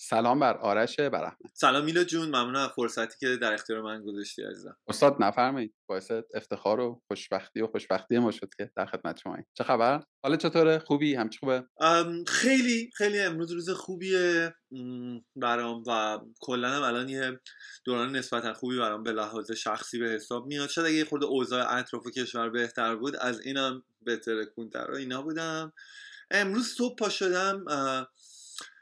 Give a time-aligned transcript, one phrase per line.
[0.00, 1.36] سلام بر آرش برحمت.
[1.54, 4.76] سلام میلا جون ممنون از فرصتی که در اختیار من گذاشتی عزیزم.
[4.88, 9.64] استاد نفرمایید باعث افتخار و خوشبختی و خوشبختی ما شد که در خدمت شما چه
[9.64, 11.64] خبر؟ حالا چطوره؟ خوبی؟ همچی خوبه؟
[12.26, 14.54] خیلی خیلی امروز روز خوبیه.
[15.36, 17.40] برام و کلا هم الان یه
[17.84, 20.68] دوران نسبتا خوبی برام به لحاظ شخصی به حساب میاد.
[20.68, 25.72] شاید اگه خود اوضاع اطراف کشور بهتر بود از اینم بهتره کنتر اینا بودم.
[26.30, 27.64] امروز صبح پا شدم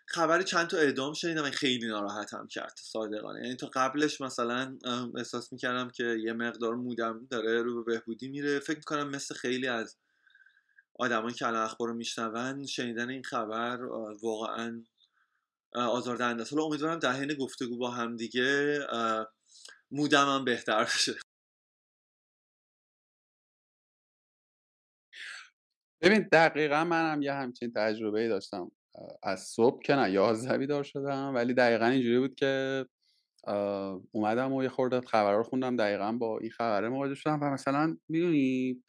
[0.08, 3.42] خبر چند تا اعدام شنیدم خیلی ناراحتم کرد صادقانه.
[3.42, 4.78] یعنی تا قبلش مثلا
[5.16, 8.58] احساس می‌کردم که یه مقدار مودم داره رو به بهبودی میره.
[8.58, 9.96] فکر می‌کنم مثل خیلی از
[10.94, 13.84] آدمایی که الان اخبار رو میشنون شنیدن این خبر
[14.22, 14.84] واقعا
[15.74, 16.52] آزاردهنده است.
[16.52, 18.78] حالا امیدوارم در حین گفتگو با هم دیگه
[19.90, 21.14] مودم هم بهتر بشه.
[26.00, 28.70] ببین دقیقا منم یه همچین تجربه داشتم.
[29.22, 31.34] از صبح که نه یازده بیدار شدم.
[31.34, 32.86] ولی دقیقا اینجوری بود که
[34.12, 37.96] اومدم و یه خورده خبر رو خوندم دقیقا با این خبره مواجه شدم و مثلا
[38.08, 38.82] می‌دونی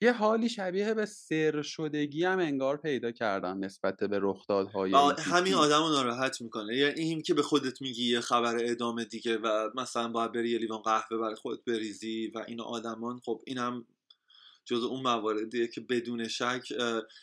[0.00, 5.82] یه حالی شبیه به سر شدگی هم انگار پیدا کردم نسبت به رخدادهای همین آدم
[5.82, 6.76] رو ناراحت می‌کنه.
[6.76, 10.58] یعنی این که به خودت میگی یه خبر ادامه دیگه و مثلا باید بری یه
[10.58, 13.86] لیوان قهوه برای خودت بریزی و این آدمان خب اینم
[14.68, 16.70] جز اون مواردیه که بدون شک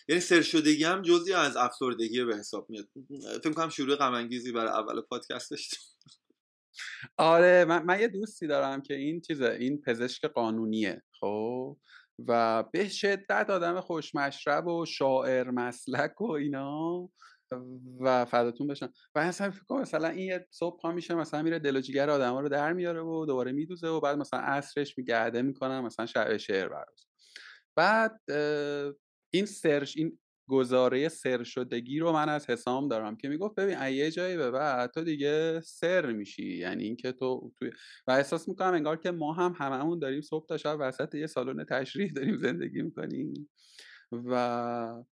[0.07, 2.87] یعنی سرشدگی هم جزی از افسردگی به حساب میاد.
[3.43, 4.11] فکر کنم شروع غم
[4.53, 5.79] برای اول پادکست داشتیم
[7.17, 11.77] آره من, من یه دوستی دارم که این چیزه این پزشک قانونیه خب؟
[12.27, 17.09] و به شدت آدم خوشمشرب و شاعر مسلک و اینا
[17.99, 21.59] و فداتون بشن و اصلا فکر کنم مثلا این یه صبح پا میشه مثلا میره
[21.59, 25.41] دل و جیگر آدما رو در میاره و دوباره میدوزه و بعد مثلا عصرش میگرده
[25.41, 27.07] می‌کنم مثلا شعر شعر براز
[27.75, 28.21] بعد
[29.33, 34.11] این سرش این گزاره سر شدگی رو من از حسام دارم که می‌گفت ببین یه
[34.11, 36.57] جایی به بعد تو دیگه سر میشی.
[36.57, 37.71] یعنی اینکه تو توی
[38.07, 41.65] و احساس می‌کنم انگار که ما هم هممون داریم صبح تا شب وسط یه سالن
[41.65, 43.49] تشریح داریم زندگی می‌کنیم
[44.11, 45.03] و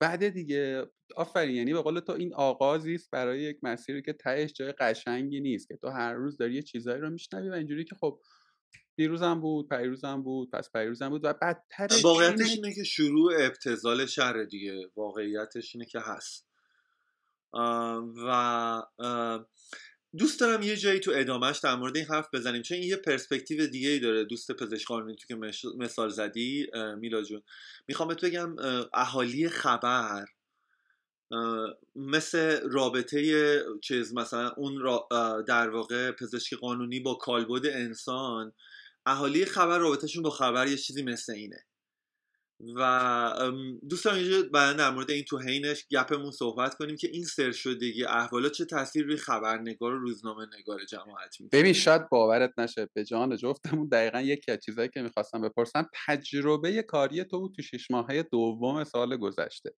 [0.00, 4.52] بعد دیگه آفرین یعنی به قول تو این آغازی است برای یک مسیری که تهش
[4.52, 7.94] جای قشنگی نیست که تو هر روز داری یه چیزایی رو میشنوی و اینجوری که
[7.94, 8.20] خب
[8.96, 14.44] دیروزم بود پیروزم بود پس پیروزم بود و بدتر واقعیتش اینه که شروع ابتزال شهر
[14.44, 16.48] دیگه واقعیتش اینه که هست.
[18.26, 18.82] و
[20.18, 23.66] دوست دارم یه جایی تو ادامهش در مورد این حرف بزنیم چون این یه پرسپکتیو
[23.66, 24.24] دیگه ای داره.
[24.24, 25.34] دوست پزشک قانونی تو که
[25.78, 26.66] مثال زدی
[26.98, 27.42] میلا جون.
[27.88, 28.56] می‌خوام بهت بگم
[28.94, 30.24] اهالی خبر
[31.96, 35.00] مثل رابطه چیز مثلا اون
[35.42, 38.52] در واقع پزشکی قانونی با کالبد انسان
[39.06, 41.66] اهالی خبر رابطهشون با خبر یه چیزی مثل اینه.
[42.76, 43.52] و
[43.90, 48.04] دوستان اینجا بعدا در مورد این تو حینش گپمون صحبت کنیم که این سر شدگی
[48.04, 52.88] احوالات چه تاثیر روی خبرنگار و روزنامه نگار جماعت میده ببین شاید باورت نشه.
[52.94, 57.62] به جان جفتمون دقیقا یکی از چیزهایی که می‌خواستم بپرسم تجربه کاری تو بود تو
[57.62, 59.70] شش ماهه دوم سال گذشته.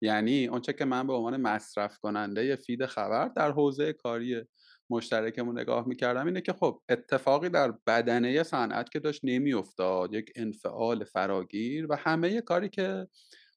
[0.00, 4.42] یعنی اونچه که من به عنوان مصرف کننده فید خبر در حوزه کاری
[4.90, 11.04] مشترکمون نگاه می‌کردم اینه که خب اتفاقی در بدنه صنعت که داشت نمیافتاد یک انفعال
[11.04, 13.06] فراگیر و همه کاری که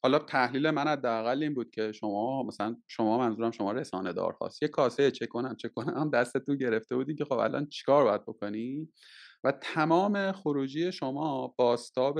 [0.03, 4.64] حالا تحلیل من حداقل این بود که شما مثلا شما منظورم شما رسانه دار هاست.
[4.64, 8.22] یه کاسه چه کنم چه کنم دست تو گرفته بودی که خب الان چیکار باید
[8.22, 8.90] بکنی؟
[9.44, 12.20] و تمام خروجی شما باستاب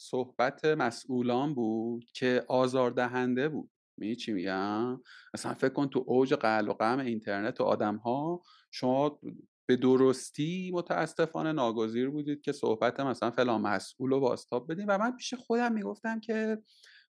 [0.00, 3.70] صحبت مسئولان بود که آزاردهنده بود.
[3.98, 5.00] می چی میگم؟
[5.34, 9.20] مثلا فکر کن تو اوج قل و قم اینترنت و آدم ها شما
[9.66, 14.86] به درستی متاسفانه ناگزیر بودید که صحبت مثلا فلان مسئول رو باستاب بدین.
[14.86, 16.58] و من پیش خودم می‌گفتم که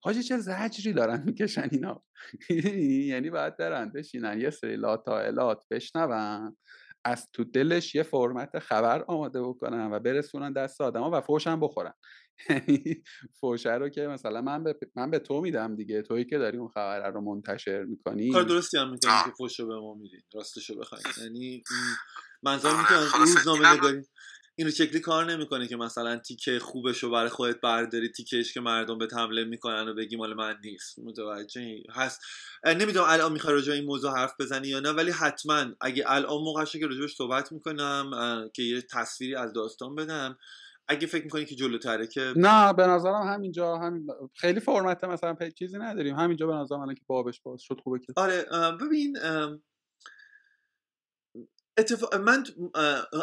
[0.01, 2.03] حاجی چه زجری دارن می‌کشن اینا؟
[3.11, 6.57] یعنی باید برن بشینن یه سری لاتائلات بشنون
[7.05, 11.93] از تو دلش یه فرمت خبر آماده بکنن و برسونن دست آدما و فوشم بخورن.
[12.49, 13.03] یعنی
[13.39, 16.01] فوشه رو که مثلا من به من به تو میدم دیگه.
[16.01, 18.31] تویی که داری اون خبر رو منتشر می‌کنی.
[18.31, 20.17] کار درستی هم می‌کنی که فوش به ما میدی.
[20.33, 21.63] راستشو بخوای یعنی
[22.43, 24.01] منظور می‌کنم روزنامه نگاری.
[24.59, 28.97] اینو شکلی کار نمی‌کنه که مثلا تیکه خوبش رو برای خودت برداری تیکش که مردم
[28.97, 30.99] به حمله می‌کنن و بگی مال من نیست.
[30.99, 32.21] متوجه هست.
[32.65, 36.79] نمی‌دونم الان می‌خوای راجع این موضوع حرف بزنی یا نه ولی حتما اگه الان موقعشه
[36.79, 38.11] که راجبش صحبت می‌کنم
[38.53, 40.37] که یه تصویری از داستان بدم
[40.87, 45.77] اگه فکر می‌کنی که جلوتره که نه به نظرم همینجا همین خیلی فرمت مثلا چیزی
[45.77, 46.15] نداریم.
[46.15, 48.13] همینجا به نظرم که بابش باز شد خوبه که.
[48.15, 48.45] آره
[48.81, 49.17] ببین
[51.79, 52.43] اتفاق من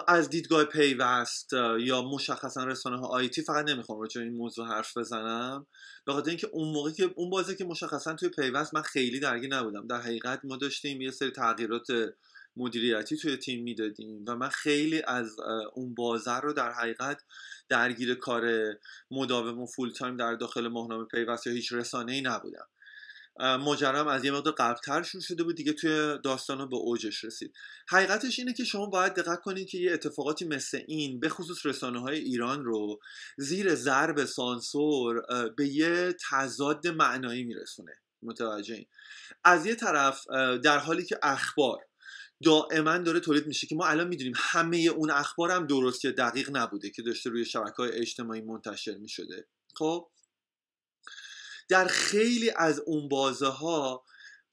[0.08, 5.66] از دیدگاه پیوست یا مشخصا رسانه ها آیتی فقط نمی‌خوام راجع این موضوع حرف بزنم.
[6.06, 9.54] به خاطر اینکه اون موقع که اون بازه که مشخصا توی پیوست من خیلی درگیر
[9.54, 9.86] نبودم.
[9.86, 11.86] در حقیقت ما داشتیم یه سری تغییرات
[12.56, 15.36] مدیریتی توی تیم می‌دادیم و من خیلی از
[15.74, 17.22] اون بازه رو در حقیقت
[17.68, 18.74] درگیر کار
[19.10, 22.66] مداوم و فول تایم در داخل ماهنامه پیوست یا هیچ رسانه ای نبودم
[23.40, 27.54] ماجرام از یه مقدار قبلتر شروع شده بود دیگه توی داستان به اوجش رسید.
[27.88, 32.00] حقیقتش اینه که شما باید دقت کنید که یه اتفاقاتی مثل این به خصوص رسانه
[32.00, 33.00] های ایران رو
[33.36, 35.22] زیر ضرب سانسور
[35.56, 37.92] به یه تضاد معنایی میرسونه.
[38.22, 38.86] متوجه این
[39.44, 40.26] از یه طرف
[40.62, 41.78] در حالی که اخبار
[42.42, 46.56] دائما داره تولید میشه که ما الان می‌دونیم همه اون اخبار هم درست یا دقیق
[46.56, 49.48] نبوده که داشته روی شبکه های اجتماعی منتشر می‌شده.
[49.74, 50.10] خب؟
[51.68, 54.04] در خیلی از اون بازه ها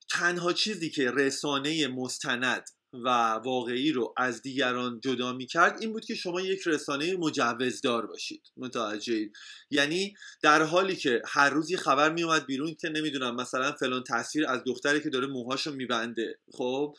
[0.10, 6.06] تنها چیزی که رسانه مستند و واقعی رو از دیگران جدا می کرد این بود
[6.06, 8.42] که شما یک رسانه مجوزدار باشید.
[8.58, 9.30] متوجه
[9.70, 14.04] یعنی در حالی که هر روز یه خبر می اومد بیرون که نمی‌دونم مثلا فلان
[14.04, 16.96] تصویر از دختری که داره موهاشو میبنده خب؟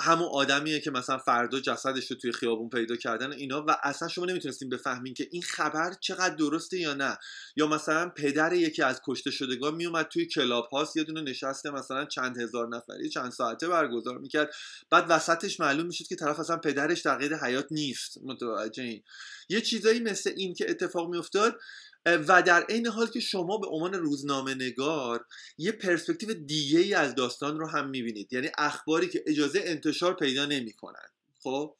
[0.00, 4.24] همون آدمیه که مثلا فردا جسدش رو توی خیابون پیدا کردن اینا و اصلا شما
[4.24, 7.18] نمی‌تونستیم بفهمین که این خبر چقدر درسته یا نه.
[7.56, 12.04] یا مثلا پدر یکی از کشته شدگان میومد توی کلاب هاست یه دونه نشسته مثلا
[12.04, 14.54] چند هزار نفری چند ساعته برگزار می‌کرد
[14.90, 18.18] بعد وسطش معلوم می‌شد که طرف اصلا پدرش در قید حیات نیست.
[18.22, 19.02] متوجه این.
[19.48, 21.58] یه چیزایی مثل این که اتفاق میافتاد
[22.06, 25.26] و در عین حال که شما به عنوان روزنامه نگار
[25.58, 28.32] یه پرسپکتیو دیگه ای از داستان رو هم می‌بینید.
[28.32, 31.08] یعنی اخباری که اجازه انتشار پیدا نمی‌کنن.
[31.42, 31.76] خب؟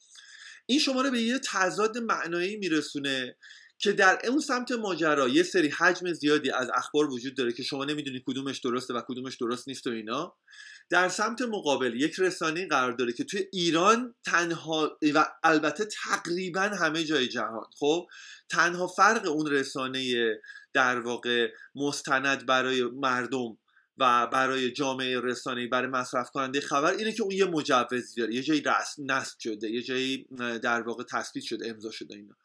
[0.65, 3.35] این شما رو به یه تضاد معنایی میرسونه
[3.77, 7.85] که در اون سمت ماجرا یه سری حجم زیادی از اخبار وجود داره که شما
[7.85, 10.35] نمی‌دونید کدومش درسته و کدومش درست نیست و اینا.
[10.89, 17.03] در سمت مقابل یک رسانه قرار داره که توی ایران تنها و البته تقریبا همه
[17.03, 18.07] جای جهان خب؟
[18.49, 20.33] تنها فرق اون رسانه
[20.73, 23.57] در واقع مستند برای مردم
[23.97, 28.43] و برای جامعه رسانه‌ای برای مصرف کننده خبر اینه که اون یه مجوزی داره یه
[28.43, 28.63] جایی
[28.97, 30.27] نصب شده یه جایی
[30.63, 32.35] در واقع تثبیت شده امضا شده اینا.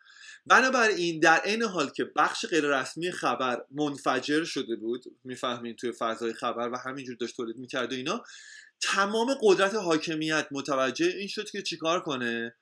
[0.48, 6.32] بنابراین در عین حال که بخش غیر رسمی خبر منفجر شده بود می‌فهمین توی فضای
[6.32, 8.24] خبر و همینجور داشت تولید می‌کرد و اینا
[8.80, 12.54] تمام قدرت حاکمیت متوجه این شد که چیکار کنه؟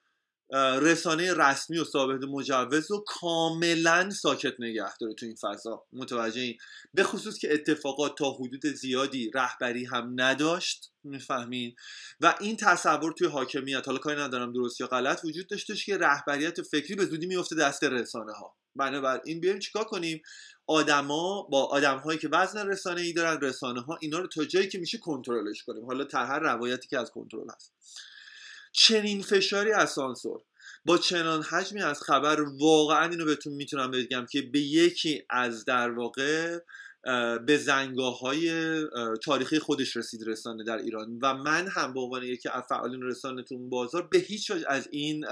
[0.55, 5.85] رسانه رسمی و ثابت مجوز رو کاملا ساکت نگه داره تو این فضا.
[5.93, 6.59] متوجه این؟
[6.95, 11.75] به خصوص که اتفاقات تا حدود زیادی رهبری هم نداشت می‌فهمین؟
[12.21, 16.63] و این تصور توی حاکمیت حالا کاری ندارم درست یا غلط وجود داشتش که رهبریت
[16.63, 20.23] فکری به زودی میفته دست رسانه ها بنابراین بیایم چیکار کنیم؟
[20.67, 24.69] آدما با آدم هایی که وزن رسانه ای دارن رسانه ها اینا رو تا جایی
[24.69, 25.85] که میشه کنترلش کنیم.
[25.85, 27.73] حالا هر روایتی که از کنترل هست.
[28.76, 30.40] چنین فشاری از سانسور.
[30.84, 35.90] با چنان حجمی از خبر واقعا اینو بهتون می‌تونم بگم که به یکی از در
[35.90, 36.58] واقع
[37.47, 38.51] به زنگاه های
[39.25, 41.19] تاریخی خودش رسید رسانه در ایران.
[41.23, 44.89] و من هم به عنوان یکی از فعالین رسانه تو بازار به هیچ وجه از
[44.91, 45.27] این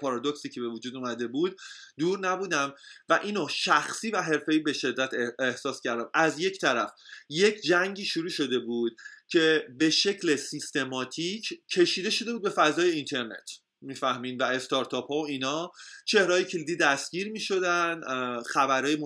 [0.00, 1.56] پارادوکسی که به وجود اومده بود
[1.98, 2.74] دور نبودم.
[3.08, 6.10] و اینو شخصی و حرفه‌ای به شدت احساس کردم.
[6.14, 6.92] از یک طرف
[7.28, 8.96] یک جنگی شروع شده بود
[9.28, 13.50] که به شکل سیستماتیک کشیده شده بود به فضای اینترنت.
[13.82, 15.72] می‌فهمین و استارتاپ ها و اینا
[16.04, 18.00] چهرهای کلیدی دستگیر می‌شدن
[18.42, 18.96] خبرهای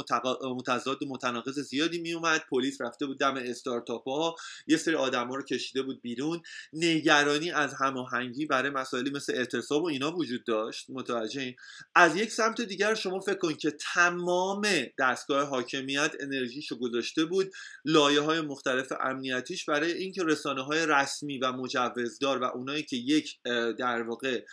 [0.57, 4.35] متضاد و متناقض زیادی میومد پلیس رفته بود دم استارتاپ ها
[4.67, 6.43] یه سری آدم ها رو کشیده بود بیرون.
[6.73, 10.87] نگرانی از هماهنگی برای مسائلی مثل اعتصاب و اینا وجود داشت.
[10.89, 11.55] متوجه
[11.95, 14.67] از یک سمت دیگر شما فکر کنید که تمام
[14.99, 17.53] دستگاه حاکمیت انرژیشو گذاشته بود
[17.85, 23.39] لایه های مختلف امنیتیش برای اینکه رسانه های رسمی و مجوزدار و اونایی که یک
[23.79, 24.45] در واقع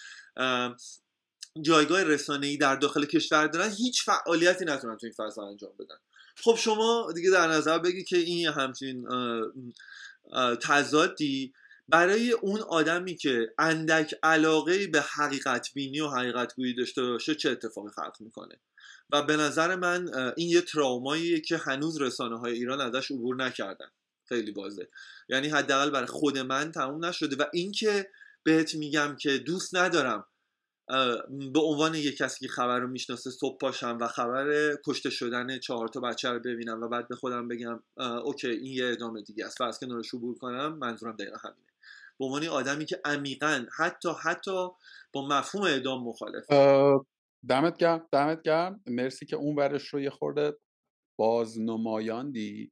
[1.62, 2.04] جایگاه
[2.42, 5.96] ای در داخل کشور دارن هیچ فعالیتی نتونن تو این فضا انجام بدن.
[6.36, 9.08] خب شما دیگه در نظر بگی که این همچین
[10.62, 11.54] تضادی
[11.88, 17.50] برای اون آدمی که اندک علاقه به حقیقت بینی و حقیقت گویی داشته باشه چه
[17.50, 18.60] اتفاقی خلق می‌کنه؟
[19.10, 23.88] و به نظر من این یه تراماییه که هنوز رسانه های ایران ازش عبور نکردن.
[24.30, 24.90] خیلی بازه
[25.30, 28.10] یعنی حداقل برای خود من تموم نشده و اینکه
[28.44, 30.26] بهت میگم که دوست ندارم
[31.54, 35.88] به عنوان یک کسی که خبر رو می‌شناسه صبح پاشم و خبر کشته شدن چهار
[35.88, 39.58] تا بچه رو ببینم و بعد به خودم بگم اوکی این یه ادامه دیگه است
[39.58, 41.68] فرض کنار رو کنم منظورم دقیقا همینه.
[42.20, 44.68] به عنوان آدمی که عمیقا حتی حتی
[45.14, 46.46] با مفهوم اعدام مخالف.
[47.50, 48.82] دمت گرم دمت گرم.
[48.88, 50.58] مرسی که اون ورش رو یه خورده
[51.20, 52.72] بازنمایاندی.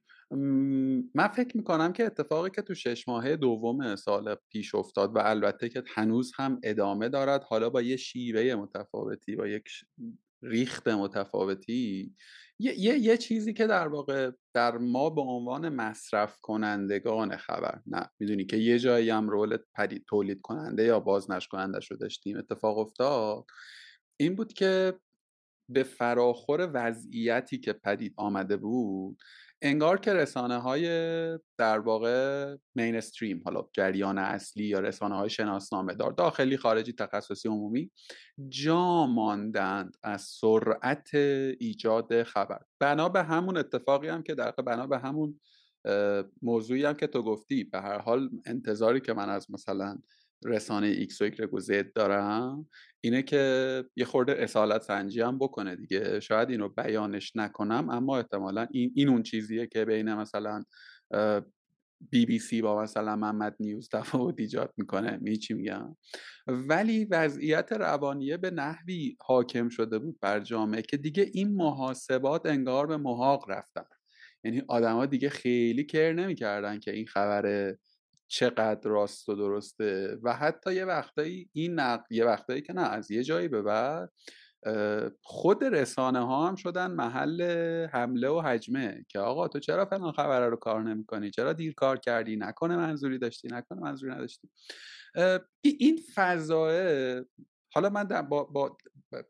[1.15, 5.69] من فکر می‌کنم که اتفاقی که تو شش ماهه دوم سال پیش افتاد و البته
[5.69, 9.63] که هنوز هم ادامه دارد حالا با یه شیوه متفاوتی با یک
[10.43, 12.15] ریخت متفاوتی
[12.59, 18.09] یه،, یه،, یه چیزی که در واقع در ما به عنوان مصرف کنندگان خبر نه
[18.19, 22.77] می‌دونی که یه جایی هم رول پدید تولید کننده یا بازنش کننده شو داشتیم اتفاق
[22.77, 23.45] افتاد
[24.19, 24.93] این بود که
[25.69, 29.17] به فراخور وضعیتی که پدید آمده بود
[29.61, 30.87] انگار که رسانه های
[31.57, 37.91] در واقع مینستریم حالا جریان اصلی یا رسانه های شناسنامه دار داخلی خارجی تخصصی عمومی
[38.49, 41.09] جا ماندند از سرعت
[41.59, 42.59] ایجاد خبر.
[42.79, 45.39] بنا به همون اتفاقی هم که در بنا به همون
[46.41, 47.63] موضوعی هم که تو گفتی.
[47.63, 49.97] به هر حال انتظاری که من از مثلا
[50.45, 52.69] رسانه ایکس و ایگرگ و زد دارم
[53.01, 56.19] اینه که یه خورده اصالت سنجی هم بکنه دیگه.
[56.19, 60.63] شاید اینو بیانش نکنم اما احتمالا این, این اون چیزیه که بین مثلا
[62.11, 65.17] بی بی سی با مثلا محمد نیوز تفاوت ایجاد می‌کنه.
[65.21, 65.97] می چی میگم؟
[66.47, 72.87] ولی وضعیت روانیه به نحوی حاکم شده بود بر جامعه که دیگه این محاسبات انگار
[72.87, 73.85] به محاق رفتن.
[74.43, 77.75] یعنی آدما دیگه خیلی care نمی‌کردن که این خبر
[78.31, 83.11] چقدر راست و درسته و حتی یه وقتایی این نقل یه وقتایی که نه از
[83.11, 84.11] یه جایی به بعد
[85.21, 87.41] خود رسانه ها هم شدن محل
[87.93, 91.97] حمله و حجمه که آقا تو چرا فلان خبره رو کار نمی‌کنی؟ چرا دیر کار
[91.97, 94.49] کردی؟ نکنه منظوری داشتی نکنه منظوری نداشتی.
[95.63, 97.25] این فضایه
[97.73, 98.77] حالا من با, با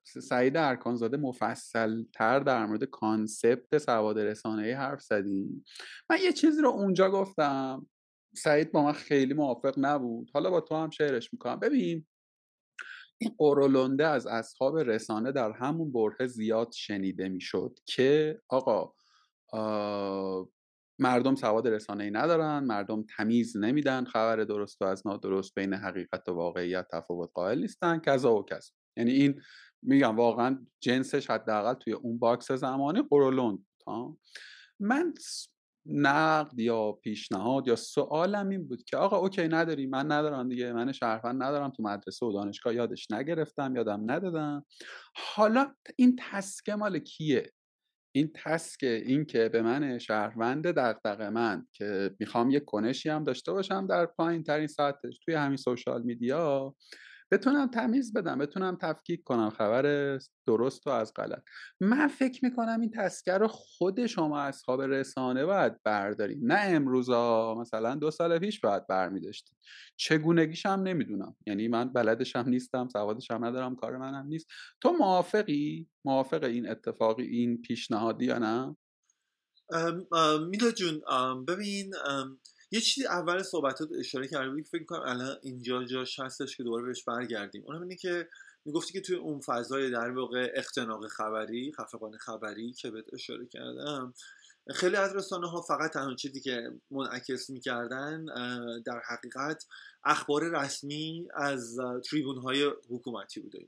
[0.04, 5.66] سعید ارکانزاده مفصل تر در مورد کانسپت سواد رسانه حرف زدیم.
[6.10, 7.88] من یه چیزی رو اونجا گفتم.
[8.36, 10.32] سعید با من خیلی موافق نبود.
[10.34, 11.60] حالا با تو هم شعرش می‌کنم.
[11.60, 12.06] ببین
[13.18, 18.94] این غرولنده از اصحاب رسانه در همون برهه زیاد شنیده می‌شد که آقا
[21.00, 26.30] مردم سواد رسانه ای ندارن مردم تمیز نمیدن خبر درست و از نادرست بین حقیقت
[26.30, 28.72] و واقعیت تفاوت قائل نیستن کذا و کذا.
[28.98, 29.42] یعنی این
[29.84, 33.66] میگم واقعا جنسش حداقل توی اون box زمانی غرولند
[34.80, 35.14] من
[35.86, 40.92] نقد یا پیشنهاد یا سوالم این بود که آقا اوکی نداری من ندارم دیگه من
[40.92, 44.66] شهروند ندارم تو مدرسه و دانشگاه یادش نگرفتم یادم ندادم.
[45.16, 47.52] حالا این تسکه مال کیه؟
[48.16, 53.52] این تسک این که به من شهروند دقدقه من که می‌خوام یه کنشی هم داشته
[53.52, 56.76] باشم در پایین ترین ساعتش توی همین سوشال میدیا
[57.32, 61.44] بتونم تمیز بدم بتونم تفکیک کنم خبر درست و از غلط.
[61.80, 67.96] من فکر می‌کنم این تسکر رو خود شما اصحاب رسانه باید برداریم نه امروزا مثلا
[67.96, 69.58] دو سال پیش باید برمیداشتیم
[69.98, 71.36] چگونگیش هم نمی‌دونم.
[71.48, 74.48] یعنی من بلدش هم نیستم سوادش هم ندارم کار منم نیست.
[74.82, 78.76] تو موافقی؟ موافق این اتفاقی این پیشنهادی یا نه؟
[80.50, 81.02] میلا جون
[81.48, 81.94] ببین
[82.72, 86.86] یه چیزی اول صحبتات اشاره کرده بودی فکر کنم الان اینجا جاش هستش که دوباره
[86.86, 87.64] بهش برگردیم.
[87.66, 88.28] اونم اینه که
[88.66, 94.14] می‌گفتی که توی اون فضای در واقع اختناق خبری خفقان خبری که بهت اشاره کردم
[94.70, 98.26] خیلی از رسانه ها فقط تنها چیزی که منعکس می‌کردن
[98.86, 99.66] در حقیقت
[100.04, 103.66] اخبار رسمی از تریبون های حکومتی بوده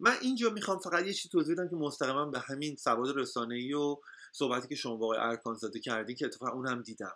[0.00, 3.72] من اینجا می‌خوام فقط یه چیزی توضیح بدم که مستقیما به همین سواد رسانه ای
[3.72, 3.96] و
[4.38, 7.12] صحبتی که شما با آقای ارکان زاده کردی که اتفاقا اون هم دیدم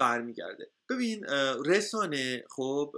[0.00, 0.70] برمیگرده.
[0.90, 1.24] ببین
[1.66, 2.94] رسانه خب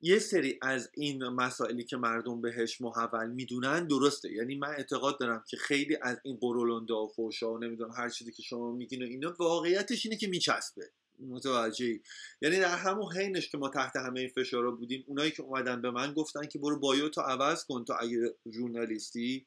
[0.00, 4.32] یه سری از این مسائلی که مردم بهش محول می‌دونن درسته.
[4.32, 8.32] یعنی من اعتقاد دارم که خیلی از این قرولنده و فوشا و نمی‌دونم هر چیزی
[8.32, 10.90] که شما میگین و اینا واقعیتش اینه که میچسبه.
[11.20, 12.00] متوجهی؟
[12.42, 15.90] یعنی در همون حینش که ما تحت همه این فشارا بودیم اونایی که اومدن به
[15.90, 19.46] من گفتن که برو بایو تو عوض کن تو اگه ژورنالیستی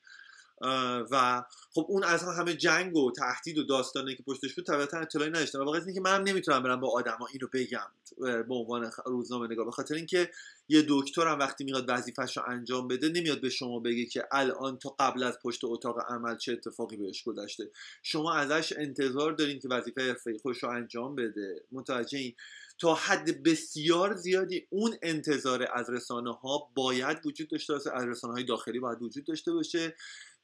[1.11, 5.29] و خب اون از همه جنگ و تهدید و داستانی که پشتش بود طبیعتا اطلاعی
[5.29, 5.59] نداشتم.
[5.59, 7.87] و واقعا اینکه من نمی‌تونم برم با آدما اینو بگم
[8.19, 9.65] به عنوان روزنامه نگار.
[9.65, 10.29] به خاطر اینکه
[10.69, 14.95] یه دکترم وقتی میاد وظیفش رو انجام بده نمیاد به شما بگه که الان تا
[14.99, 17.69] قبل از پشت اتاق عمل چه اتفاقی بهش گذشته.
[18.03, 21.63] شما ازش انتظار دارین که وظیفه حرفه‌ای خودش رو انجام بده.
[21.71, 22.35] متوجه این.
[22.79, 28.33] تا حد بسیار زیادی اون انتظار از رسانه ها باید وجود داشته باشه از رسانه
[28.33, 29.95] های داخلی باید وجود داشته باشه.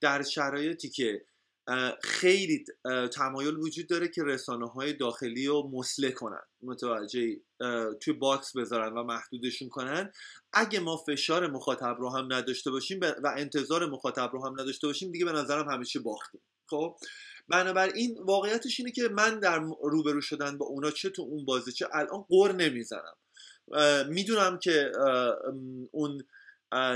[0.03, 1.25] در شرایطی که
[2.03, 2.65] خیلی
[3.13, 7.37] تمایل وجود داره که رسانه های داخلی رو مسله کنن متوجه
[8.01, 10.11] توی باکس بذارن و محدودشون کنن.
[10.53, 15.11] اگه ما فشار مخاطب رو هم نداشته باشیم و انتظار مخاطب رو هم نداشته باشیم
[15.11, 16.41] دیگه به نظرم همیشه باختیم.
[16.69, 16.95] خب؟
[17.47, 21.87] بنابراین واقعیتش اینه که من در روبرو شدن با اونا چه تو اون بازی چه
[21.93, 23.15] الان قر نمی‌زنم.
[24.09, 24.91] می‌دونم که
[25.91, 26.23] اون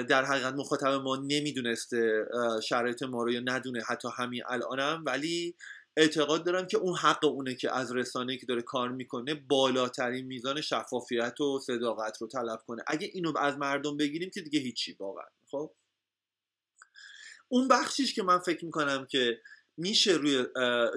[0.10, 2.26] در حقیقت مخاطب ما نمی‌دونسته
[2.64, 3.84] شرایط ما رو یا ندونه.
[3.88, 5.04] حتی همین الانم.
[5.06, 5.56] ولی
[5.98, 10.62] اعتقاد دارم که اون حق اونه که از رسانه که داره کار می‌کنه بالاترین میزان
[10.62, 12.84] شفافیت و صداقت رو طلب کنه.
[12.88, 15.28] اگه اینو از مردم بگیریم که دیگه هیچی واقعا.
[15.52, 15.76] خب؟
[17.48, 19.38] اون بخشیش که من فکر می‌کنم که
[19.78, 20.46] میشه روی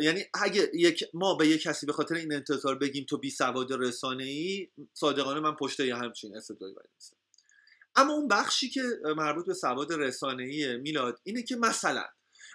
[0.00, 3.72] یعنی اگه یک ما به یک کسی به خاطر این انتظار بگیم تو بی سواد
[3.72, 6.74] رسانه ای صادقانه من پشت یه همچین استدلالی
[7.96, 8.82] اما اون بخشی که
[9.16, 12.04] مربوط به سواد رسانه ای میلاد اینه که مثلا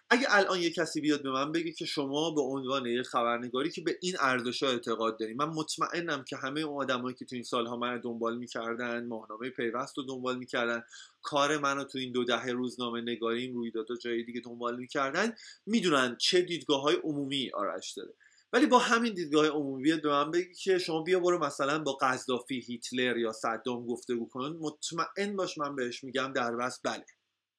[0.10, 3.82] اگه الان یه کسی بیاد به من بگه که شما به عنوان یه خبرنگاری که
[3.82, 7.78] به این ارزش اعتقاد داریم من مطمئنم که همه اون آدمایی که تو این سالها
[7.78, 10.84] من دنبال می‌کردن ماهنامه پیوست رو دنبال می‌کردن
[11.22, 15.34] کار منو تو این دو دهه روزنامه نگاریم رویدادها جای دیگه دنبال می‌کردن
[15.66, 18.14] می‌دونن چه دیدگاه های عمومی آرش داره.
[18.56, 22.60] ولی با همین دیدگاه عمومی به من بگی که شما بیا برو مثلا با قذافی
[22.60, 24.58] هیتلر یا صدام گفتگو کن.
[24.62, 27.06] مطمئن باش من بهش میگم در بس بله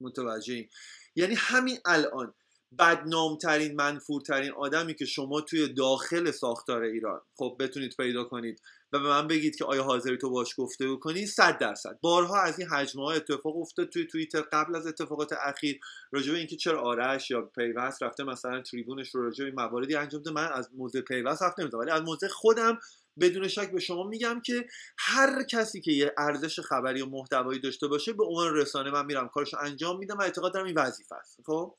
[0.00, 0.68] متوجه
[1.16, 2.34] یعنی همین الان
[2.78, 8.62] بدنامترین منفورترین آدمی که شما توی داخل ساختار ایران خب بتونید پیدا کنید.
[8.92, 11.98] و به من بگید که آیا حاضری تو باش گفته کنی صد درصد.
[12.00, 15.80] بارها از این حجمه ها اتفاق افتاد توی توییتر قبل از اتفاقات اخیر
[16.12, 20.22] راجع به اینکه چرا آرش یا پیوست رفته مثلا تریبونش رو راجع به مواردی انجام
[20.22, 22.78] ده من از موزه پیوست رفته نمی‌دونم ولی از موزه خودم
[23.20, 24.66] بدون شک به شما میگم که
[24.98, 29.28] هر کسی که یه ارزش خبری و محتوایی داشته باشه به عنوان رسانه من میرم
[29.28, 31.74] کارشو انجام میدم و اعتقاد دارم این وظیفه است خب؟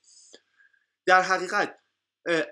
[1.06, 1.80] در حقیقت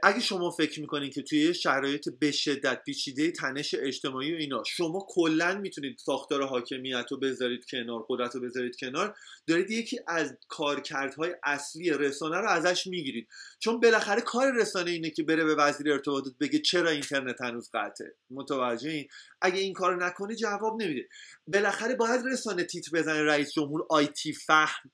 [0.03, 5.05] اگه شما فکر می‌کنید که توی شرایط به شدت پیچیده تنش اجتماعی و اینا شما
[5.09, 9.15] کلا می‌تونید ساختار حاکمیت رو بذارید کنار قدرت رو بذارید کنار
[9.47, 13.27] دارید یکی از کارکردهای اصلی رسانه رو ازش می‌گیرید.
[13.59, 18.15] چون بالاخره کار رسانه اینه که بره به وزیر ارتباطات بگه چرا اینترنت هنوز قطعه.
[18.29, 19.07] متوجه این؟
[19.41, 21.07] اگه این کار نکنه جواب نمیده.
[21.47, 24.91] بالاخره باید رسانه تیتر بزنه رئیس جمهور آیتی فهم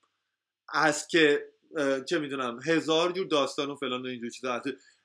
[0.74, 1.51] از که
[2.10, 4.62] چه می‌دونم هزار جور داستان و فلان و اینجور چیزا.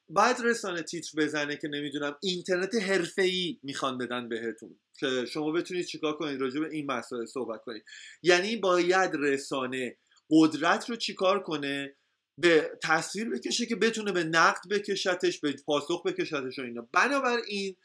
[0.08, 4.78] بعد رسانه تیتر بزنه که نمی‌دونم اینترنت حرفه‌ای می‌خوان بدن بهتون.
[5.00, 7.84] که شما بتونید چیکار کنید راجع به این مسائل صحبت کنید.
[8.22, 9.96] یعنی باید رسانه
[10.30, 11.96] قدرت رو چیکار کنه؟
[12.40, 16.88] به تصویر بکشه که بتونه به نقد بکشتش به پاسخ بکشتش و اینا.
[16.92, 17.76] بنابراین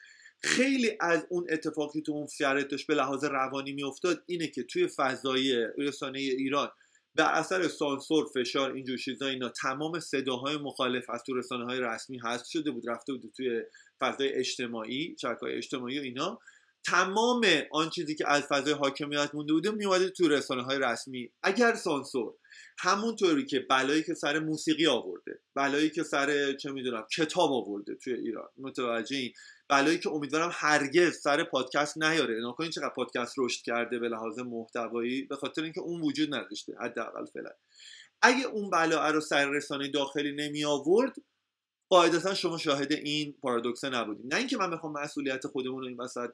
[0.43, 5.67] خیلی از اون اتفاقی تو اون فیرتش به لحاظ روانی میافتاد اینه که توی فضای
[5.77, 6.71] رسانه ایران
[7.15, 12.19] به اثر سانسور فشار اینجور چیزا اینا تمام صداهای مخالف از تو رسانه های رسمی
[12.23, 13.61] هست شده بود رفته بود توی
[13.99, 16.39] فضای اجتماعی های اجتماعی و اینا.
[16.85, 21.31] تمام آن چیزی که از فضای حاکمیت مونده بوده میومده تو رسانه های رسمی.
[21.43, 22.33] اگر سانسور
[22.79, 28.13] همونطوری که بلایی که سر موسیقی آورده بلایی که سر چه می‌دونم کتاب آورده توی
[28.13, 29.33] ایران متوجه این
[29.71, 32.47] بلایی که امیدوارم هرگز سر پادکست نیاره.
[32.47, 37.25] نکنین چقدر پادکست رشد کرده به لحاظ محتوایی به خاطر اینکه اون وجود نداشته حداقل
[37.25, 37.49] فعلا.
[38.21, 41.15] اگه اون بلا رو سر رسانه داخلی نمی آورد
[41.89, 44.27] قاعدتا شما شاهد این پارادوکسه نبودیم.
[44.31, 46.29] نه اینکه من بخوام مسئولیت خودمون رو این وسط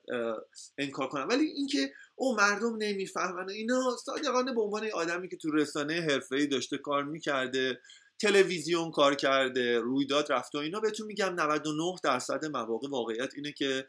[0.78, 6.02] انکار کنم ولی اینکه او مردم نمی‌فهمن اینا صادقانه به عنوان آدمی که تو رسانه
[6.02, 7.80] حرفه‌ای داشته کار می‌کرده
[8.22, 10.80] تلویزیون کار کرده رویداد رفته و اینا.
[10.80, 13.88] بهتون میگم 99 درصد مواقع واقعیت اینه که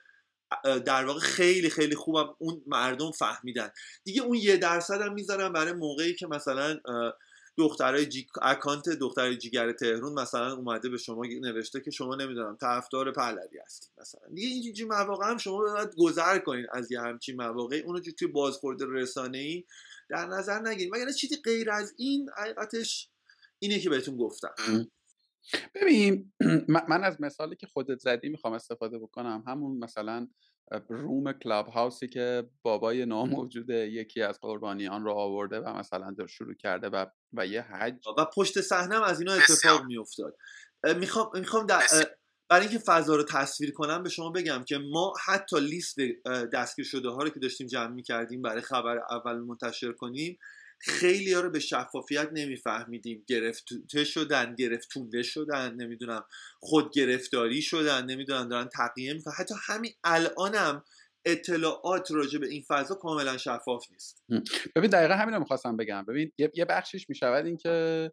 [0.65, 3.71] در واقع خیلی خیلی خوبم اون مردم فهمیدن.
[4.05, 6.79] دیگه اون یه درصد هم می‌ذارم برای موقعی که مثلا
[7.59, 8.27] دخترای جی...
[8.43, 13.91] اکانت دخترای جیگر تهرون مثلا اومده به شما نوشته که شما نمی‌دونم طرفدار پهلوی هستید
[13.99, 14.21] مثلا.
[14.35, 17.83] دیگه اینجوری مواقع هم شما باید گذر کنین از یه همچین مواقع.
[17.87, 19.65] اونو توی بازخورد رسانه ای
[20.09, 23.09] در نظر نگیرید مگر چیزی غیر از این حقیقتش
[23.59, 24.55] اینه که بهتون گفتم.
[25.75, 26.33] ببین
[26.89, 29.45] من از مثالی که خودت زدی می‌خوام استفاده بکنم.
[29.47, 30.29] همون مثلا
[30.89, 36.55] روم کلاب هاوسی که بابای ناموجود یکی از قربانیان رو آورده و مثلا در شروع
[36.55, 38.09] کرده و و یه حج.
[38.19, 40.37] و پشت صحنه از اینا اتفاق میافتاد.
[40.97, 41.83] می‌خوام می‌خوام در
[42.51, 45.97] برای اینکه فضا رو تصویر کنم به شما بگم که ما حتی لیست
[46.53, 50.39] دستگیر شده ها رو که داشتیم جمع می‌کردیم برای خبر اول منتشر کنیم
[50.81, 53.25] خیلی ها رو به شفافیت نمیفهمیدیم.
[53.27, 56.25] گرفته شدن گرفتونده شدن نمی‌دونم
[56.61, 59.35] خود گرفتاری شدن نمی‌دونم دارن تقیه می‌کنن.
[59.39, 60.85] حتی همین الانم
[61.25, 64.25] اطلاعات راجع به این فضا کاملا شفاف نیست.
[64.77, 66.05] ببین دقیقا همین رو می‌خواستم بگم.
[66.09, 68.13] ببین یه بخشش می‌شود اینکه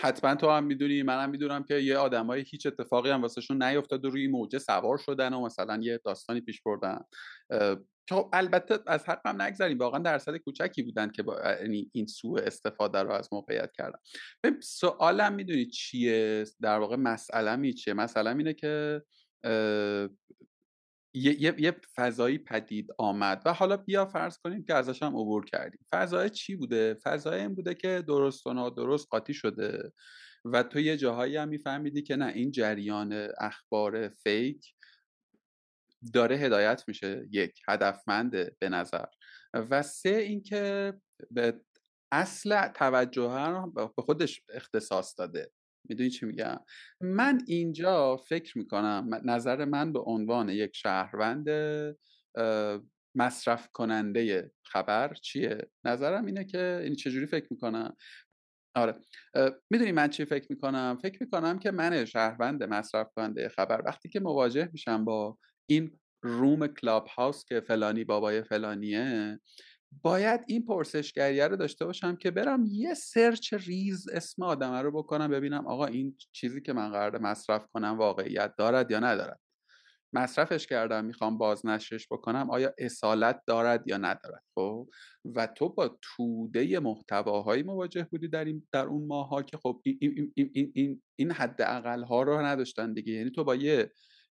[0.00, 4.26] حتما تو هم می‌دونی منم می‌دونم که یه آدمای هیچ اتفاقی هم واسهشون نیفتاد روی
[4.26, 7.00] موجه سوار شدن و مثلا یه داستانی پیش بردن.
[8.06, 13.02] که البته از حقم نگذاریم واقعا درصد کوچکی بودن که با یعنی این سوء استفاده
[13.02, 13.98] رو از موقعیت کردن.
[14.60, 19.02] سوالم می‌دونی چیه؟ در واقع مسئله چیه؟ مثلا اینه که
[21.14, 25.44] یه،, یه،, یه فضایی پدید آمد و حالا بیا فرض کنیم که ازش هم عبور
[25.44, 25.80] کردیم.
[25.92, 29.92] فضای چی بوده؟ فضای این بوده که درست و نادرست قاطی شده
[30.44, 34.74] و تو یه جاهایی هم میفهمیدی که نه این جریان اخبار فیک
[36.14, 39.04] داره هدایت میشه یک هدفمنده به نظر.
[39.54, 40.92] و سه اینکه
[41.30, 41.60] به
[42.12, 45.50] اصل توجه رو به خودش اختصاص داده.
[45.88, 46.58] می‌دونی چی میگم؟
[47.00, 51.48] من اینجا فکر می‌کنم نظر من به عنوان یک شهروند
[53.16, 57.96] مصرف کننده خبر چیه؟ نظرم اینه که این چجوری فکر می‌کنم؟
[58.74, 58.94] آره.
[59.70, 64.20] می‌دونی من چی فکر می‌کنم؟ فکر می‌کنم که من شهروند مصرف کننده خبر وقتی که
[64.20, 65.38] مواجه میشم با
[65.72, 69.40] این room کلاب هاوس که فلانی بابای فلانیه
[70.02, 75.28] باید این پرسشگریه رو داشته باشم که برم یه search ریز اسم آدمه رو بکنم
[75.28, 79.40] ببینم آقا این چیزی که من قراره مصرف کنم واقعیت دارد یا ندارد.
[80.14, 84.88] مصرفش کردم می‌خوام بازنشرش بکنم آیا اصالت دارد یا ندارد خب؟
[85.24, 89.80] و تو با توده محتواهایی مواجه بودی در این در اون ماه ها که خب
[89.84, 89.98] این
[90.36, 91.60] این این این, این حد
[92.04, 93.12] ها رو نداشتن دیگه.
[93.12, 93.92] یعنی تو با یه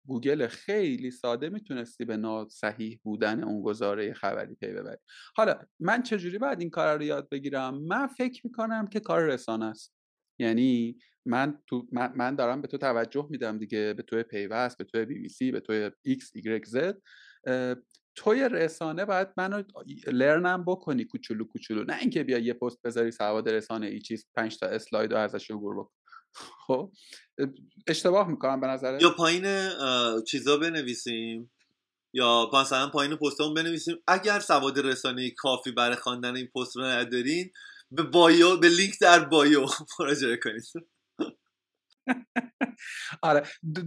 [0.08, 4.98] گوگل خیلی ساده می‌تونستی به صحیح بودن اون گزاره خبری پی ببری.
[5.36, 9.66] حالا من چجوری باید این کار رو یاد بگیرم؟ من فکر می‌کنم که کار رسانه
[9.66, 9.94] است.
[10.40, 15.06] یعنی من تو من, دارم به تو توجه میدم دیگه به توی پیوست به توی
[15.06, 16.98] بی بی سی به توی ایکس ایگرگ زد.
[18.16, 19.64] توی رسانه باید منو
[20.08, 21.84] learn م بکنی کوچولو کوچولو.
[21.84, 25.52] نه اینکه بیا یه پست بذاری سواد رسانه ای چیز پنج تا اسلاید رو ازش
[25.52, 25.97] عبور بکن.
[26.68, 26.92] خب
[27.88, 29.70] اشتباه می‌کنم به نظر یا پایین
[30.28, 31.52] چیزا بنویسیم؟
[32.14, 37.52] یا مثلا پایین پستمون بنویسیم؟ اگر سواد رسانه کافی برای خواندن این پست رو ندارین
[37.92, 39.66] به بایو به لینک در بایو
[40.00, 40.64] مراجعه کنید.
[43.22, 43.44] آره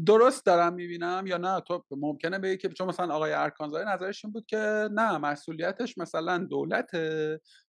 [0.07, 4.33] درست دارم می‌بینم یا نه؟ تو ممکنه بگی که چون مثلا آقای ارکانزای نظرش این
[4.33, 6.95] بود که نه مسئولیتش مثلا دولت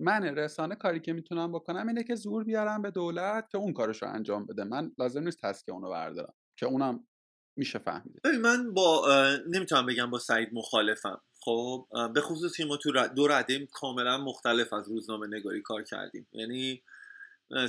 [0.01, 4.03] من رسانه کاری که می‌تونم بکنم اینه که زور بیارم به دولت که اون کارش
[4.03, 4.65] رو انجام بده.
[4.65, 7.07] من لازم نیست تسکه اونو بردارم که اونم
[7.59, 9.07] میشه فهمید من با
[9.49, 11.21] نمی‌تونم بگم با سعید مخالفم.
[11.45, 16.29] خب به خصوص که ما تو دو رده کاملا مختلف از روزنامه نگاری کار کردیم.
[16.33, 16.83] یعنی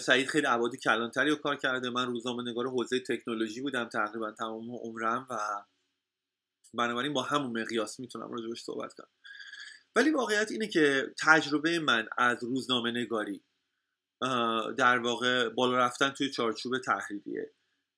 [0.01, 1.89] سعید خیلی عباد کلانتری رو کار کرده.
[1.89, 5.37] من روزنامه نگار حوزه تکنولوژی بودم تقریبا تمام عمرم و
[6.73, 9.09] بنابراین با همون مقیاس می‌تونم راجبش صحبت کنم.
[9.95, 13.43] ولی واقعیت اینه که تجربه من از روزنامه نگاری
[14.77, 17.53] در واقع بالا رفتن توی چارچوب تحریریه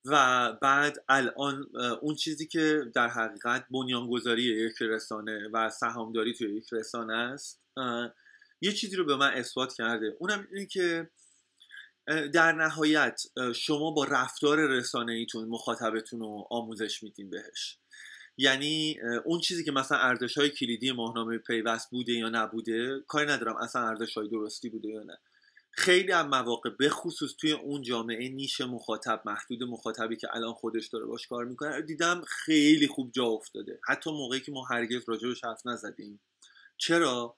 [0.06, 1.70] و بعد الان
[2.02, 7.62] اون چیزی که در حقیقت بنیانگذاری یک رسانه و سهامداری توی یک رسانه است
[8.62, 10.16] یه چیزی رو به من اثبات کرده.
[10.20, 11.10] اونم اینه که
[12.34, 13.22] در نهایت
[13.56, 17.78] شما با رفتار رسانه ایتون مخاطبتون رو آموزش میدین بهش.
[18.38, 23.56] یعنی اون چیزی که مثلا ارزش های کلیدی ماهنامه پیوست بوده یا نبوده کاری ندارم
[23.56, 25.18] اصلا ارزش های درستی بوده یا نه.
[25.72, 30.88] خیلی هم مواقع به خصوص توی اون جامعه نیش مخاطب محدود مخاطبی که الان خودش
[30.88, 33.80] داره باش کار می‌کنه دیدم خیلی خوب جا افتاده.
[33.88, 36.22] حتی موقعی که ما هرگز راجبش حرف نزدیم.
[36.78, 37.36] چرا؟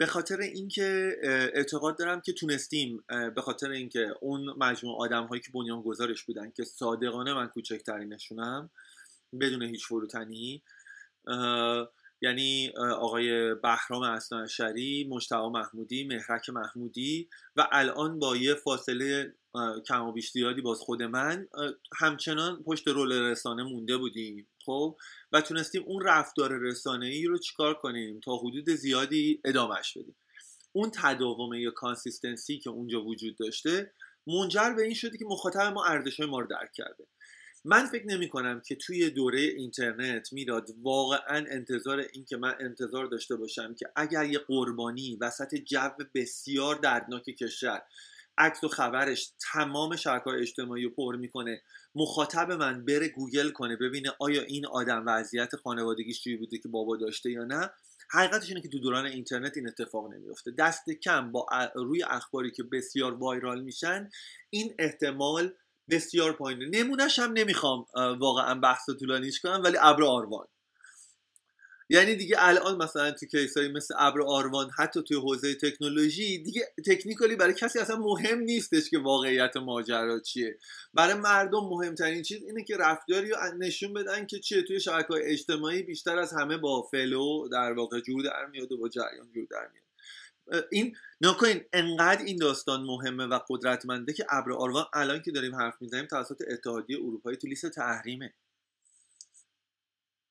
[0.00, 1.16] به خاطر اینکه
[1.54, 6.50] اعتقاد دارم که تونستیم به خاطر اینکه اون مجموعه آدم هایی که بنیان گذارش بودن
[6.50, 8.70] که صادقانه من کوچکترینشونم
[9.40, 10.62] بدون هیچ فروتنی
[12.22, 19.34] یعنی آقای بهرام اسناشری مجتبی محمودی مهرک محمودی و الان با یه فاصله
[19.86, 21.48] کم و بیش زیادی باز خود من
[21.96, 24.46] همچنان پشت رول رسانه مونده بودیم.
[24.66, 24.96] خب
[25.32, 30.16] و تونستیم اون رفتار رسانه ای رو چیکار کنیم؟ تا حدود زیادی ادامهش بدیم.
[30.72, 33.92] اون تداوم یا consistency که اونجا وجود داشته
[34.26, 37.06] منجر به این شده که مخاطب ما ارزش ما رو درک کرده.
[37.64, 43.06] من فکر نمی کنم که توی دوره اینترنت می‌داد واقعا انتظار این که من انتظار
[43.06, 47.82] داشته باشم که اگر یه قربانی وسط جو بسیار دردناک کشور
[48.40, 51.62] عکس و خبرش تمام شبکه‌های اجتماعی رو پر می‌کنه.
[51.94, 56.96] مخاطب من بره گوگل کنه ببینه آیا این آدم وضعیت خانوادگیش چی بوده که بابا
[56.96, 57.70] داشته یا نه.
[58.10, 62.62] حقیقتش اینه که تو دوران اینترنت این اتفاق نمیفته دست کم با روی اخباری که
[62.62, 64.10] بسیار وایرال میشن
[64.50, 65.54] این احتمال
[65.90, 66.82] بسیار پایینه.
[66.82, 70.46] نمونهش هم نمی‌خوام واقعا بحث طولانیش کنم ولی ابر آروان.
[71.92, 77.36] یعنی دیگه الان مثلا تو کیسایی مثل ابر آروان حتی توی حوزه تکنولوژی دیگه تکنیکالی
[77.36, 80.58] برای کسی اصلا مهم نیستش که واقعیت ماجرا چیه.
[80.94, 84.62] برای مردم مهمترین چیز اینه که رفتاری رو نشون بدن که چیه.
[84.62, 88.88] توی شبکه اجتماعی بیشتر از همه با فلو در واقع جور در میاد و با
[88.88, 90.66] جریان جور در میاد.
[90.70, 95.74] این نکنین انقدر این داستان مهمه و قدرتمنده که ابر آروان الان که داریم حرف
[95.80, 98.34] می‌زنیم توسط اتحادیه اروپایی تو لیست تحریمه.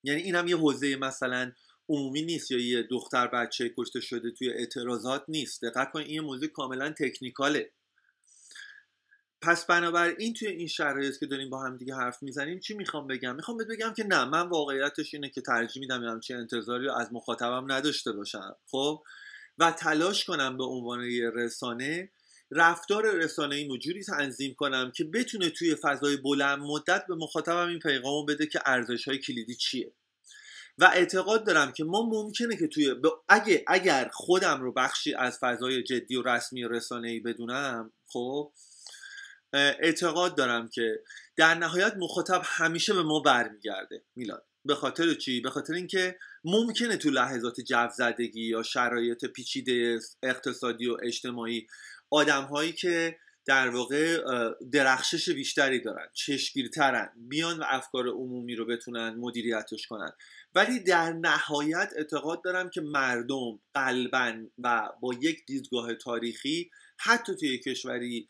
[0.04, 1.52] یعنی این هم یه حوزه مثلا
[1.90, 5.66] عمومی نیست یا یه دختر بچه کشته شده توی اعتراضات نیست.
[5.66, 7.72] دقت کنید این موضوع کاملا تکنیکاله.
[9.42, 13.36] پس بنابراین توی این شرایط که داریم با هم دیگه حرف می‌زنیم چی می‌خوام بگم؟
[13.36, 17.72] می‌خوام بگم که نه من واقعیتش اینه که ترجیح میدم همچین انتظاری رو از مخاطبم
[17.72, 18.56] نداشته باشم.
[18.72, 19.04] خب؟
[19.58, 22.12] و تلاش کنم به عنوان یه رسانه
[22.52, 27.80] رفتار رسانه ای جوری تنظیم کنم که بتونه توی فضای بلند مدت به مخاطبم این
[27.80, 29.94] پیغامو بده که ارزش های کلیدی چیه.
[30.78, 32.96] و اعتقاد دارم که ما ممکنه که توی
[33.30, 38.52] اگه اگر خودم رو بخشی از فضای جدی و رسمی رسانه ای بدونم خب
[39.54, 41.00] اعتقاد دارم که
[41.36, 44.04] در نهایت مخاطب همیشه به ما برمیگرده.
[44.16, 50.00] میلاد به خاطر چی؟ به خاطر اینکه ممکنه تو لحظات جو زدگی یا شرایط پیچیده
[50.24, 51.68] اقتصادی و اجتماعی
[52.10, 54.17] آدم هایی که در واقع
[54.72, 60.12] درخشش بیشتری دارن چشگیرترن بیان و افکار عمومی رو بتونن مدیریتش کنن.
[60.56, 66.69] ولی در نهایت اعتقاد دارم که مردم قلبا و با یک دیدگاه تاریخی
[67.00, 68.28] حتی توی کشوری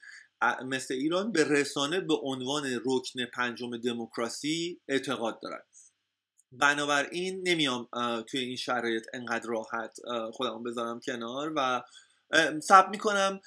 [0.65, 5.61] مثل ایران به رسانه به عنوان رکن پنجم دموکراسی اعتقاد دارن.
[6.51, 7.89] بنابراین نمیام
[8.27, 9.97] توی این شرایط انقدر راحت
[10.33, 11.81] خودم بذارم کنار و
[12.61, 13.39] سب می‌کنم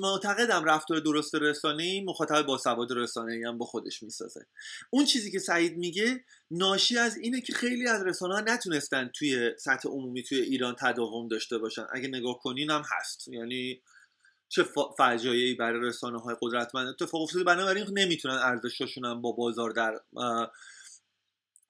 [0.00, 4.46] معتقدم رفتار درست رسانه مخاطب با سواد رسانه هم با خودش می‌سازه.
[4.90, 9.50] اون چیزی که سعید میگه ناشی از اینه که خیلی از رسانه ها نتونستن توی
[9.58, 11.86] سطح عمومی توی ایران تداوم داشته باشن.
[11.92, 13.28] اگه نگاه کنین هم هست.
[13.28, 13.82] یعنی
[14.48, 14.66] چه
[14.98, 17.44] فجایعی برای رسانه های قدرتمند اتفاق افتاده.
[17.44, 20.00] بنابراین نمی‌تونن ارزششون هم با بازار در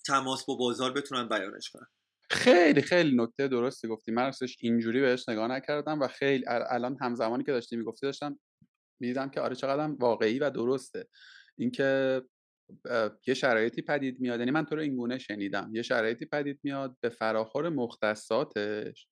[0.06, 1.86] تماس با بازار بتونن بیانش کنن.
[2.30, 4.12] خیلی خیلی نکته درستی گفتی.
[4.12, 8.38] من راستش اینجوری بهش نگاه نکردم و خیلی الان همزمانی که داشتی می‌گفتی داشتم
[9.00, 11.06] می‌دیدم که آره چقدر واقعی و درسته.
[11.58, 12.22] اینکه
[13.26, 14.38] یه شرایطی پدید میاد.
[14.38, 15.70] یعنی من تو رو اینگونه شنیدم.
[15.74, 19.08] یه شرایطی پدید میاد به فراخور مختصاتش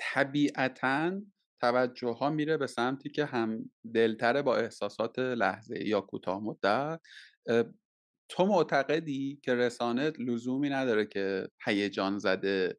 [0.00, 1.12] طبیعتا
[1.60, 7.00] توجه ها میره به سمتی که همدل‌تره با احساسات لحظه یا کوتاه مدت
[8.28, 12.78] تو معتقدی که رسانه لزومی نداره که هیجان زده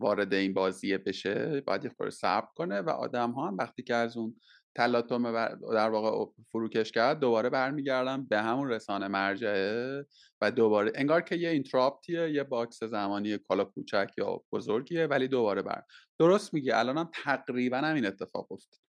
[0.00, 3.94] وارد این بازیه بشه؟ باید یه خورده صبر کنه و آدم ها هم وقتی که
[3.94, 4.36] از اون
[4.76, 5.32] تلاطم
[5.72, 10.04] در واقع فروکش کرد دوباره برمیگردن به همون رسانه مرجعه
[10.40, 15.28] و دوباره انگار که یه interrupt یه یه box زمانی حالا کوچک یا بزرگیه ولی
[15.28, 15.82] دوباره بر.
[16.18, 18.87] درست میگی الانم تقریبا هم این اتفاق افتاد.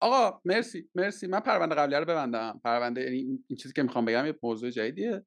[0.00, 1.26] آقا مرسی مرسی.
[1.26, 2.60] من پرونده قبلی رو ببندم.
[2.64, 5.26] پرونده یعنی این چیزی که می‌خوام بگم یه موضوع جدیدیه.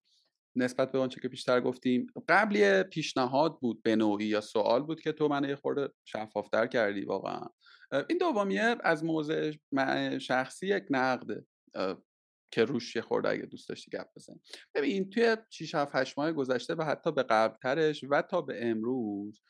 [0.55, 5.11] نسبت به آنچه که بیشتر گفتیم قبلی پیشنهاد بود به نوعی یا سوال بود که
[5.11, 7.47] تو من یه خورده شفافتر کردی واقعا.
[8.09, 9.51] این دومیه از موضع
[10.19, 11.45] شخصی یک نقده
[12.51, 14.41] که روش یه خورده اگه دوست داشتی گپ بزنیم
[14.75, 19.41] ببین توی 6 7 8 ماه گذشته و حتی به قبلترش و تا به امروز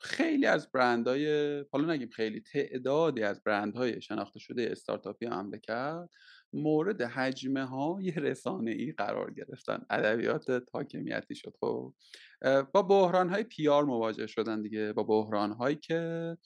[0.00, 6.08] خیلی از برندهای حالا نگیم خیلی تعدادی از برندهای شناخته شده استارتاپی مملکت
[6.52, 9.86] مورد حجمه های رسانه ای قرار گرفتن.
[9.90, 11.94] ادبیات حاکمیتی شد خب.
[12.72, 14.92] با بحران های پیار مواجه شدن دیگه.
[14.92, 16.36] با بحران هایی که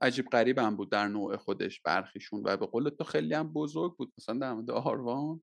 [0.00, 2.42] عجیب غریب هم بود در نوع خودش برخیشون.
[2.44, 4.12] و به قول تو خیلی هم بزرگ بود.
[4.18, 5.40] مثلا در مورد آروان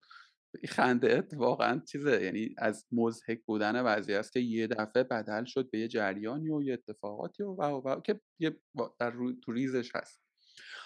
[0.69, 5.79] خنده واقعا چیزه یعنی از مزهک بودن وضعی است که یه دفعه بدل شد به
[5.79, 8.59] یه جریانی و یه اتفاقاتی و, و, که یه
[8.99, 10.21] در رو تو ریزش هست.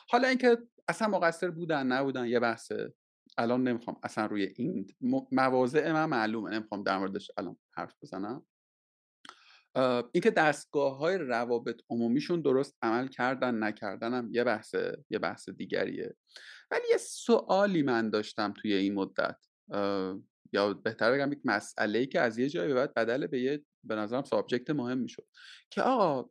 [0.09, 2.93] حالا اینکه اصلا مقصر بودن نبودن یه بحثه.
[3.37, 4.87] الان نمی‌خوام اصلا روی این
[5.31, 8.45] مواضع من معلومه نمی‌خوام در موردش الان حرف بزنم.
[10.11, 14.75] اینکه دستگاه های روابط عمومیشون درست عمل کردن نکردن هم یه بحث
[15.09, 16.15] یه بحث دیگریه.
[16.71, 19.46] ولی یه سوالی من داشتم توی این مدت.
[20.53, 23.95] یا بهتر بگم یک مسئله ای که از یه جایی بعد بدل به یه به
[23.95, 25.27] نظرم سابجکت مهم می‌شد.
[25.71, 26.29] که آقا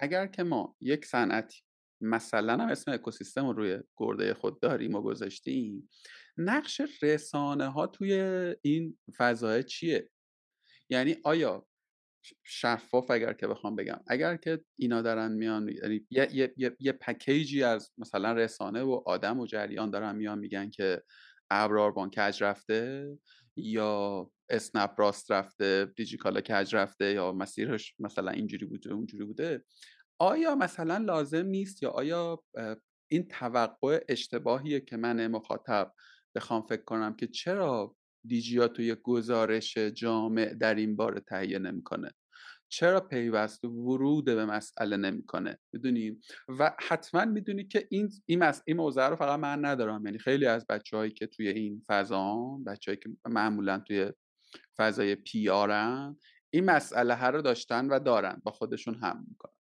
[0.00, 1.60] اگر که ما یک صنعتی
[2.00, 5.90] مثلا هم اسم اکوسیستم رو روی گرده خود داریم و گذاشتیم
[6.36, 8.14] نقش رسانه ها توی
[8.62, 10.10] این فضای چیه؟
[10.90, 11.66] یعنی آیا
[12.44, 16.92] شفاف اگر که بخوام بگم اگر که اینا دارن میان یعنی یه, یه،, یه،, یه
[16.92, 21.02] پکیجی از مثلا رسانه و آدم و جریان دارن میان میگن که
[21.50, 23.08] ابرار کج رفته
[23.56, 29.64] یا اسنپ راست رفته دیجیکالا کج رفته یا مسیرش مثلا اینجوری بوده اونجوری بوده؟
[30.18, 32.42] آیا مثلا لازم نیست یا آیا
[33.08, 35.92] این توقع اشتباهیه که من مخاطب
[36.34, 42.10] بخوام فکر کنم که چرا دیجیا توی گزارش جامع در این بار تهیه نمی‌کنه؟
[42.68, 49.08] چرا پیوست ورود به مسئله نمی‌کنه؟ می‌دونیم و حتما می‌دونی که این این, این موضوع
[49.08, 50.06] رو فقط من ندارم.
[50.06, 54.12] یعنی خیلی از بچههایی که توی این فضا بچههایی که معمولا توی
[54.76, 55.48] فضای پی
[56.50, 58.42] این مسئله ها رو داشتن و دارن.
[58.44, 59.54] با خودشون هم می‌کنن.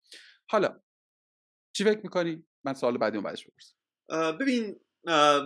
[0.51, 0.81] حالا
[1.77, 4.81] چی فکر می‌کنی؟ من سوال بعدی اون بعدش بپرسم ببین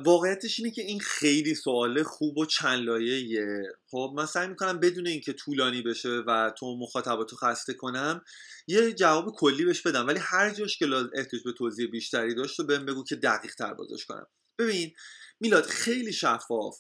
[0.05, 3.63] واقعیتش اینه که این خیلی سوال خوب و چند لایه‌ایه.
[3.91, 8.25] خب من سعی می‌کنم بدون اینکه طولانی بشه و تو مخاطباتو خسته کنم
[8.67, 10.07] یه جواب کلی بهش بدم.
[10.07, 13.75] ولی هر جاش که احتیاج به توضیح بیشتری داشت و بهم بگو که دقیق تر
[13.75, 14.27] بازش کنم.
[14.59, 14.93] ببین
[15.41, 16.79] میلاد خیلی شفاف.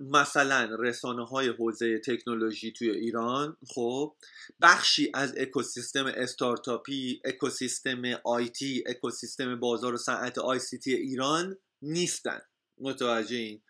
[0.00, 4.16] مثلا رسانه های حوزه تکنولوژی توی ایران خب
[4.62, 10.38] بخشی از اکوسیستم استارتاپی اکوسیستم آیتی اکوسیستم بازار و صنعت
[10.82, 12.40] تی ایران نیستن.
[12.78, 13.62] متوجه این؟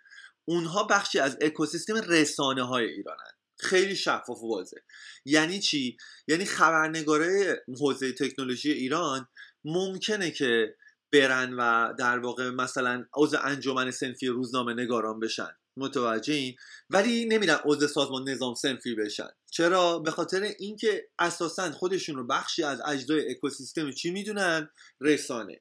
[0.44, 3.30] اونها بخشی از اکوسیستم رسانه های ایرانن.
[3.58, 4.76] خیلی شفاف و واضح.
[5.24, 5.96] یعنی چی؟
[6.28, 9.28] یعنی خبرنگاره حوزه تکنولوژی ایران
[9.64, 10.76] ممکنه که
[11.12, 15.50] برن و در واقع مثلا عضو انجمن سنفی روزنامه نگاران بشن.
[15.76, 16.56] متوجه این؟
[16.90, 19.28] ولی نمیرن عضو سازمان نظام سنفی بشن.
[19.50, 24.68] چرا؟ به خاطر اینکه اساسا خودشون رو بخشی از اجزای اکوسیستم چی می‌دونن؟
[25.00, 25.60] رسانه.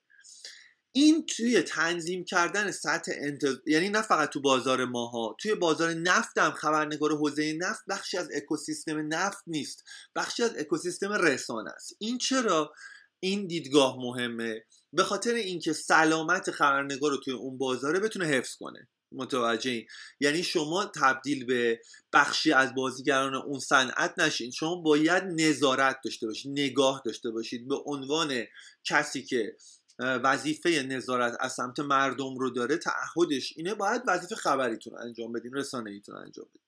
[0.91, 3.55] این توی تنظیم کردن سطح انتظ...
[3.67, 8.29] یعنی نه فقط تو بازار ماها توی بازار نفت هم خبرنگار حوزه نفت بخشی از
[8.36, 9.84] اکوسیستم نفت نیست.
[10.15, 11.95] بخشی از اکوسیستم رسانه است.
[11.99, 12.73] این چرا؟
[13.19, 14.63] این دیدگاه مهمه.
[14.95, 18.88] به خاطر اینکه سلامت خبرنگار رو توی اون بازاره بتونه حفظ کنه.
[19.12, 19.86] متوجه
[20.19, 21.81] یعنی شما تبدیل به
[22.13, 24.51] بخشی از بازیگران اون صنعت نشین.
[24.51, 27.67] شما باید نظارت داشته باشید نگاه داشته باشید.
[27.67, 28.43] به عنوان
[28.84, 29.58] کسی که
[29.99, 35.91] وظیفه نظارت از سمت مردم رو داره تعهدش اینه باید وظیفه خبریتون انجام بدین رسانه
[35.91, 36.62] ایتون انجام بدین.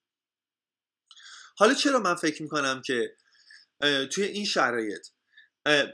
[1.57, 3.15] حالا چرا من فکر می‌کنم که
[4.11, 5.07] توی این شرایط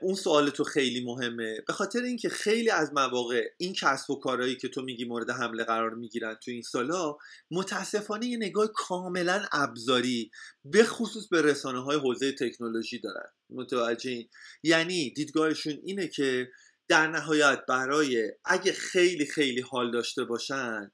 [0.01, 1.57] اون سوال تو خیلی مهمه.
[1.67, 5.63] به خاطر اینکه خیلی از مواقع این کسب و کارهایی که تو میگی مورد حمله
[5.63, 7.17] قرار می‌گیرن تو این سالا
[7.51, 10.31] متاسفانه یه نگاه کاملا ابزاری
[10.65, 13.29] به خصوص به رسانه های حوزه تکنولوژی دارن.
[13.49, 14.29] متوجه این
[14.63, 16.47] یعنی دیدگاهشون اینه که
[16.87, 20.91] در نهایت برای اگه خیلی خیلی حال داشته باشن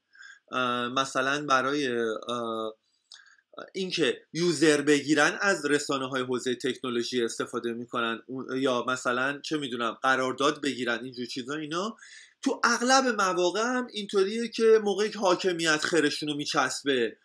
[0.95, 1.89] مثلا برای
[3.73, 8.21] اینکه یوزر بگیرن از رسانه های حوزه تکنولوژی استفاده می‌کنن.
[8.55, 11.97] یا مثلا چه می‌دونم قرارداد بگیرن اینجور چیزا اینا.
[12.41, 17.17] تو اغلب مواقع هم اینطوریه که موقعی که حاکمیت خرشون رو میچسبه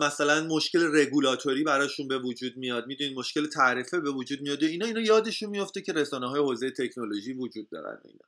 [0.00, 2.86] مثلا مشکل رگولاتوری براشون به وجود میاد.
[2.86, 7.32] می‌دونید مشکل تعرفه به وجود میاد اینا اینا یادشون میافته که رسانه های حوزه تکنولوژی
[7.32, 8.24] وجود دارن اینا.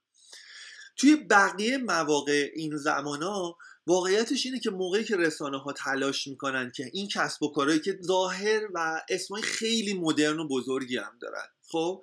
[0.96, 6.72] توی بقیه مواقع این زمان ها واقعیتش اینه که موقعی که رسانه ها تلاش می‌کنن
[6.74, 11.46] که این کسب و کارهایی که ظاهر و اسمای خیلی مدرن و بزرگی هم دارن
[11.68, 12.02] خب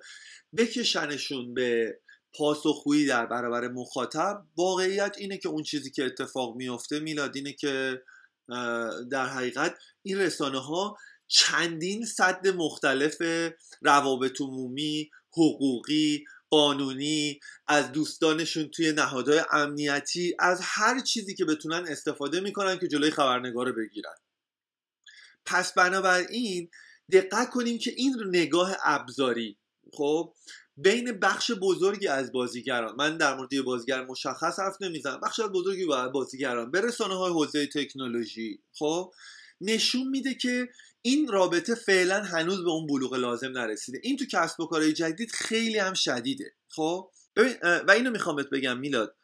[0.56, 1.98] بکشنشون به
[2.34, 8.02] پاسخگویی در برابر مخاطب واقعیت اینه که اون چیزی که اتفاق میفته میلاد اینه که
[9.10, 13.16] در حقیقت این رسانه ها چندین صد مختلف
[13.82, 22.40] روابط عمومی حقوقی قانونی از دوستانشون توی نهادهای امنیتی از هر چیزی که بتونن استفاده
[22.40, 24.14] می‌کنن که جلوی خبرنگار رو بگیرن.
[25.46, 26.70] پس بنابراین
[27.12, 29.58] دقت کنیم که این نگاه ابزاری
[29.92, 30.34] خب
[30.76, 35.86] بین بخش بزرگی از بازیگران من در مورد بازیگر مشخص حرف نمی‌زنم بخش از بزرگی
[35.86, 39.12] بازیگران به رسانه های حوزه تکنولوژی خب
[39.60, 40.68] نشون میده که
[41.02, 44.00] این رابطه فعلا هنوز به اون بلوغ لازم نرسیده.
[44.02, 46.54] این تو کسب و کارهای جدید خیلی هم شدیده.
[46.68, 47.56] خب؟ ببین
[47.88, 49.16] و اینو می‌خوام بهت بگم میلاد.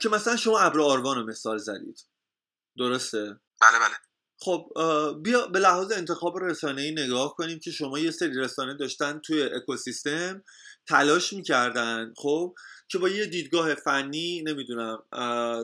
[0.00, 2.06] که مثلا شما ابر آروان رو مثال زدید.
[2.78, 3.24] درسته؟
[3.60, 3.96] بله بله.
[4.40, 4.72] خب
[5.22, 9.42] بیا به لحاظ انتخاب رسانه ای نگاه کنیم که شما یه سری رسانه داشتن توی
[9.42, 10.44] اکوسیستم
[10.88, 12.14] تلاش می‌کردن.
[12.16, 12.54] خب؟
[12.92, 15.02] که با یه دیدگاه فنی نمی‌دونم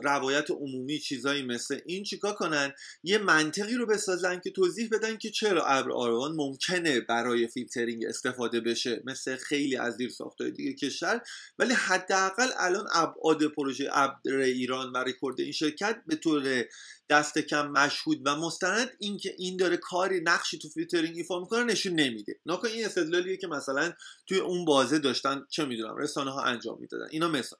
[0.03, 5.29] روایت عمومی چیزایی مثل این چیکار کنن؟ یه منطقی رو بسازن که توضیح بدن که
[5.29, 11.21] چرا ابر آروان ممکنه برای فیلترینگ استفاده بشه مثل خیلی از زیر ساختای دیگه کشور.
[11.59, 16.65] ولی حداقل الان ابعاد پروژه ابر ایران و رکورد این شرکت به طور
[17.09, 18.89] دست کم مشهود و مستند.
[18.99, 22.39] اینکه این داره کاری نقشی تو فیلترینگ ایفا می‌کنه نشون نمیده.
[22.45, 23.93] لکن این استدلالیه که مثلا
[24.27, 27.07] توی اون بازه داشتن چه می‌دونم رسانه ها انجام می‌دادن.
[27.19, 27.59] اینا مثال.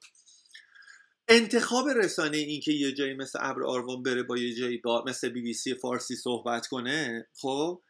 [1.28, 5.28] انتخاب رسانه این که یه جایی مثل ابر آروان بره با یه جایی با مثل
[5.28, 7.82] بی بی سی فارسی صحبت کنه خب؟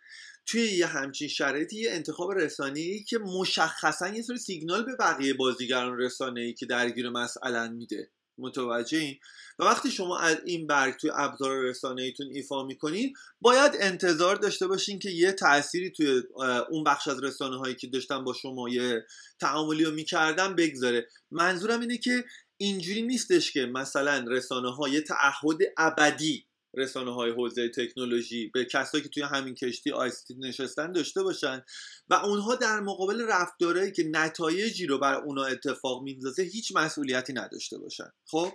[0.47, 5.35] توی یه همچین شرایطی یه انتخاب رسانه ای که مشخصا یه سری سیگنال به بقیه
[5.35, 8.11] بازیگران رسانه ای که درگیر مسئله میده.
[8.41, 9.19] متوجه این.
[9.59, 14.67] و وقتی شما از این برگ توی ابزار رسانه ایتون ایفا می‌کنین باید انتظار داشته
[14.67, 16.23] باشین که یه تأثیری توی
[16.71, 19.05] اون بخش از رسانه هایی که داشتن با شما یه
[19.41, 21.07] تعاملی رو می‌کردن بگذاره.
[21.31, 22.25] منظورم اینه که
[22.57, 29.09] اینجوری نیستش که مثلا رسانه ها تعهد ابدی رسانه های حوزه تکنولوژی به کسایی که
[29.09, 31.63] توی همین کشتی آیستی نشستن داشته باشن
[32.09, 37.79] و اونها در مقابل رفتارهایی که نتایجی رو بر اونا اتفاق میندازه هیچ مسئولیتی نداشته
[37.79, 38.11] باشن.
[38.27, 38.53] خب؟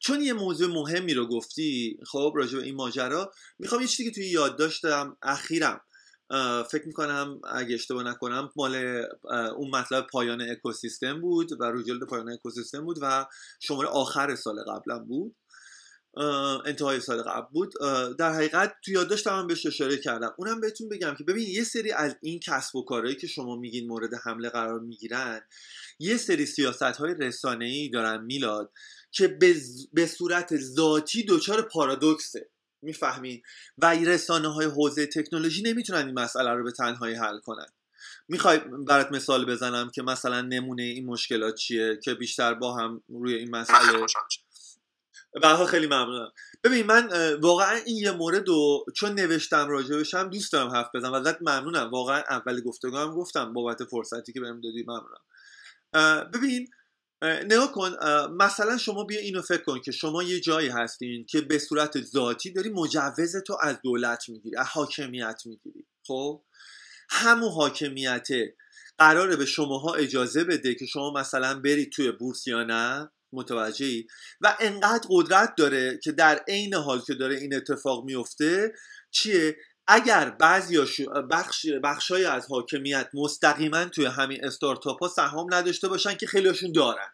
[0.00, 4.14] چون یه موضوع مهمی رو گفتی خب راجع به این ماجرا می‌خوام یه چیزی که
[4.14, 5.80] توی یادداشت دارم اخیرم
[6.70, 8.74] فکر می‌کنم اگه اشتباه نکنم مال
[9.56, 13.26] اون مطلب پایان اکوسیستم بود و روی جلد پایان اکوسیستم بود و
[13.60, 15.36] شماره آخر سال قبلا بود.
[16.64, 17.74] انتهای سال قبل بود.
[18.18, 20.34] در حقیقت تو یادداشتم هم بهش اشاره کردم.
[20.38, 23.86] اونم بهتون بگم که ببین یه سری از این کسب و کارهایی که شما میگین
[23.88, 25.40] مورد حمله قرار می‌گیرن
[25.98, 28.72] یه سری سیاست های رسانه ای دارن میلاد
[29.12, 29.56] که به,
[29.92, 32.50] به صورت ذاتی دچار پارادوکسه.
[32.82, 33.42] می‌فهمین؟
[33.78, 37.66] و رسانه های حوزه تکنولوژی نمی‌تونن این مسئله رو به تنهایی حل کنن.
[38.28, 43.34] می‌خوای برات مثال بزنم که مثلا نمونه این مشکلات چیه که بیشتر با هم روی
[43.34, 44.06] این مسئله
[45.42, 46.32] برها خیلی ممنونم.
[46.64, 51.14] ببین من واقعا این یه مورد رو چون نوشتم راجبشم دوست دارم حرف بزنم و
[51.14, 51.90] ازت ممنونم.
[51.90, 56.30] واقعا اول گفتگو هم گفتم بابت فرصتی که بهم دادی ممنونم.
[56.30, 56.68] ببین
[57.22, 57.96] نگاه کن
[58.30, 62.52] مثلا شما بیا اینو فکر کن که شما یه جایی هستین که به صورت ذاتی
[62.52, 65.86] داری مجوز تو از دولت می‌گیری از حاکمیت می‌گیری.
[66.06, 66.42] خب؟
[67.10, 68.28] همون حاکمیت
[68.98, 73.10] قراره به شماها اجازه بده که شما مثلا برید توی بورس یا نه.
[73.32, 74.06] متوجهی؟
[74.40, 78.72] و انقدر قدرت داره که در عین حال که داره این اتفاق میفته
[79.10, 79.56] چیه؟
[79.86, 80.78] اگر بعضی
[81.30, 87.08] بخش بخشای از حاکمیت مستقیما توی همین استارتاپ ها سهام نداشته باشن که خیلیشون دارن.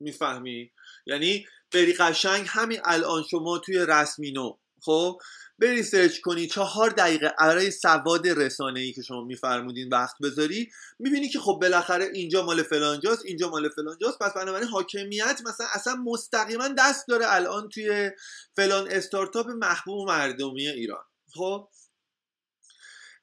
[0.00, 0.72] می‌فهمی؟
[1.06, 5.18] یعنی بری قشنگ همین الان شما توی رسمینو خب؟
[5.58, 11.28] بری سرچ کنی چهار دقیقه برای سواد رسانه ای که شما میفرمودین وقت بذاری می‌بینی
[11.28, 16.68] که خب بالاخره اینجا مال فلانجاست اینجا مال فلانجاست پس بنابراین حاکمیت مثلا اصلا مستقیما
[16.78, 18.10] دست داره الان توی
[18.56, 21.04] فلان استارتاپ محبوب مردمی ایران.
[21.34, 21.68] خب؟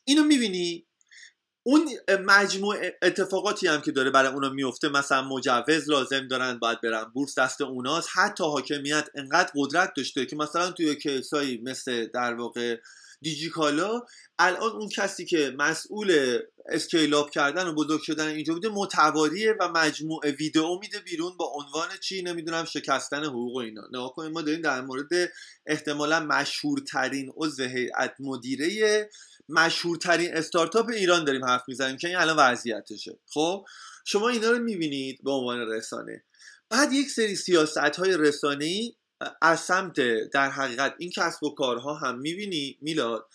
[0.06, 0.88] اینو می‌بینی؟
[1.68, 1.90] اون
[2.26, 7.40] مجموع اتفاقاتی هم که داره برای اونا میفته مثلا مجوز لازم دارن باید برن بورس
[7.40, 8.10] دست اوناست.
[8.14, 12.78] حتی حاکمیت انقدر قدرت داشته که مثلا توی کیسایی مثل در واقع
[13.22, 14.02] دیجیکالا
[14.40, 16.40] الان اون کسی که مسئول
[16.70, 21.90] اسکیلاب کردن و بزرگ شدن اینجا بوده متواریه و مجموعه ویدئو میده بیرون با عنوان
[22.02, 23.88] چی؟ نمی‌دونم شکستن حقوق و اینا.
[23.90, 25.10] نگاه کنیم ما داریم در مورد
[25.66, 29.10] احتمالا مشهورترین عضو هیئت مدیره
[29.50, 33.20] مشهورترین استارتاپ ایران داریم حرف می‌زنیم که این الان وضعیتشه.
[33.28, 33.66] خب؟
[34.06, 36.24] شما اینا رو می‌بینید به عنوان رسانه.
[36.70, 38.92] بعد یک سری سیاست های رسانه
[39.42, 40.00] از سمت
[40.34, 43.28] در حقیقت این کسب و کارها هم می‌بینی میلاد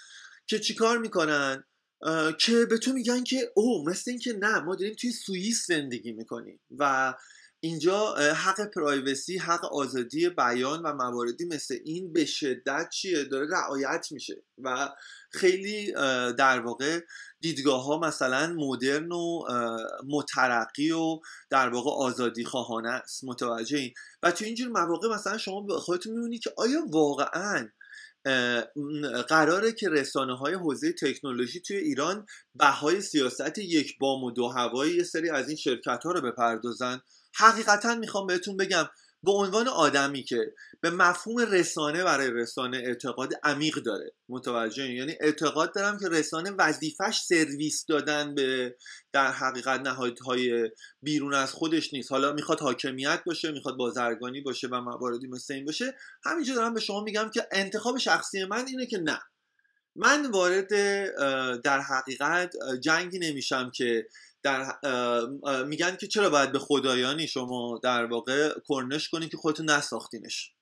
[0.46, 1.64] که چیکار می‌کنن؟
[2.38, 6.60] که به تو میگن که او مثل اینکه نه ما داریم توی سوئیس زندگی می‌کنیم
[6.78, 7.14] و
[7.60, 14.06] اینجا حق پرایوسی حق آزادی بیان و مواردی مثل این به شدت چیه؟ داره رعایت
[14.10, 14.88] میشه و
[15.30, 15.92] خیلی
[16.38, 17.00] در واقع
[17.40, 19.42] دیدگاه ها مثلا مدرن و
[20.08, 21.20] مترقی و
[21.50, 23.24] در واقع آزادی خواهانه است.
[23.24, 23.94] متوجه این.
[24.22, 27.68] و تو اینجور مواقع مثلا شما به خودتون می‌بینی که آیا واقعا
[29.28, 34.96] قراره که رسانه های حوزه تکنولوژی توی ایران بهای سیاست یک بام و دو هوایی
[34.96, 37.00] یه سری از این شرکت ها رو بپردازن؟
[37.34, 38.88] حقیقتا می‌خوام بهتون بگم
[39.22, 44.12] به عنوان آدمی که به مفهوم رسانه برای رسانه اعتقاد عمیق داره.
[44.28, 48.76] متوجه یعنی اعتقاد دارم که رسانه وظیفش سرویس دادن به
[49.12, 50.70] در حقیقت نهادهای
[51.02, 52.12] بیرون از خودش نیست.
[52.12, 55.94] حالا می‌خواد حاکمیت باشه می‌خواد بازرگانی باشه و مواردی مثل این باشه.
[56.24, 59.20] همینجا دارم به شما میگم که انتخاب شخصی من اینه که نه.
[59.96, 60.68] من وارد
[61.62, 64.06] در حقیقت جنگی نمیشم که
[64.42, 64.74] در
[65.66, 70.52] میگن که چرا باید به خدایانی شما در واقع کرنش کنید که خودتون نساختینش.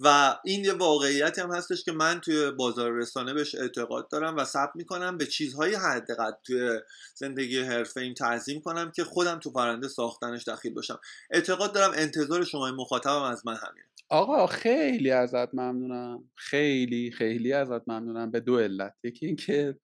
[0.00, 4.44] و این یه واقعیتی هم هستش که من توی بازار رسانه بهش اعتقاد دارم و
[4.44, 6.80] ثبت می‌کنم به چیزهای حداقل توی
[7.14, 11.00] زندگی حرفه این تعظیم کنم که خودم تو پرنده ساختنش دخیل باشم.
[11.30, 13.86] اعتقاد دارم انتظار شما مخاطبم از من همینه.
[14.10, 16.24] آقا خیلی ازت ممنونم.
[16.36, 18.30] خیلی خیلی ازت ممنونم.
[18.30, 18.94] به دو علت.
[19.04, 19.76] یکی اینکه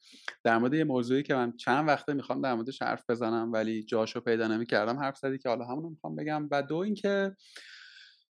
[0.45, 4.21] در مورد یه موضوعی که من چند وقته می‌خوام در موردش حرف بزنم ولی جاشو
[4.21, 6.49] پیدا نمی‌کردم حرف زدی که حالا همونو می‌خوام بگم.
[6.51, 7.37] و دو اینکه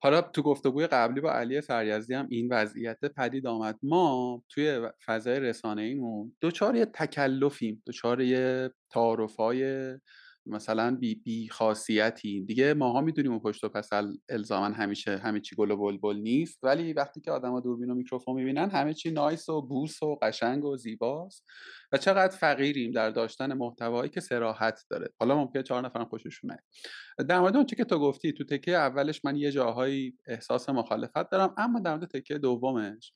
[0.03, 3.79] حالا تو گفتگوی قبلی با علی فریزی هم این وضعیت پدید آمد.
[3.83, 9.93] ما توی فضای رسانه ایمون دوچار یه تکلفیم دوچار یه تعارفای
[10.49, 12.41] مثلا بی, بی خاصیتی.
[12.41, 13.89] دیگه ماها می‌دونیم اون پشت و پس
[14.29, 16.59] الزاما همیشه همه چی گل و بلبل نیست.
[16.63, 20.65] ولی وقتی که آدما دوربین و میکروفون می‌بینن همه چی نایس و بوس و قشنگ
[20.65, 21.45] و زیباست.
[21.91, 25.13] و چقدر فقیریم در داشتن محتوایی که سراحت داره.
[25.19, 27.27] حالا ممکنه چهار نفرم خوششون نیاد.
[27.27, 31.53] در مورد اون که تو گفتی تو تکه اولش من یه جاهایی احساس مخالفت دارم
[31.57, 33.13] اما در مورد تکه دومش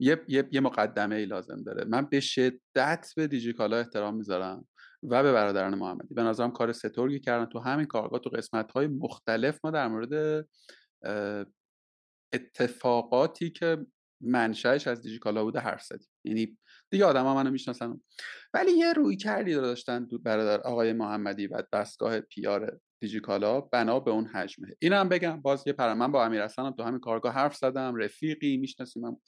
[0.00, 1.84] یه, یه،, یه مقدمه ای لازم داره.
[1.84, 4.68] من به شدت به دیجیکالا احترام می‌ذارم.
[5.02, 6.14] و به برادران محمدی.
[6.14, 10.44] به نظرم کار سترگی کردن تو همین کارگاه تو قسمت های مختلف ما در مورد
[12.32, 13.86] اتفاقاتی که
[14.20, 16.08] منشأش از دیجیکالا بوده حرف زدیم.
[16.24, 16.58] یعنی
[16.90, 18.00] دیگه آدم ها منو می‌شناسن.
[18.54, 24.26] ولی یه روی کردی داشتن برادر آقای محمدی و دستگاه پیار دیجیکالا بنا به اون
[24.26, 24.68] حجمه.
[24.78, 29.20] اینم بگم باز یه پر من با امیر تو همین کارگاه حرف زدم رفیقی می‌شناسیم.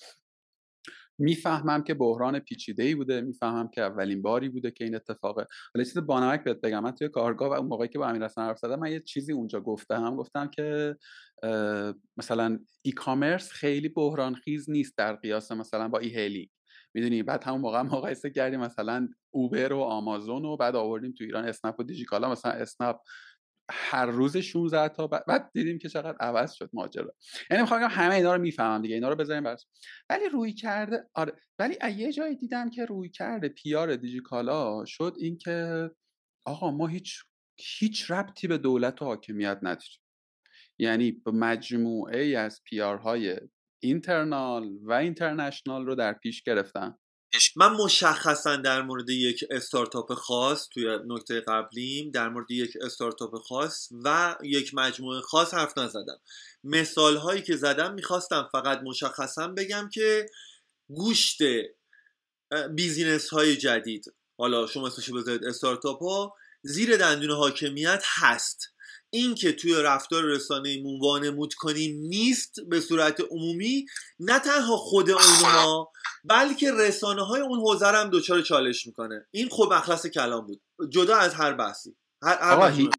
[1.21, 5.85] می‌فهمم که بحران پیچیده ای بوده می‌فهمم که اولین باری بوده که این اتفاقه ولی
[5.85, 8.59] چیز بانمک بهت بگم من توی کارگاه و اون موقعی که با امیر حسن حرف
[8.59, 10.97] زدم من یه چیزی اونجا گفتم گفتم که
[12.17, 16.51] مثلا ای کامرس خیلی بحران خیز نیست در قیاس مثلا با ای هیلی
[16.95, 21.45] می‌دونی؟ بعد همون موقع مقایسه کردیم مثلا اوبر و آمازون و بعد آوردیم تو ایران
[21.45, 22.97] اسنپ و دیجیکالا مثلا اسنپ
[23.73, 27.15] هر روز 16 تا بعد دیدیم که چقدر عوض شد ماجرا.
[27.51, 29.67] یعنی می‌خوام بگم همه اینا رو می‌فهمم دیگه اینا رو بذاریم برس
[30.11, 35.91] ولی روی کرده آره ولی یه جایی دیدم که روی کرده پیار دیجیکالا شد اینکه
[36.45, 37.25] آقا ما هیچ
[37.59, 40.01] هیچ ربطی به دولت و حاکمیت نداریم.
[40.79, 43.37] یعنی مجموعه ای از پیارهای
[43.83, 46.95] اینترنال و اینترنشنال رو در پیش گرفتن.
[47.57, 53.89] من مشخصا در مورد یک استارتاپ خاص توی نکته قبلیم در مورد یک استارتاپ خاص
[54.05, 56.21] و یک مجموعه خاص حرف نزدم.
[56.65, 60.27] مثال هایی که زدم می‌خواستم فقط مشخصا بگم که
[60.89, 61.39] گوشت
[62.75, 64.05] بیزینس های جدید
[64.39, 68.69] حالا شما اسمشو بذارید استارتاپ ها زیر دندون حاکمیت هست.
[69.11, 73.87] این که توی رفتار رسانه وانمود کنیم نیست به صورت عمومی
[74.21, 75.93] نه تنها خود اونها
[76.25, 79.27] بلکه رسانه های اون حوزه هم دچار چالش می‌کنه.
[79.31, 80.63] این خب مخلص کلام بود.
[80.93, 81.97] جدا از هر بحثی.
[82.23, 82.91] هر, هر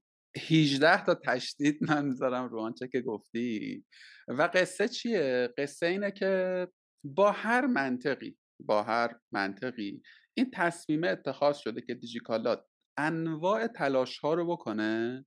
[0.49, 3.85] 18 تا تشدید من می‌ذارم رو آنچه که گفتی.
[4.27, 6.67] و قصه چیه؟ قصه اینه که
[7.03, 10.01] با هر منطقی با هر منطقی
[10.33, 12.65] این تصمیم اتخاذ شده که دیجیکالات
[12.97, 15.25] انواع تلاش ها رو بکنه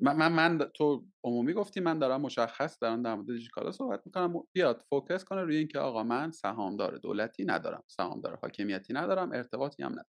[0.00, 4.34] من, من, من تو عمومی گفتی من دارم مشخص دارم در مورد دیجیکالا صحبت می‌کنم.
[4.52, 9.92] بیاد فوکس کنه روی اینکه آقا من سهامدار دولتی ندارم سهامدار حاکمیتی ندارم ارتباطی هم
[9.92, 10.08] ندارم.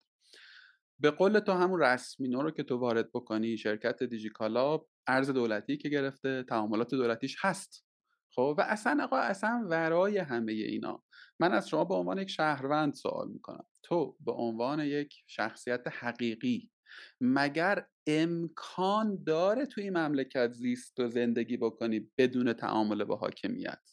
[1.01, 5.89] به قول تو همون رسمی رو که تو وارد بکنی شرکت دیجیکالا ارز دولتی که
[5.89, 7.87] گرفته تعاملات دولتیش هست.
[8.35, 11.03] خب؟ و اصلا آقا اصلا ورای همه اینا.
[11.41, 13.67] من از شما به عنوان یک شهروند سوال می‌کنم.
[13.83, 16.71] تو به عنوان یک شخصیت حقیقی
[17.21, 23.91] مگر امکان داره توی این مملکت زیست و زندگی بکنی بدون تعامل با حاکمیت؟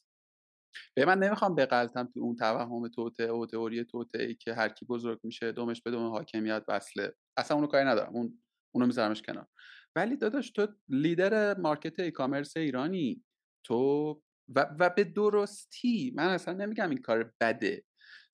[0.95, 4.85] به من نمی‌خوام بقلتم تو اون توهم توته و تئوری توته ای که هر کی
[4.85, 7.13] بزرگ میشه دومش بدون حاکمیت وصله.
[7.37, 8.13] اصلا اونو کاری ندارم.
[8.13, 8.43] اون
[8.75, 9.47] اونو میذارمش کنار.
[9.95, 13.23] ولی داداش تو leader market e-commerce ایرانی
[13.65, 14.21] تو
[14.55, 17.83] و, و به درستی من اصلا نمیگم این کار بده.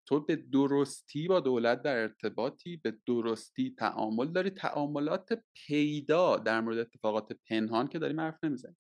[0.10, 4.49] تو به درستی با دولت در ارتباطی به درستی تعامل داری.
[4.49, 8.78] تعاملات پیدا در مورد اتفاقات پنهان که داریم حرف نمی‌زنیم.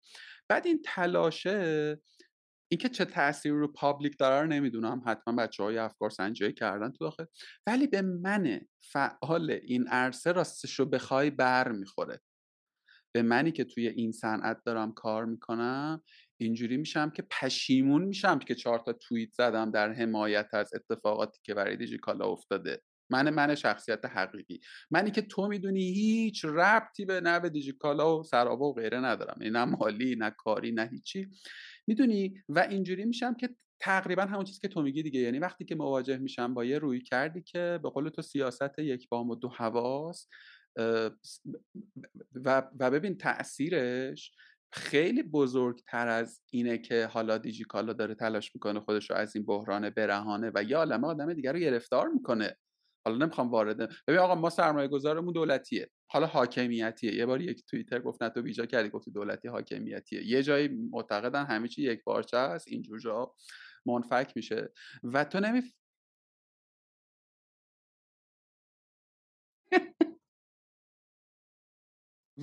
[0.49, 2.01] بعد این تلاشه
[2.71, 5.03] اینکه چه تاثیری رو public داره رو نمی‌دونم.
[5.05, 7.25] حتما بچه های افکار سنجی کردن تو داخل.
[7.67, 12.21] ولی به من فعال این عرصه راستش رو بخوای بر می‌خوره
[13.15, 16.03] به منی که توی این صنعت دارم کار می‌کنم
[16.39, 21.53] اینجوری میشم که پشیمون میشم که چهار تا توییت زدم در حمایت از اتفاقاتی که
[21.53, 22.81] برای دیجیکالا افتاده.
[23.11, 24.59] من من شخصیت حقیقی.
[24.91, 29.37] منی که تو می‌دونی هیچ ربطی به نه به دیجیکالا و سرابا و غیره ندارم.
[29.41, 31.27] نه مالی نه کاری نه هیچی.
[31.87, 35.19] می‌دونی؟ و اینجوری میشم که تقریبا همون چیزی که تو میگی دیگه.
[35.19, 39.09] یعنی وقتی که مواجه میشم با یه روی کردی که به قول تو سیاست یک
[39.09, 40.27] بام و دو حواس
[42.45, 44.31] و, و ببین تاثیرش
[44.71, 49.89] خیلی بزرگتر از اینه که حالا دیجیکالا داره تلاش می‌کنه خودش رو از این بحران
[49.89, 52.57] برهانه و یا عالمه آدم دیگر رو گرفتار می‌کنه.
[53.05, 55.89] حالا نمی‌خوام وارد ببین آقا ما سرمایه گذارمون دولتیه.
[56.11, 57.13] حالا حاکمیتیه.
[57.15, 58.89] یه بار یک توییتر گفت نه تو بیجا کردی.
[58.89, 60.27] گفتی دولتی حاکمیتیه.
[60.27, 62.67] یه جایی معتقدن همه چی یک بارچه است.
[62.67, 63.33] اینجور جا
[63.85, 64.73] منفک میشه.
[65.03, 65.61] و تو نمی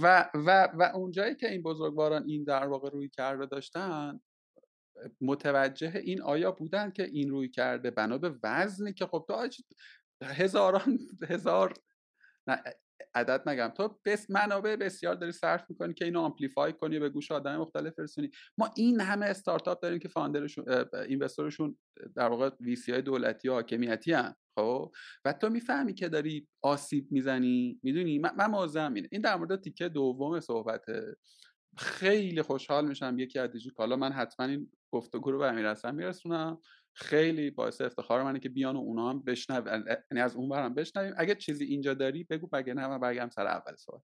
[0.03, 4.21] و و و اونجایی که این بزرگواران این در واقع روی کرده داشتن
[5.21, 9.49] متوجه این آیا بودن که این روی کرده بنا به وزنی که خب تو
[10.23, 11.75] هزاران هزار
[13.15, 13.69] عدد نگم.
[13.69, 17.95] تو بس منابع بسیار داری صرف می‌کنی که اینو آمپلیفای کنی به گوش آدم مختلف
[17.95, 18.31] برسونی.
[18.59, 20.65] ما این همه استارتاپ داریم که فاندرشون
[21.09, 21.79] اینوستورشون
[22.17, 24.93] در واقع ویسی های دولتی و حاکمیتی هم خب؟
[25.25, 27.81] و تو می‌فهمی که داری آسیب می‌زنی.
[27.83, 29.09] می‌دونی؟ من, من اینه.
[29.13, 31.17] این در مورد تیکه دوم صحبته.
[31.79, 36.61] خیلی خوشحال میشم یکی از حالا من حتما این گفتگو رو به امیر میرسونم.
[36.99, 39.63] خیلی باعث افتخار منه که بیان و اونا هم بشنو
[40.11, 41.15] یعنی از اون برم بشنویم.
[41.17, 44.01] اگه چیزی اینجا داری بگو بگه نه من برگم سر اول سوال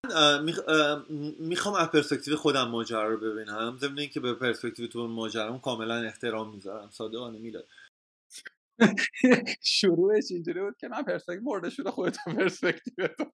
[1.38, 3.76] می‌خوام از پرسپکتیو خودم ماجرا رو ببینم.
[3.80, 6.90] ضمن اینکه به پرسپکتیو تو ماجرا کاملا احترام می‌ذارم.
[6.90, 7.68] صادقانه میلاد.
[9.62, 13.24] شروعش اینجوری بود که من پرسپکتیو مورد شده خودت پرسپکتیو تو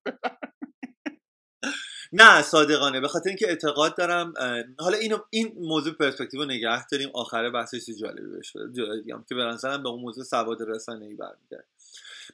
[2.13, 2.99] نه صادقانه.
[2.99, 4.33] به خاطر اینکه اعتقاد دارم
[4.79, 7.09] حالا اینو این موضوع پرسپکتیو نگه داریم.
[7.13, 11.63] آخر بحثش جالبی بشه دیگم که به به اون موضوع سواد رسانه ای برمیگرده.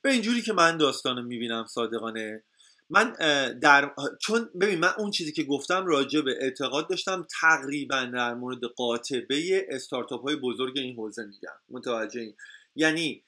[0.02, 2.44] به اینجوری که من داستانو می‌بینم صادقانه
[2.90, 3.14] من
[3.62, 7.28] در چون ببین من اون چیزی که گفتم راجع به اعتقاد داشتم.
[7.42, 11.54] تقریبا در مورد قاطبه استارتاپ های بزرگ این حوزه میگم.
[11.70, 12.36] متوجه این.
[12.76, 13.24] یعنی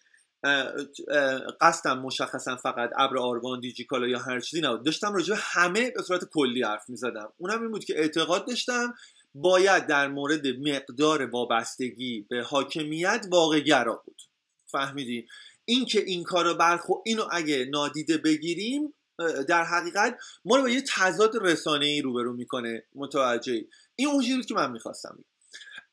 [1.62, 4.86] قصدم مشخصا فقط ابر آروان دیجیکالا یا هر چیزی نبود.
[4.86, 7.34] داشتم راجع به همه به صورت کلی حرف می‌زدم.
[7.38, 8.94] اونم این بود که اعتقاد داشتم
[9.36, 14.22] باید در مورد مقدار وابستگی به حاکمیت واقع گرا بود.
[14.66, 15.28] فهمیدی؟
[15.66, 18.94] اینکه این کارو برخو اینو اگه نادیده بگیریم
[19.48, 22.84] در حقیقت ما رو با یه تضاد رسانه ای روبرو می‌کنه.
[22.96, 25.24] متوجه این اون که من می‌خواستم.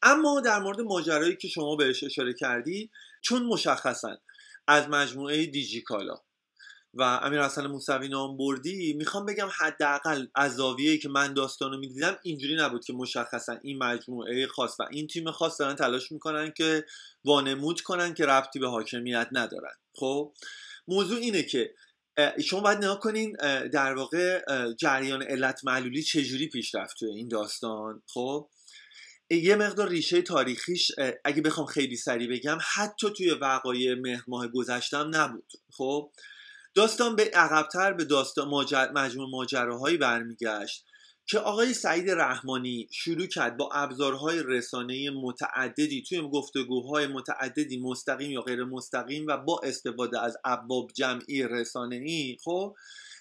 [0.03, 2.91] اما در مورد ماجرایی که شما بهش اشاره کردی
[3.23, 4.17] چون مشخصا
[4.69, 6.15] از مجموعه دیجیکالا
[6.97, 8.93] و امیر حسن موسوی نام بردی.
[8.93, 10.61] می‌خوام بگم حداقل از
[11.03, 15.61] که من داستانو می‌دیدم اینجوری نبود که مشخصا این مجموعه خاص و این تیم خاص
[15.61, 16.85] دارن تلاش می‌کنن که
[17.25, 19.75] وانمود کنن که ربطی به حاکمیت ندارن.
[19.95, 20.33] خب
[20.89, 21.75] موضوع اینه که
[22.45, 23.37] شما باید نگاه کنین
[23.73, 24.45] در واقع
[24.75, 28.03] جریان علت معلولی چجوری پیش رفت توی این داستان.
[28.07, 28.49] خب
[29.31, 30.93] یه مقدار ریشه تاریخیش
[31.25, 35.53] اگه بخوام خیلی سریع بگم حتی توی وقایع مهر ماه گذشتم نبود.
[35.71, 36.11] خب؟
[36.75, 38.93] داستان به عقبتر به داستان ماجر...
[38.93, 40.85] مجموع ماجراهایی برمیگشت
[41.27, 48.41] که آقای سعید رحمانی شروع کرد با ابزارهای رسانه متعددی توی گفتگوهای متعددی مستقیم یا
[48.41, 52.75] غیر مستقیم و با استفاده از ابواب جمعی رسانه ای خب؟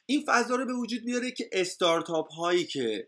[0.05, 3.07] این فضا رو به وجود میاره که استارتاپ هایی که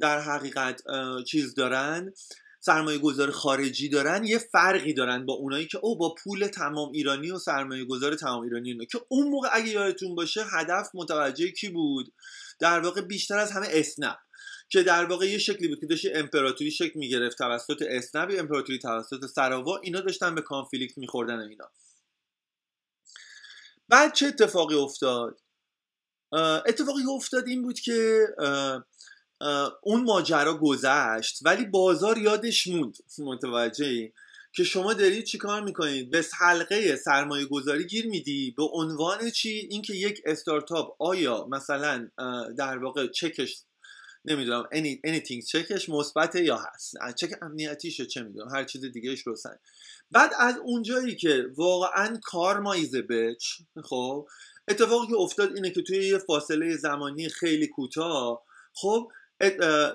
[0.00, 0.82] در حقیقت
[1.26, 2.12] چیز دارن
[2.60, 7.30] سرمایه گذار خارجی دارن یه فرقی دارن با اونایی که او با پول تمام ایرانی
[7.30, 8.86] و سرمایه گذار تمام ایرانی اینه.
[8.86, 12.12] که اون موقع اگه یادتون باشه هدف متوجه کی بود؟
[12.60, 14.16] در واقع بیشتر از همه اسنپ.
[14.68, 19.26] که در واقع یه شکلی بود که داشت امپراتوری شکل می‌گرفت توسط اسنپ امپراتوری توسط
[19.26, 21.70] سراوا اینا داشتن به کانفلیکت میخوردن اینا.
[23.88, 25.40] بعد چه اتفاقی افتاد؟
[26.66, 28.26] اتفاقی افتاد این بود که
[29.82, 34.12] اون ماجرا گذشت ولی بازار یادش موند متوجه
[34.52, 39.94] که شما دارید چیکار می‌کنید؟ به حلقه سرمایه گذاری گیر میدی؟ به عنوان چی؟ اینکه
[39.94, 42.10] یک استارتاپ آیا مثلا
[42.58, 43.62] در واقع چکش
[44.24, 49.26] نمی‌دونم any, anything چکش مثبت یا هست؟ چک امنیتیشه چه می‌دونم هر چیز دیگه اش
[49.26, 49.58] روسن
[50.10, 53.44] بعد از اونجایی که واقعا کار مایزه بچ
[53.84, 54.28] خب
[54.68, 59.10] اتفاقی افتاد اینه که توی یه فاصله زمانی خیلی کوتاه خب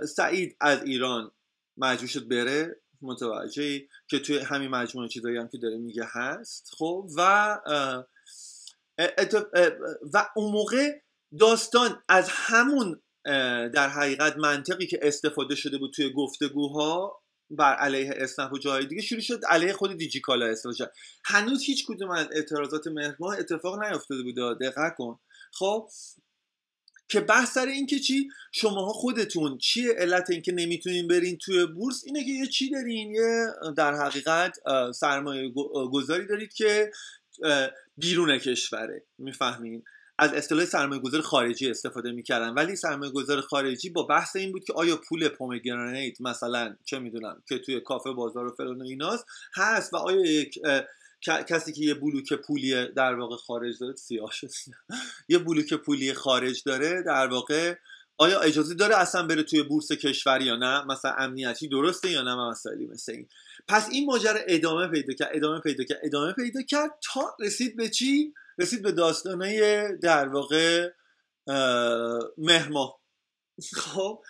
[0.07, 1.31] سعید از ایران
[1.77, 7.09] مجبور شد بره متوجه که توی همین مجموعه چیزایی هم که داره میگه هست خب؟
[7.17, 7.57] و
[10.13, 11.01] و اون موقع
[11.39, 13.01] داستان از همون
[13.73, 19.01] در حقیقت منطقی که استفاده شده بود توی گفتگوها بر علیه اسنپ و جای دیگه
[19.01, 20.91] شروع شد علیه خود دیجیکالا استفاده شد.
[21.25, 25.19] هنوز هیچ کدوم از اعتراضات مهرماه اتفاق نیفتاده بود دقت کن.
[25.53, 25.89] خب؟
[27.12, 29.57] که بحث سر این که چی؟ شماها خودتون.
[29.57, 33.45] چیه علت اینکه نمی‌تونین برین توی بورس؟ اینه که یه چی دارین؟ یه
[33.78, 34.57] در حقیقت
[34.95, 35.49] سرمایه
[35.91, 36.91] گذاری دارید که
[37.97, 39.03] بیرون کشوره.
[39.18, 39.84] می‌فهمین؟
[40.20, 42.49] از اصطلاح سرمایه گذار خارجی استفاده می‌کردن.
[42.49, 47.43] ولی سرمایه گذار خارجی با بحث این بود که آیا پول پومگرانیت مثلا چه می‌دونم
[47.47, 50.59] که توی کافه بازار و فلان و ایناست هست و آیا یک
[51.22, 54.32] کسی که یه بلوک پولی در واقع خارج داره سیاه
[55.30, 57.76] یه بلوک پولی خارج داره در واقع
[58.22, 62.36] آیا اجازه داره اصلا بره توی بورس کشور یا نه؟ مثلا امنیتی درسته یا نه
[62.36, 63.28] مسائلی مثل این؟
[63.67, 67.89] پس این ماجرا ادامه پیدا کرد ادامه پیدا کرد ادامه پیدا کرد تا رسید به
[67.89, 70.89] چی؟ رسید به داستانه در واقع
[72.38, 72.99] مهما
[73.76, 74.22] خب؟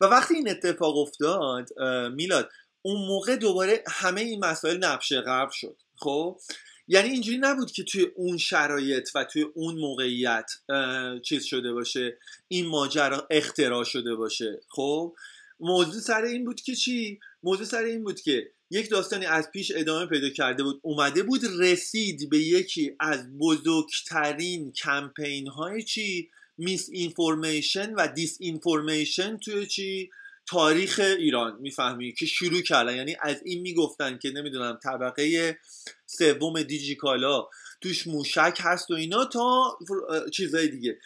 [0.00, 1.68] و وقتی این اتفاق افتاد
[2.12, 2.50] میلاد
[2.82, 5.76] اون موقع دوباره همه این مسائل نبشه قبل شد.
[6.02, 6.40] خب؟
[6.88, 10.50] یعنی اینجوری نبود که توی اون شرایط و توی اون موقعیت
[11.22, 14.60] چیز شده باشه این ماجرا اختراع شده باشه.
[14.68, 15.14] خب؟
[15.60, 19.72] موضوع سر این بود که چی؟ موضوع سر این بود که یک داستانی از پیش
[19.74, 20.80] ادامه پیدا کرده بود.
[20.82, 30.10] اومده بود رسید به یکی از بزرگترین کمپین های چی؟ misinformation و disinformation توی چی؟
[30.46, 32.96] تاریخ ایران می‌فهمی که شروع کردن.
[32.96, 35.58] یعنی از این می‌گفتن که نمی‌دونم طبقه
[36.06, 37.48] سوم دیجیکالا
[37.80, 39.78] توش موشک هست و اینا تا
[40.32, 40.98] چیزهای دیگه.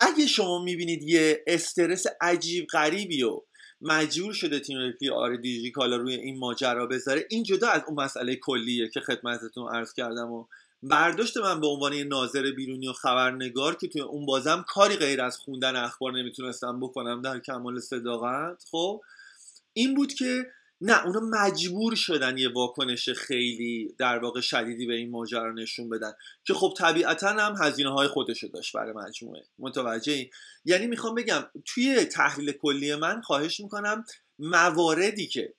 [0.00, 3.40] اگه شما می‌بینید یه استرس عجیب غریبی و
[3.80, 8.88] مجبور شده تیم PR دیجیکالا روی این ماجرا بذاره این جدا از اون مسئله کلیه
[8.88, 10.46] که خدمتتون عرض کردم و
[10.82, 15.38] برداشت من به عنوان ناظر بیرونی و خبرنگار که توی اون بازم کاری غیر از
[15.38, 19.00] خوندن اخبار نمی‌تونستم بکنم در کمال صداقت خب
[19.72, 20.46] این بود که
[20.80, 26.12] نه اونا مجبور شدن یه واکنش خیلی در واقع شدیدی به این ماجرا نشون بدن
[26.44, 29.42] که خب طبیعتا هم هزینه های خودشو داشت برای مجموعه.
[29.58, 30.30] متوجه این؟
[30.64, 34.04] یعنی می‌خوام بگم توی تحلیل کلی من خواهش می‌کنم
[34.38, 35.54] مواردی که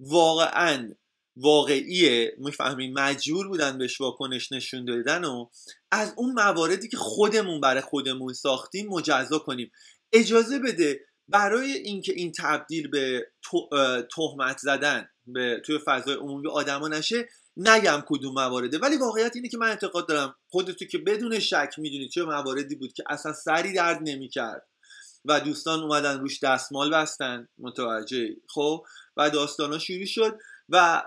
[0.00, 0.94] واقعا
[1.36, 5.46] واقعیه می‌فهمین مجبور بودن بهش واکنش نشون دادن و
[5.90, 9.70] از اون مواردی که خودمون برای خودمون ساختیم مجزا کنیم.
[10.12, 13.26] اجازه بده برای اینکه این تبدیل به
[14.16, 19.58] تهمت زدن به توی فضای عمومی آدما نشه نگم کدوم موارده ولی واقعیت اینه که
[19.58, 23.98] من اعتقاد دارم خودتو که بدون شک می‌دونید چه مواردی بود که اصلا سری درد
[24.02, 24.68] نمی‌کرد
[25.24, 27.48] و دوستان اومدن روش دستمال بستن.
[27.58, 28.84] متوجه خب؟
[29.16, 30.38] و داستانا شروع شد.
[30.68, 31.02] و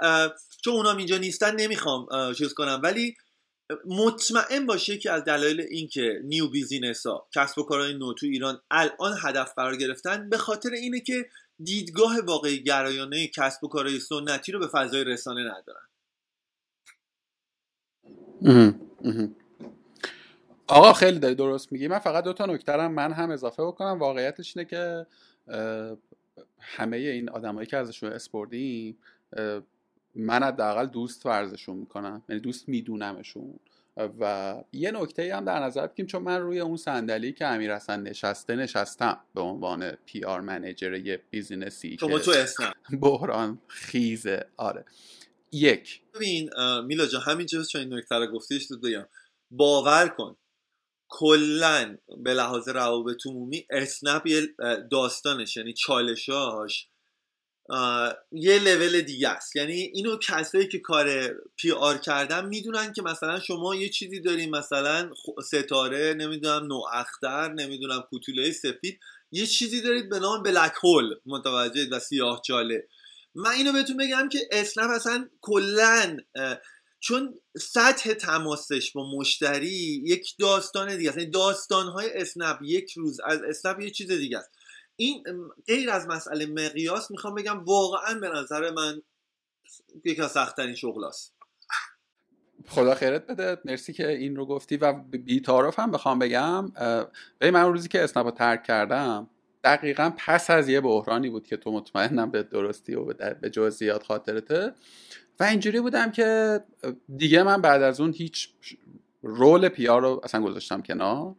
[0.63, 2.79] چون اونام اینجا نیستن نمی‌خوام چیز کنم.
[2.83, 3.15] ولی
[3.85, 8.61] مطمئن باشه که از دلایل اینکه new business ها کسب و کارهای نو تو ایران
[8.71, 11.29] الان هدف قرار گرفتن به خاطر اینه که
[11.63, 15.87] دیدگاه واقع گرایانه کسب و کارهای سنتی رو به فضای رسانه ندارن.
[20.67, 21.87] آقا خیلی داری درست میگی.
[21.87, 23.99] من فقط دو تا نکته رم من هم اضافه بکنم.
[23.99, 25.05] واقعیتش اینه که
[26.59, 28.97] همه این آدمایی که ازشون اسم بردیم
[30.15, 32.23] من حداقل دوست ورزشون می‌کنم.
[32.29, 33.59] یعنی دوست میدونمشون.
[34.19, 38.01] و یه نکته هم در نظر بگیریم چون من روی اون صندلی که امیر حسن
[38.03, 44.45] نشسته نشستم به عنوان PR manager یه business ی که تو اسم بحران خیزه.
[44.57, 44.85] آره.
[45.51, 46.01] یک.
[46.13, 46.49] ببین
[46.85, 49.05] میلا جا همینجا چون این نکته رو گفتیش تو بگم.
[49.51, 50.35] باور کن.
[51.09, 54.47] کلا به لحاظ روابط عمومی اسنپ یه
[54.91, 56.87] داستانش یعنی چالشاش
[58.31, 59.55] یه لول دیگه است.
[59.55, 64.55] یعنی اینو کسایی که کار پی آر کردن می‌دونن که مثلا شما یه چیزی دارین
[64.55, 65.09] مثلا
[65.45, 68.99] ستاره نمی‌دونم نو اختر نمی‌دونم کوتوله سفید
[69.31, 72.87] یه چیزی دارید به نام بلک هول متوجه و سیاه چاله
[73.35, 76.17] من اینو بهتون بگم که اسنپ اصلا کلا
[76.99, 81.17] چون سطح تماسش با مشتری یک داستان دیگه است.
[81.17, 84.49] یعنی داستانهای اسنپ یک روز از اسنپ یه چیز دیگه است.
[84.99, 85.23] این
[85.67, 89.01] غیر از مسئله مقیاس می‌خوام بگم واقعا به نظر من
[90.05, 91.33] یکی از سختترین شغل است
[92.67, 93.57] خدا خیرت بده.
[93.65, 96.71] مرسی که این رو گفتی و بیتارف هم بخوام بگم
[97.39, 99.29] به من روزی که اسنپ رو ترک کردم
[99.63, 103.03] دقیقا پس از یه بحرانی بود که تو مطمئنم به درستی و
[103.41, 104.73] به جزئیات خاطرته.
[105.39, 106.59] و اینجوری بودم که
[107.17, 108.49] دیگه من بعد از اون هیچ
[109.21, 111.35] رول پیار رو اصلا گذاشتم کنار.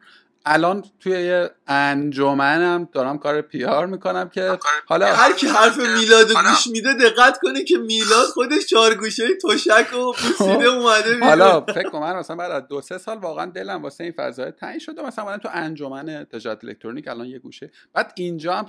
[0.51, 6.67] الان توی یه انجمنم دارم کار پیار می‌کنم که حالا هر کی حرف میلاد گوش
[6.67, 12.17] میده دقت کنه که میلاد خودش چهار گوشه توشک و پوسیده اومده حالا فکر کنم
[12.19, 15.03] مثلا بعد از دو سه سال واقعا دلم واسه این فضای تعیین شده.
[15.03, 17.71] مثلا من تو انجمن تجارت الکترونیک الان یه گوشه.
[17.93, 18.67] بعد اینجا هم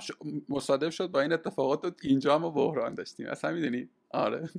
[0.48, 3.26] مصادف شد با این اتفاقات و اینجا هم بحران داشتیم.
[3.26, 4.50] اصلا می‌دونی؟ آره.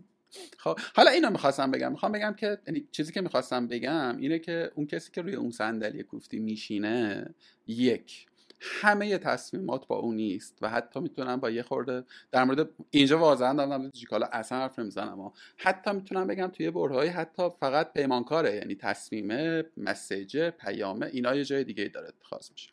[0.57, 1.91] خب حالا اینو می‌خواستم بگم.
[1.91, 5.51] می‌خوام بگم که یعنی چیزی که می‌خواستم بگم اینه که اون کسی که روی اون
[5.51, 7.33] صندلی کوفتی میشینه
[7.67, 8.25] یک
[8.63, 13.53] همه تصمیمات با اون نیست و حتی می‌تونم با یه خورده در مورد اینجا واضحا
[13.53, 18.75] دارم دیجیکالا اصلا حرف نمی‌زنم و حتی می‌تونم بگم توی برهای حتی فقط پیمانکاره یعنی
[18.75, 22.69] تصمیمه مسیجه پیامه اینا یه جای دیگه داره اتخاذ میشه.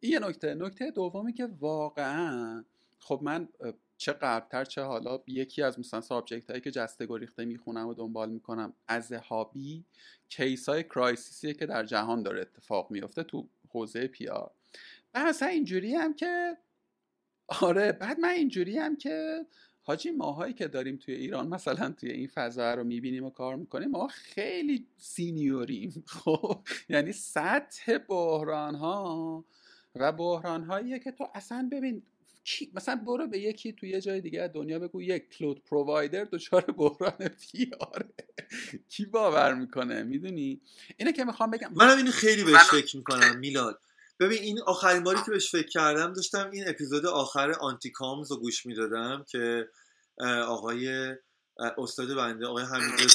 [0.00, 0.54] این یه نکته.
[0.54, 2.64] نکته دومی که واقعا
[2.98, 3.48] خب من
[4.00, 8.30] چه قبلتر چه حالا یکی از مثلا subject هایی که جسته گریخته می‌خونم و دنبال
[8.30, 8.72] می‌کنم.
[8.88, 9.84] از hobby
[10.28, 14.50] case های crisis یه که در جهان داره اتفاق میفته تو حوزه PR.
[15.14, 16.56] و اصلا اینجوری هم که
[17.48, 19.46] آره بعد من اینجوری هم که
[19.82, 23.90] حاجی ماهایی که داریم توی ایران مثلا توی این فضا رو می‌بینیم و کار می‌کنیم
[23.90, 26.04] ما خیلی senior یم.
[26.24, 29.44] خب یعنی سطح بحران ها
[29.94, 32.02] و بحران هاییه که تو اصلا ببین
[32.44, 36.62] کی مثلا برو به یکی توی یه جای دیگه دنیا بگو یک کلود پرووایدر دچار
[36.62, 38.14] بحران پیاره
[38.88, 40.60] کی باور می‌کنه؟ می‌دونی؟
[40.96, 41.72] اینه که می‌خوام بگم.
[41.74, 43.80] منم اینو خیلی بهش فکر می‌کنم میلاد.
[44.20, 48.36] ببین این آخرین باری که بهش فکر کردم داشتم این اپیزود آخر آنتی کامز رو
[48.36, 49.68] گوش می‌دادم که
[50.46, 51.14] آقای
[51.78, 53.10] استاد بنده آقای حمید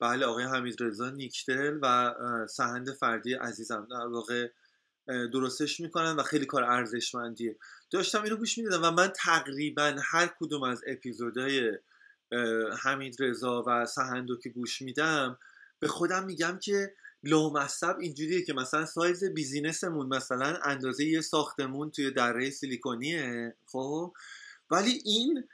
[0.00, 2.14] بله آقای حمید رضا نیکتل و
[2.50, 4.48] سهند فردی عزیزم در واقع
[5.06, 7.56] درستش می‌کنن و خیلی کار ارزشمندیه.
[7.90, 11.78] داشتم اینو گوش می‌دادم و من تقریبا هر کدوم از اپیزودهای
[12.82, 15.38] حمید رضا و سهندو که گوش میدم
[15.78, 22.10] به خودم میگم که لامصب اینجوریه که مثلا سایز بیزینسمون مثلا اندازه یه ساختمون توی
[22.10, 24.12] دره سیلیکونیه خب؟
[24.70, 25.48] ولی این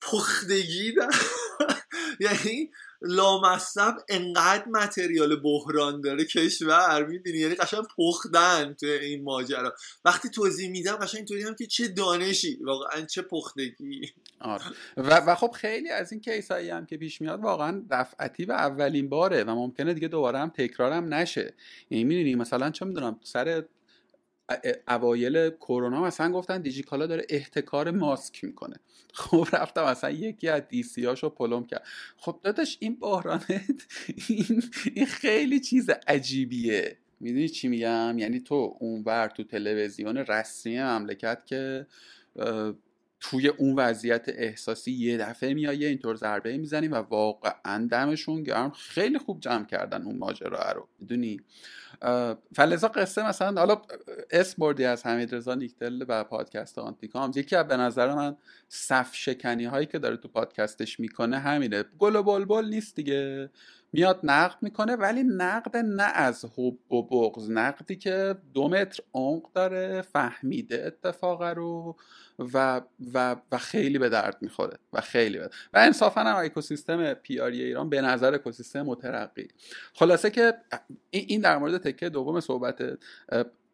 [0.00, 0.94] پختگی
[2.20, 2.70] یعنی
[3.04, 9.74] لامصب انقدر متریال بحران داره کشور می‌دونی یعنی قشنگ پختن تو این ماجرا.
[10.04, 14.12] وقتی توضیح میدم قشنگ اینطوری هم که چه دانشی؟ واقعا چه پختگی.
[14.40, 14.62] آره.
[14.96, 19.08] و, و خب خیلی از این کیسایی هم که پیش میاد واقعا دفعتی و اولین
[19.08, 21.54] باره و ممکنه دیگه دوباره هم تکرارم نشه.
[21.90, 23.64] یعنی می‌دونی مثلا چه می‌دونم سر
[24.88, 28.76] اوایل کرونا مثلا گفتن دیجیکالا داره احتکار ماسک می‌کنه.
[29.12, 31.84] خب رفتم مثلا یکی از دیسی هاشو پلم کرد.
[32.16, 33.44] خب داداش این بحرانت
[34.28, 34.62] این,
[34.94, 36.96] این خیلی چیز عجیبیه.
[37.20, 41.86] می‌دونی چی میگم؟ یعنی تو اونور تو تلویزیون رسمی مملکت که
[43.20, 48.70] توی اون وضعیت احساسی یه دفعه میای اینطور ضربه می‌زنی و واقعا دمشون گرم.
[48.70, 51.40] خیلی خوب جمع کردن اون ماجرا رو می‌دونی؟
[52.54, 53.82] فلزا قصه مثلا حالا
[54.30, 58.36] اسم بردی از حمید رضا نیکتل و پادکست آنتیکام یکی از به نظر من
[58.68, 61.84] صف شکنی هایی که داره تو پادکستش می‌کنه همینه.
[61.98, 63.50] گل و بلبل نیست دیگه.
[63.94, 67.50] میاد نقد می‌کنه ولی نقد نه از حب و بغض.
[67.50, 71.96] نقدی که دو متر عمق داره فهمیده اتفاق رو
[72.38, 72.80] و,
[73.14, 74.78] و, و خیلی به درد می‌خوره.
[74.92, 79.48] و خیلی بد و انصافا هم اکوسیستم پی ایران به نظر اکوسیستم مترقی.
[79.94, 80.54] خلاصه که
[81.10, 82.98] این در مورد تکه دوم صحبت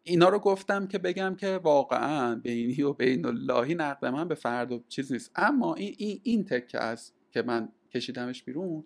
[0.03, 4.71] اینا رو گفتم که بگم که واقعا بینی و بین اللهی نقد من به فرد
[4.71, 5.31] و چیز نیست.
[5.35, 8.83] اما این, این, این تکه است که من کشیدمش بیرون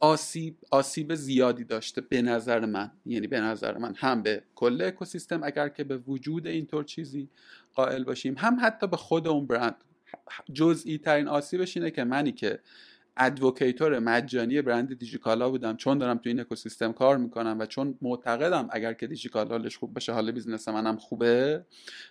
[0.00, 2.90] آسیب آسیب زیادی داشته به نظر من.
[3.06, 7.28] یعنی به نظر من هم به کل اکوسیستم اگر که به وجود اینطور چیزی
[7.74, 9.84] قائل باشیم هم حتی به خود اون برند.
[10.52, 12.60] جزئی ترین آسیبش اینه که منی که
[13.20, 15.76] advocator مجانی برند دیجیکالا بودم.
[15.76, 19.96] چون دارم تو این اکوسیستم کار می‌کنم و چون معتقدم اگر که دیجیکالا حالش خوب
[19.96, 21.64] بشه حال business منم خوبه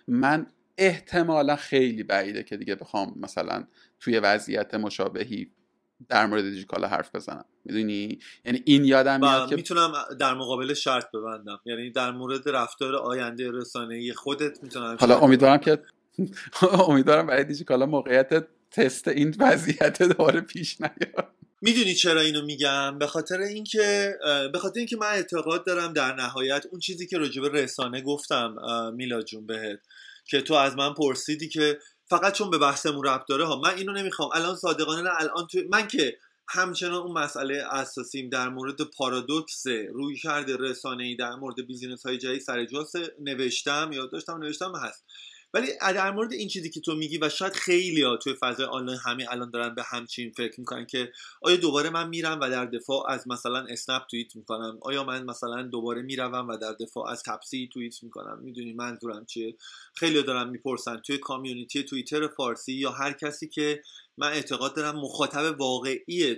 [0.08, 0.46] من
[0.78, 3.64] احتمالا خیلی بعیده که دیگه بخوام مثلا
[4.00, 5.50] توی وضعیت مشابهی
[6.08, 7.44] در مورد دیجیکالا حرف بزنم.
[7.64, 11.60] می‌دونی؟ یعنی این یادم میاد که می‌تونم در مقابل شرط ببندم.
[11.64, 15.78] یعنی در مورد رفتار آینده رسانه‌ای خودت می‌تونم حالا امیدوارم که
[16.88, 21.28] امیدوارم برای دیجیکالا موقعیت تست این وضعیت دوباره پیش نیاد.
[21.62, 24.18] می‌دونی چرا اینو میگم؟ به خاطر اینکه
[24.52, 28.56] به خاطر اینکه من اعتقاد دارم در نهایت اون چیزی که راجب رسانه گفتم
[28.94, 29.78] میلا جون بهت
[30.24, 33.92] که تو از من پرسیدی که فقط چون به بحثمون ربط داره ها من اینو
[33.92, 34.30] نمی‌خوام.
[34.34, 36.16] الان صادقانه نه الان تو من که
[36.48, 42.18] همچنان اون مسئله اساسیم در مورد پارادوکس روی کرده رسانه ای در مورد بیزینس های
[42.18, 42.66] جایی سر
[43.20, 45.04] نوشتم یا داشتم نوشتم هست.
[45.54, 48.98] ولی در مورد این چیزی که تو میگی و شاید خیلی ها توی فضای آنلاین
[49.04, 53.10] همه الان دارن به همچین فکر می‌کنن که آیا دوباره من میرم و در دفاع
[53.10, 57.68] از مثلا اسنپ توییت می‌کنم؟ آیا من مثلا دوباره می‌روم و در دفاع از تپسی
[57.72, 59.56] توییت می‌کنم؟ می‌دونی منظورم چیه؟
[59.94, 63.82] خیلی دارن می‌پرسن توی کامیونیتی توییتر فارسی یا هر کسی که
[64.18, 66.36] من اعتقاد دارم مخاطب واقعی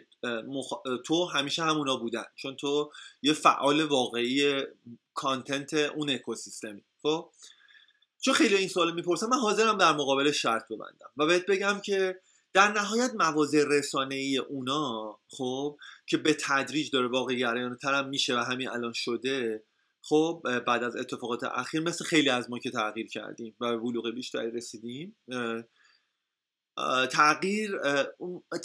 [1.04, 2.92] تو همیشه همونا بودن چون تو
[3.22, 4.62] یه فعال واقعی
[5.14, 7.30] کانتنت اون اکوسیستمی خب؟
[8.24, 11.10] چون خیلی این سوال می‌پرسن من حاضرم در مقابل شرط ببندم.
[11.16, 12.20] و بهت بگم که
[12.52, 18.36] در نهایت مواضع رسانه ای اونا خب که به تدریج داره واقعی گرایانه ترم میشه
[18.36, 19.64] و همین الان شده
[20.02, 24.50] خب بعد از اتفاقات اخیر مثل خیلی از ما که تغییر کردیم و بلوغ بیشتری
[24.50, 25.16] رسیدیم
[27.10, 27.78] تغییر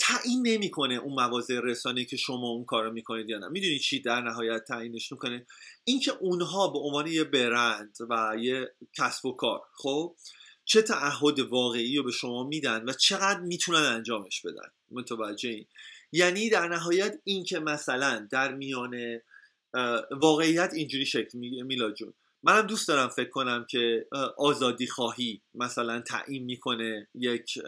[0.00, 3.48] تعیین نمی‌کنه اون مواضع رسانه که شما اون کارو می‌کنید یا نه.
[3.48, 5.46] می‌دونی چی در نهایت تعیینش می‌کنه؟
[5.84, 10.14] اینکه اونها به عنوان یه برند و یه کسب و کار خب؟
[10.64, 15.66] چه تعهد واقعی رو به شما میدن و چقدر می‌تونن انجامش بدن؟ متوجه این؟
[16.12, 19.20] یعنی در نهایت اینکه مثلا در میان
[20.10, 24.06] واقعیت اینجوری شکل میلا جون منم دوست دارم فکر کنم که
[24.38, 27.58] آزادی خواهی مثلا تعیین می‌کنه یک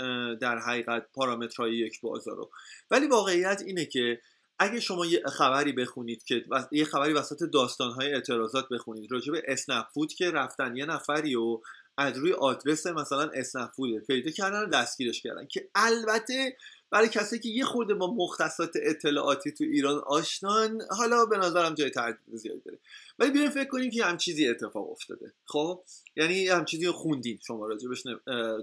[0.40, 2.50] در حقیقت پارامترهای یک بازار رو.
[2.90, 4.20] ولی واقعیت اینه که
[4.62, 9.86] اگه شما یه خبری بخونید که یه خبری وسط داستانهای اعتراضات بخونید راجع به اسنپ
[9.94, 11.60] فود که رفتن یه نفری و
[11.98, 16.56] از روی آدرس مثلا اسنپ فود پیدا کردن و دستگیرش کردن که البته
[16.90, 21.90] برای کسی که یه خورده با مختصات اطلاعاتی تو ایران آشنان حالا به نظرم جای
[21.90, 22.78] تردید زیادی داره.
[23.18, 25.32] ولی بیاین فکر کنیم که هم چیزی اتفاق افتاده.
[25.44, 25.82] خب؟
[26.16, 28.02] یعنی هم چیزی خوندین شما راجبش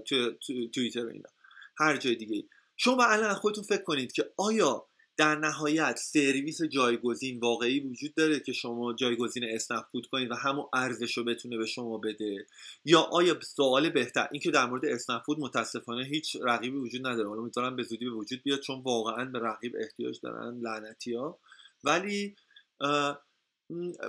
[0.04, 1.28] تو توییتر و اینا.
[1.76, 2.44] هر جای دیگه
[2.76, 4.87] شما الان خودتون فکر کنید که آیا
[5.18, 10.66] در نهایت سرویس جایگزین واقعی وجود داره که شما جایگزین اسنپ فود کنید و همون
[10.72, 12.46] ارزش رو بتونه به شما بده.
[12.84, 17.28] یا آیا سوال بهتر اینکه در مورد اسنپ فود متاسفانه هیچ رقیبی وجود نداره.
[17.28, 21.38] حالا می‌ذارم به زودی به وجود بیاد چون واقعا به رقیب احتیاج دارن لعنتی ها
[21.84, 22.36] ولی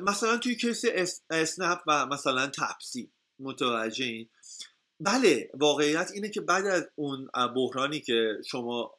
[0.01, 0.85] مثلا توی کیس
[1.29, 4.29] اسنپ و مثلا تپسی متوجه این؟
[4.99, 8.91] بله واقعیت اینه که بعد از اون بحرانی که شما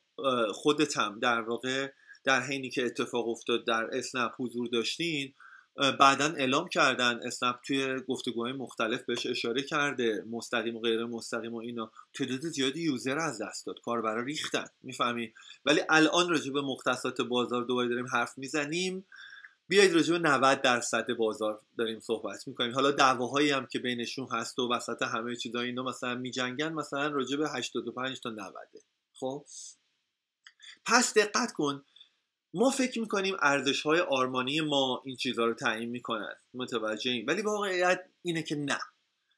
[0.53, 1.89] خودتم در واقع
[2.25, 5.35] در حینی که اتفاق افتاد در اسنپ حضور داشتین
[5.99, 7.21] بعدا اعلام کردن.
[7.23, 11.93] اسنپ توی گفتگوهای مختلف بهش اشاره کرده مستقیم و غیر مستقیم و اینا.
[12.15, 15.33] تعداد زیادی یوزر از دست داد کاربرا ریختن می‌فهمی؟
[15.65, 19.07] ولی الان راجع به مختصات بازار دوباره داریم حرف می‌زنیم.
[19.69, 22.75] بیایید راجع به 90 درصد بازار داریم صحبت می‌کنیم.
[22.75, 27.37] حالا دعواهایی هم که بینشون هست و وسط همه چیزا اینا مثلا میجنگن مثلا راجع
[27.37, 28.55] به 85 تا 90
[29.15, 29.45] خب؟
[30.87, 31.85] پس دقت کن.
[32.55, 36.35] ما فکر می‌کنیم ارزش های آرمانی ما این چیزها رو تعیین می‌کنن.
[36.55, 37.25] متوجه ایم.
[37.29, 38.79] ولی واقعیت اینه که نه.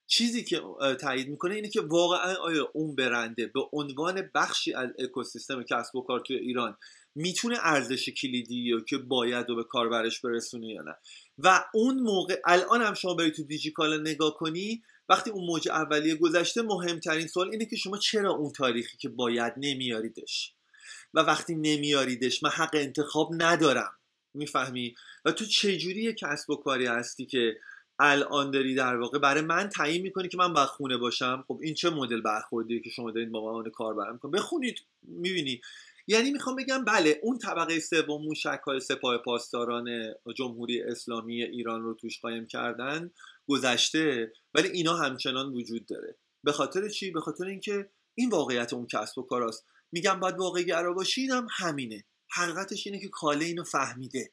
[0.07, 0.63] چیزی که
[1.01, 6.03] تایید می‌کنه اینه که واقعا آیا اون برنده به عنوان بخشی از اکوسیستم کسب و
[6.03, 6.77] کار توی ایران
[7.15, 10.95] می‌تونه ارزش کلیدی یا که باید و به کاربرش برسونه یا نه؟
[11.39, 16.15] و اون موقع الان هم شما بری تو دیجیکالا نگاه کنی وقتی اون موج اولیه
[16.15, 20.55] گذشته مهمترین سوال اینه که شما چرا اون تاریخی که باید نمیاریدش؟
[21.15, 23.93] و وقتی نمیاریدش من حق انتخاب ندارم.
[24.35, 24.95] می‌فهمی؟
[25.25, 27.57] و تو چجوری کسب و کاری هستی که
[27.99, 31.75] الان داری در واقع برای من تعیین می‌کنی که من باید خونه باشم؟ خب این
[31.75, 35.61] چه مدل برخوردیه که شما دارین با من کار برم کن بخونید می‌بینی.
[36.07, 38.23] یعنی می‌خوام بگم بله اون طبقه سوم
[38.67, 43.11] های سپاه پاسداران جمهوری اسلامی ایران رو توش قایم کردن
[43.49, 46.17] گذشته ولی اینا همچنان وجود داره.
[46.45, 50.63] به خاطر چی؟ به خاطر اینکه این واقعیت اون کسب و کاراست میگم باید واقع
[50.63, 52.05] گرا باشید هم همینه.
[52.31, 54.33] حقیقتش اینه که کاله اینو فهمیده.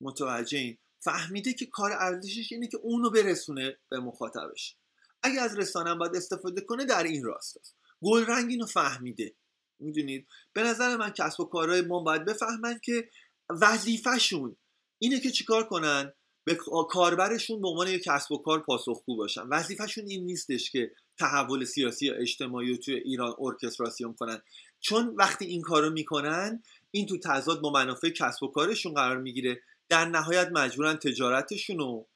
[0.00, 4.76] متوجه این؟ فهمیده که کار ارزشش اینه که اونو برسونه به مخاطبش.
[5.22, 7.76] اگه از رسانه باید استفاده کنه در این راست است.
[8.02, 9.34] گل رنگ اینو فهمیده.
[9.78, 13.10] می‌دونید؟ به نظر من کسب و کارهای ما باید بفهمن که
[13.48, 14.56] وظیفهشون
[14.98, 16.12] اینه که چیکار کنن؟
[16.44, 16.58] به
[16.90, 19.42] کاربرشون به عنوان یک کسب و کار پاسخگو باشن.
[19.42, 24.42] وظیفهشون این نیستش که تحول سیاسی یا اجتماعی رو توی ایران ارکستراسیون کنن.
[24.80, 29.60] چون وقتی این کارو می‌کنن این تو تضاد با منافع کسب و کارشون قرار می‌گیره.
[29.88, 32.06] در نهایت مجبورن تجارتشون رو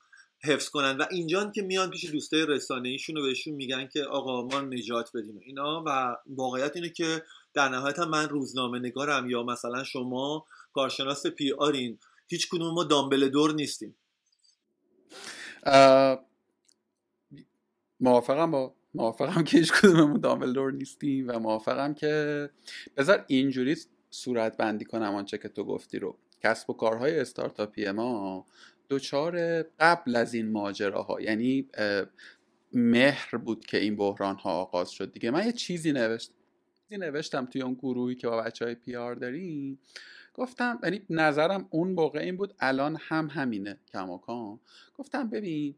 [0.45, 4.43] حفظ کنن و اینجان که میان پیش دوستای رسانه ایشون رو بهشون میگن که آقا
[4.43, 7.23] ما نجات بدیم و اینا و واقعیت اینه که
[7.55, 11.99] در نهایت هم من روزنامه نگارم یا مثلا شما کارشناس پی آرین
[12.29, 13.97] هیچ کدوم ما دامبل دور نیستیم.
[18.01, 22.51] موافقم با موافقم که هیچ کدوممون دامبلدور نیستیم و موافقم که
[22.97, 23.77] بذار اینجوری
[24.11, 26.17] صورت بندی کنم آنچه که تو گفتی رو.
[26.43, 28.47] کسب و کارهای استارتاپی ما
[28.89, 31.69] دوچار قبل از این ماجراها یعنی
[32.73, 35.31] مهر بود که این بحران ها آغاز شد دیگه.
[35.31, 36.35] من یه چیزی نوشتم
[36.91, 39.79] نوشتم توی اون گروهی که با بچه های پی آر داریم.
[40.35, 44.61] گفتم یعنی نظرم اون موقع این بود الان هم همینه کماکان.
[44.99, 45.75] گفتم ببین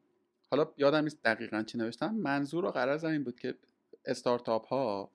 [0.53, 2.14] حالا یادم نیست دقیقا چی نوشتم.
[2.14, 3.55] منظور و قرار این بود که
[4.05, 5.11] استارتاپ ها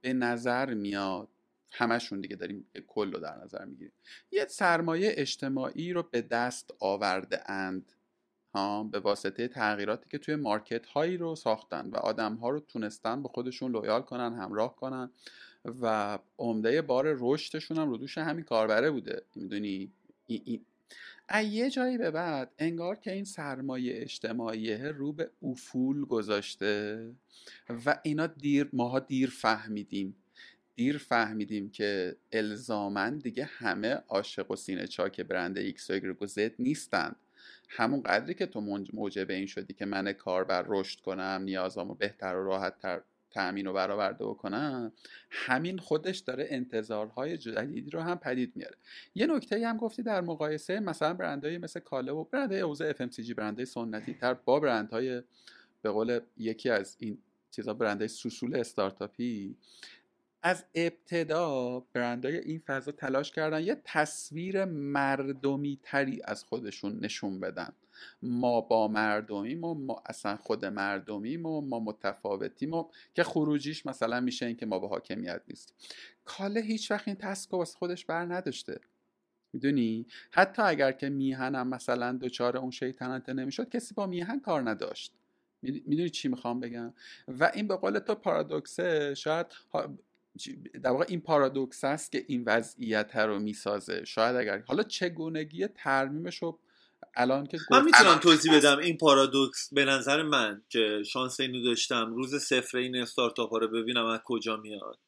[0.00, 1.28] به نظر میاد
[1.72, 3.92] همشون دیگه داریم کل رو در نظر می‌گیریم.
[4.30, 7.92] یه سرمایه اجتماعی رو به دست آورده اند
[8.54, 13.22] ها به واسطه تغییراتی که توی market هایی رو ساختن و آدم ها رو تونستن
[13.22, 15.10] به خودشون loyal کنن همراه کنن
[15.82, 19.22] و عمده بار رشدشون هم رو دوش همین کاربره بوده.
[19.34, 19.92] می‌دونی؟
[21.40, 22.50] یه جایی به بعد.
[22.58, 27.10] انگار که این سرمایه اجتماعی رو به افول گذاشته
[27.86, 30.16] و اینا دیر ماها دیر فهمیدیم.
[30.74, 37.16] دیر فهمیدیم که الزاماً دیگه همه عاشق و سینه چاک برند X و Z نیستند
[37.68, 38.60] همون قدری که تو
[38.92, 43.02] موجب این شدی که من کاربر رشد کنم نیازامو بهتر و راحت تر
[43.34, 44.92] تأمین و برآورده بکنن
[45.30, 48.76] همین خودش داره انتظارهای جدیدی رو هم پدید میاره.
[49.14, 53.66] یه نکته هم گفتی در مقایسه مثلا برندهای مثل کاله و برندهای حوزه FMCG برندهای
[53.66, 55.22] سنتی تر با برندهای
[55.82, 57.18] به قول یکی از این
[57.50, 59.56] چیزا برندهای سوسول استارتاپی
[60.42, 67.72] از ابتدا برندهای این فضا تلاش کردن یه تصویر مردمی تری از خودشون نشون بدن.
[68.22, 74.20] ما با مردمیم و ما اصلا خود مردمیم و ما متفاوتیم و که خروجیش مثلا
[74.20, 75.76] میشه این که ما با حاکمیت نیستیم.
[76.24, 78.80] کاله هیچ وقت این تسک از خودش بر نداشته.
[79.52, 85.12] می‌دونی؟ حتی اگر که میهنم مثلا دچار اون شیطنت نمی‌شد کسی با میهن کار نداشت.
[85.62, 86.92] می‌دونی؟ چی می‌خوام بگم؟
[87.28, 89.46] و این به قول تو پارادوکسه شاید
[90.82, 94.04] در واقع این پارادوکس است که این وضعیت رو می‌سازه.
[94.04, 96.58] شاید اگر حالا چگونگی ترمیمش رو
[97.16, 102.14] الان که من می‌تونم توضیح بدم این پارادوکس به نظر من که شانس اینو داشتم
[102.14, 104.98] روز صفر این استارتاپ ها رو ببینم از کجا میاد.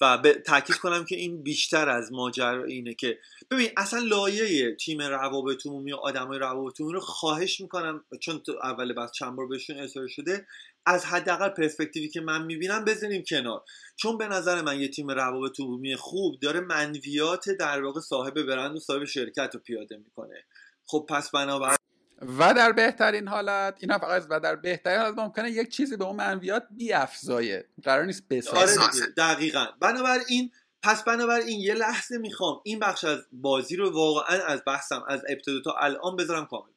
[0.00, 3.18] و به تاکید کنم که این بیشتر از ماجرا اینه که
[3.50, 8.52] ببین اصلا لایه تیم روابط عمومی و آدمای روابط عمومی رو خواهش می‌کنم چون تو
[8.62, 10.46] اول بس چند بار بهشون اشاره شده
[10.86, 13.64] از حداقل پرسپکتیوی که من می‌بینم بزنیم کنار.
[13.96, 18.76] چون به نظر من یه تیم روابط عمومی خوب داره منویات در واقع صاحب برند
[18.76, 20.44] و صاحب شرکت رو پیاده می‌کنه.
[20.90, 21.78] خب پس بنابراین
[22.38, 26.16] و در بهترین حالت این فقط و در بهترین حالت ممکنه یک چیزی به اون
[26.16, 27.68] منویات بیافزایه.
[27.84, 28.80] قرار نیست بسازه.
[28.80, 29.66] آره دقیقا.
[29.80, 30.50] بنابراین
[30.82, 35.60] پس بنابراین یه لحظه می‌خوام این بخش از بازی رو واقعا از بحثم از ابتدا
[35.64, 36.70] تا الان بذارم کامل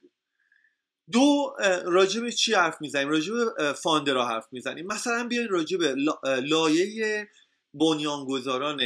[1.12, 1.56] دو
[1.86, 3.34] راجب چی حرف می‌زنیم؟ راجب
[3.74, 4.88] فاندرا حرف می‌زنیم.
[4.88, 5.80] مثلا بیاین راجب
[6.26, 7.30] لایه
[7.74, 8.82] بنیانگذاران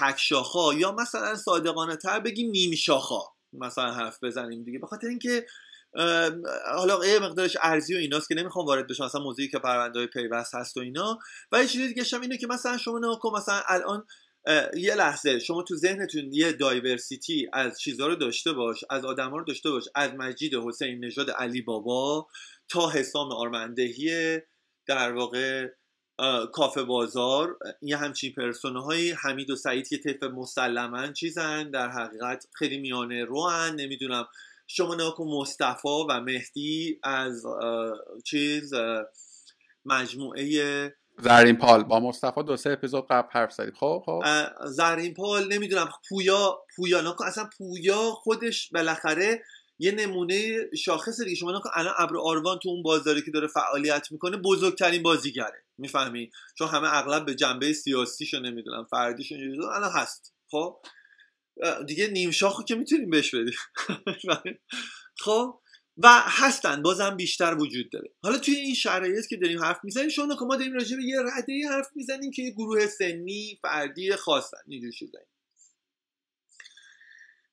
[0.00, 4.78] تکشاخا یا مثلا صادقانه تر بگیم نیم شاخا مثلا حرف بزنیم دیگه.
[4.78, 5.46] بخاطر اینکه
[6.74, 10.54] حالا یه مقدارش ارزی و ایناست که نمی‌خوام وارد بشم مثلا موضوعی که پرونده پیوست
[10.54, 11.18] هست و اینا.
[11.52, 14.06] و یه چیزی دیگه اینه که مثلا شما نگاه مثلا الان
[14.76, 19.44] یه لحظه شما تو ذهنتون یه دایورسیتی از چیزها رو داشته باش از آدما رو
[19.44, 22.26] داشته باش از مجید حسین نژاد علی بابا
[22.68, 24.38] تا حسام آرمندهی
[24.86, 25.68] در واقع
[26.52, 27.58] کافه بازار.
[27.82, 31.70] یه همچین پرسونه های حمید و سعید که طیف مسلما چیزن.
[31.70, 34.28] در حقیقت خیلی میانه رو نمی‌دونم.
[34.66, 37.42] شما نگاه مصطفی و مهدی از
[38.24, 38.74] چیز
[39.84, 41.82] مجموعه زرین پال.
[41.82, 43.74] با مصطفی دو سه اپیزود قبل حرف زدیم.
[43.74, 44.22] خب خب.
[44.66, 45.52] زرین پال.
[45.52, 45.88] نمی‌دونم.
[46.08, 49.42] پویا پویا اصلا پویا خودش بالاخره
[49.78, 51.34] یه نمونه شاخص دیگه.
[51.34, 55.64] شما نکن الان ابر آروان تو اون بازاری که داره فعالیت می‌کنه بزرگترین بازیگره.
[55.78, 59.34] می‌فهمی؟ چون همه اغلب به جنبه سیاسیشو نمی‌دونم فردیشو
[59.74, 60.34] الان هست.
[60.50, 60.82] خب؟
[61.86, 63.54] دیگه نیم شاخو که می‌تونیم بهش بدیم.
[65.24, 65.60] خب؟
[65.96, 68.10] و هستن بازم بیشتر وجود داره.
[68.22, 71.16] حالا توی این شرایط که داریم حرف می‌زنیم شما که ما داریم راجع به یه
[71.20, 74.56] رده حرف می‌زنیم که یه گروه سنی فردی خاصن.
[74.68, 75.26] اینجور چیزایی.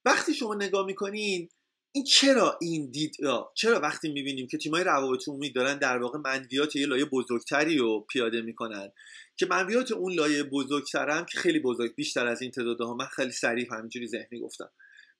[0.06, 1.50] وقتی شما نگاه می‌کنین
[1.96, 3.16] این چرا این دید
[3.56, 8.06] چرا وقتی می‌بینیم که تیمای روابط عمومی دارن در واقع منویات یه لایه بزرگتری رو
[8.10, 8.92] پیاده می‌کنن
[9.38, 13.68] که منویات اون لایه بزرگتر که خیلی بزرگ بیشتر از این تعدادها من خیلی سریع
[13.72, 14.70] همینجوری ذهنی گفتم.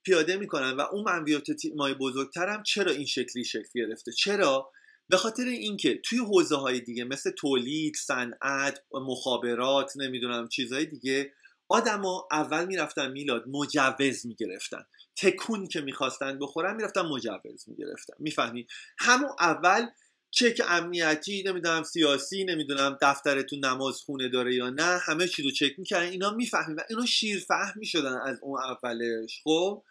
[0.04, 4.70] پیاده می‌کنن و اون منویات تیمای بزرگتر هم چرا این شکلی شکل گرفته؟ چرا؟
[5.08, 11.32] به خاطر اینکه توی حوزه های دیگه مثل تولید صنعت مخابرات نمی‌دونم چیزهای دیگه
[11.68, 14.84] آدما اول می‌رفتن میلاد مجوز می‌گرفتن.
[15.16, 18.14] تکون که می‌خواستن بخورن می‌رفتن مجوز می‌گرفتن.
[18.18, 18.66] می‌فهمی؟
[18.98, 19.86] همون اول
[20.30, 25.78] چک امنیتی نمی‌دونم سیاسی نمی‌دونم دفترتون نماز خونه داره یا نه همه چی رو چک
[25.78, 29.82] می‌کردن اینا می‌فهمی و اینا شیر فهم می‌شدن از اون اولش خب؟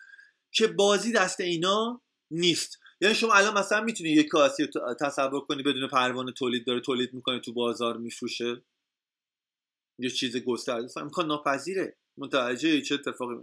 [0.51, 2.01] که بازی دست اینا
[2.32, 2.80] نیست.
[3.01, 4.67] یعنی شما الان مثلا می‌تونی یک کاسی
[4.99, 8.61] تصور کنی بدون پروانه تولید داره تولید می‌کنه تو بازار میفروشه.
[9.99, 11.97] یه چیز گسترده امکان ناپذیره.
[12.17, 13.36] متوجه چه اتفاقی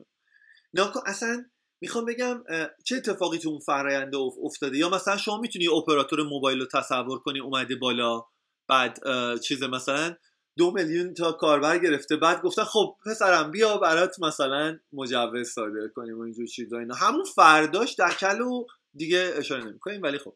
[0.75, 1.45] نه اصلا
[1.83, 2.45] می‌خوام بگم
[2.85, 7.41] چه اتفاقی تو اون فراینده افتاده؟ یا مثلا شما می‌تونی اپراتور موبایل رو تصور کنی
[7.41, 8.25] اومده بالا
[8.69, 8.99] بعد
[9.41, 10.17] چیز مثلا
[10.57, 16.19] دو میلیون تا کاربر گرفته بعد گفتن خب پسرم بیا برات مثلا مجوز صادر کنیم
[16.19, 16.95] و اینجور چیزا اینا.
[16.95, 20.35] همون فرداش دکل و دیگه اشاره نمی‌کنیم ولی خب.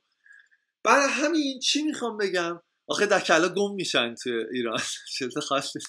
[0.84, 4.80] برای همین چی می‌خوام بگم؟ آخه دکلا گم میشن تو ایران.
[5.18, 5.78] چیز خاصی.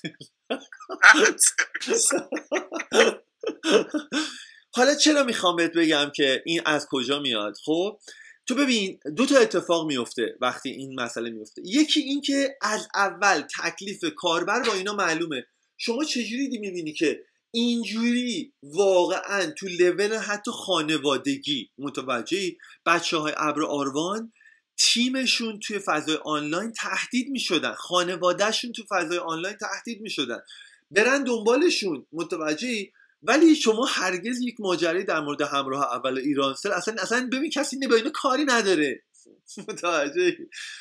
[4.78, 8.00] حالا چرا می‌خوام بهت بگم که این از کجا میاد؟ خب
[8.46, 11.62] تو ببین دو تا اتفاق میفته وقتی این مسئله میفته.
[11.66, 15.46] یکی این که از اول تکلیف کاربر با اینا معلومه.
[15.78, 17.20] شما چجوری دی می‌بینی که
[17.52, 24.34] اینجوری واقعا تو لول حتی خانوادگی متوجهی؟ بچه های ابر آروان
[24.78, 27.74] تیمشون توی فضای آنلاین تهدید می‌شدن.
[27.74, 30.40] خانوادهشون تو فضای آنلاین تهدید می‌شدن.
[30.92, 32.06] برن دنبالشون.
[32.12, 32.92] متوجهی؟
[33.22, 37.96] ولی شما هرگز یک ماجرایی در مورد همراه اول ایرانسل اصلا اصلا ببین کسی با
[37.96, 39.04] اینو کاری نداره.
[39.68, 40.38] متوجه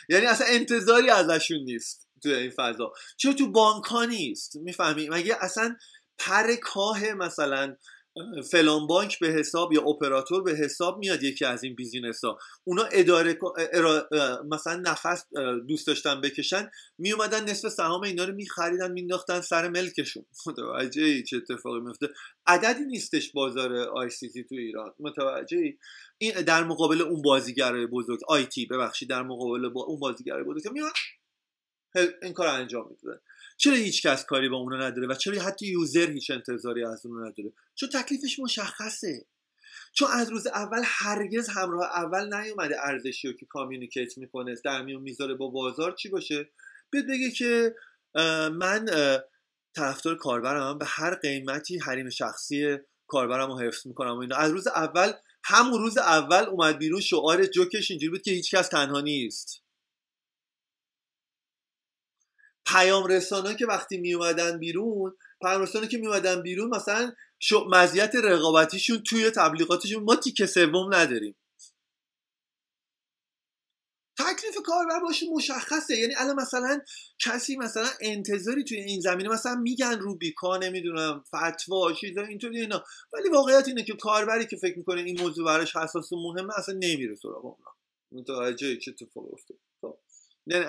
[0.08, 2.92] یعنی اصلا انتظاری ازشون نیست توی این فضا.
[3.16, 5.76] چرا تو بانک ها نیست؟ می‌فهمی؟ مگه اصلا
[6.18, 7.76] پر کاه مثلا
[8.50, 12.84] فلان بانک به حساب یا اپراتور به حساب میاد یکی از این بیزینس ها اونا
[12.84, 13.38] اداره
[14.50, 15.24] مثلا نفس
[15.68, 20.26] دوست داشتن بکشن می اومدن نصف سهام اینا رو میخریدن مینداختن سر ملکشون.
[20.46, 22.08] متوجه چه اتفاقی میفته
[22.46, 24.94] عددی نیستش بازار ICT تو ایران.
[25.00, 25.74] متوجه
[26.18, 30.92] این در مقابل اون بازیگرای بزرگ IT ببخشید در مقابل با اون بازیگرای بزرگ میاد
[32.22, 33.20] این کار انجام می‌دادن
[33.56, 37.26] چرا هیچ کس کاری با اونو نداره و چرا حتی user هیچ انتظاری از اونو
[37.26, 39.26] نداره؟ چون تکلیفش مشخصه.
[39.92, 45.02] چون از روز اول هرگز همراه اول نیومده ارزشی رو که communicate می‌کنه در میون
[45.02, 46.50] می‌ذاره با بازار چی باشه؟
[46.90, 47.74] بیاد بگه که
[48.52, 48.86] من
[49.74, 52.76] طرفدار کاربرم به هر قیمتی حریم شخصی
[53.06, 54.36] کاربرم رو حفظ می‌کنم و اینا.
[54.36, 55.12] از روز اول
[55.44, 59.62] همون روز اول اومد بیرون شعار جوکش اینجوری بود که هیچکس تنها نیست.
[62.66, 67.12] پیام رسانه که وقتی می اومدن بیرون پیام که می اومدن بیرون مثلا
[67.70, 71.36] مزیت رقابتیشون توی تبلیغاتشون ما تیکه سوم نداریم.
[74.18, 75.96] تکلیف کاربر باشه مشخصه.
[75.96, 76.80] یعنی الان مثلا
[77.18, 82.84] کسی مثلا انتظاری توی این زمینه مثلا میگن روبیکا نمی‌دونم فتوا چیزا اینطوری اینا.
[83.12, 86.74] ولی واقعیت اینه که کاربری که فکر می‌کنه این موضوع براش حساس و مهمه اصلا
[86.74, 87.76] نمیره سراغ اونا.
[88.12, 89.28] متوجه چه اتفاقی
[89.80, 89.98] خب.
[90.46, 90.64] یعنی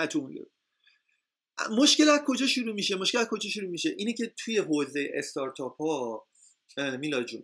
[1.78, 5.82] مشکل از کجا شروع میشه؟ مشکل از کجا شروع میشه؟ اینه که توی حوزه استارتاپ
[5.82, 6.28] ها
[6.78, 7.44] میلا جون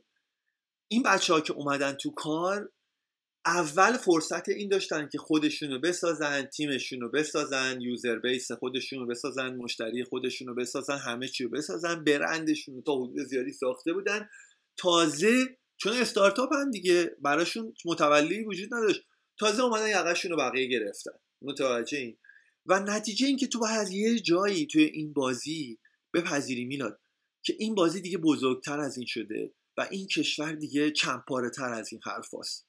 [0.87, 2.71] این بچه ها که اومدن تو کار
[3.45, 10.53] اول فرصت این داشتن که خودشونو بسازن تیمشونو بسازن یوزر بیس خودشونو بسازن مشتری خودشونو
[10.55, 14.29] بسازن همه چی رو بسازن برندشون تا حدود زیادی ساخته بودن.
[14.77, 19.01] تازه چون استارتاپ هم دیگه براشون متولی وجود نداشت
[19.39, 21.11] تازه اومدن یقشون رو بقیه گرفتن.
[21.41, 22.17] متوجه این؟
[22.65, 25.79] و نتیجه این که تو باید از یه جایی توی این بازی
[26.13, 26.99] بپذیری میلاد
[27.43, 31.91] که این بازی دیگه بزرگتر از این شده و این کشور دیگه چندپاره تر از
[31.91, 32.67] این حرف هست.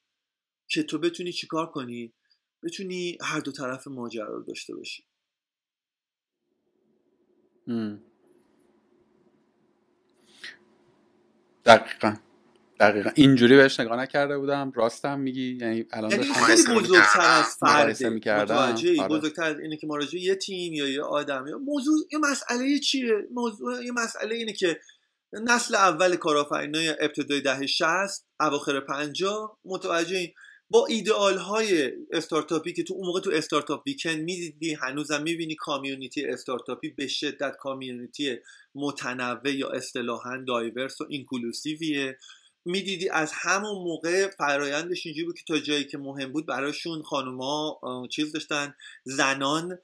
[0.69, 2.15] که تو بتونی چیکار کنی؟
[2.63, 5.05] بتونی هر دو طرف ماجرا رو داشته باشی.
[11.65, 12.17] دقیقا.
[12.81, 13.11] دقیقا.
[13.15, 14.73] اینجوری بهش نگاه نکرده بودم.
[14.75, 19.09] راستم میگی؟ یعنی الان یعنی خیلی بزرگتر از فرده آره.
[19.09, 22.79] بزرگتر از اینه که ما راجع یه تیم یا یه آدم یا موضوع یه مسئله
[22.79, 24.81] چیه؟ موضوع یه مسئله اینه که
[25.33, 30.33] نسل اول کارآفرینای ابتدای دهه 60 اواخر 50 متوجه این
[30.71, 36.25] با ایدئال های استارتاپی که تو اون موقع تو Startup Weekend می‌دیدی هنوزم می‌بینی community
[36.25, 38.37] استارتاپی به شدت community
[38.75, 42.19] متنوع یا اصطلاحا diverse و inclusive یه.
[42.65, 47.81] می‌دیدی از همون موقع فرایندش اینجوری بود که تا جایی که مهم بود براشون خانوما
[48.11, 48.75] چیز داشتن
[49.05, 49.79] زنان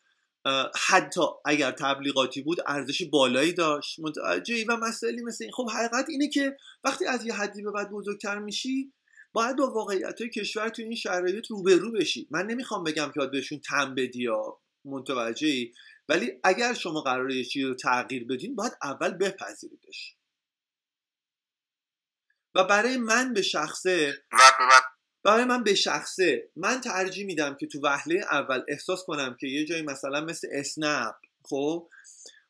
[0.88, 4.00] حتی اگر تبلیغاتی بود ارزش بالایی داشت.
[4.00, 5.52] متوجهی و مسئله مثل این.
[5.52, 8.92] خب حقیقت اینه که وقتی از یه حدی به بعد بزرگتر میشی
[9.32, 12.28] باید با واقعیت های کشور تو این شرایط روبرو بشی.
[12.30, 15.72] من نمی‌خوام بگم که بهشون تم بدی یا متوجهی
[16.08, 20.16] ولی اگر شما قراره یه چیزی رو تغییر بدین باید اول بپذیریدش.
[22.54, 24.22] و برای من به شخصه
[25.24, 29.64] برای من به شخصه من ترجیح میدم که تو وهله اول احساس کنم که یه
[29.64, 31.14] جایی مثلا مثل اسنپ
[31.44, 31.88] خب؟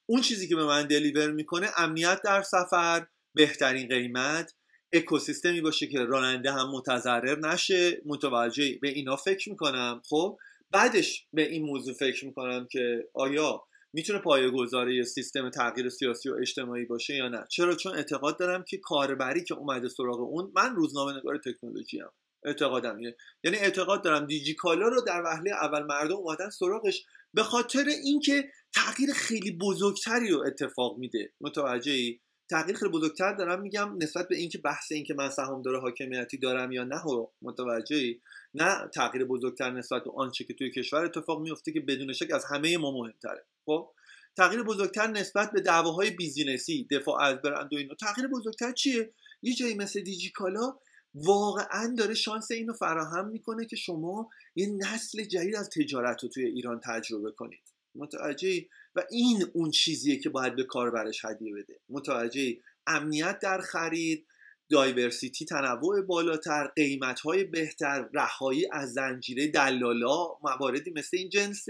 [0.07, 4.55] اون چیزی که به من دلیور می‌کنه امنیت در سفر بهترین قیمت
[4.93, 10.39] اکوسیستمی باشه که راننده هم متضرر نشه متوجه به اینا فکر می‌کنم خب؟
[10.71, 16.85] بعدش به این موضوع فکر می‌کنم که آیا می‌تونه گذاره سیستم تغییر سیاسی و اجتماعی
[16.85, 21.19] باشه یا نه؟ چرا؟ چون اعتقاد دارم که کاربری که اومده سراغ اون من روزنامه
[21.19, 22.11] نگار تکنولوژی هم
[22.45, 23.17] اعتقادم اینه.
[23.45, 27.05] یعنی اعتقاد دارم دیجیکالا رو در وهله اول مردم اومدن سراغش
[27.35, 31.33] به خاطر اینکه تغییر خیلی بزرگتری رو اتفاق میده.
[31.41, 36.39] متوجهی تغییر خیلی بزرگتر دارم میگم نسبت به اینکه بحث اینکه من سهام داره حاکمیتی
[36.39, 38.21] دارم یا نه و متوجهی
[38.55, 42.45] نه تغییر بزرگتر نسبت به آنچه که توی کشور اتفاق میفته که بدون شک از
[42.45, 43.47] همه ما مهمتره.
[43.71, 43.91] خب
[44.37, 49.55] تغییر بزرگتر نسبت به دعواهای بیزینسی دفاع از برند و اینو تغییر بزرگتر چیه؟ یه
[49.55, 50.79] جایی مثل دیجیکالا
[51.15, 56.45] واقعا داره شانس اینو فراهم می‌کنه که شما یه نسل جدید از تجارت رو توی
[56.45, 57.63] ایران تجربه کنید.
[57.95, 61.81] متوجه و این اون چیزیه که باید به کاربرش هدیه بده.
[61.89, 62.57] متوجه
[62.87, 64.27] امنیت در خرید
[64.71, 71.67] دایورسیتی تنوع بالاتر قیمت های بهتر رهایی از زنجیره دلالا مواردی مثل این جنس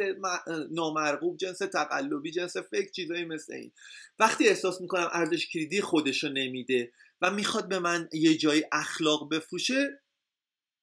[0.70, 3.72] نامرغوب جنس تقلبی جنس فکر چیزایی مثل این.
[4.18, 10.00] وقتی احساس می‌کنم ارزش کلیدی خودشو نمیده و می‌خواد به من یه جایی اخلاق بفروشه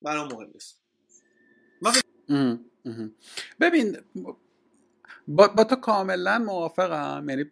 [0.02, 0.82] برام مهم نیست.
[3.60, 3.98] ببین
[5.28, 7.26] با, با تو کاملا موافقم.
[7.30, 7.46] یعنی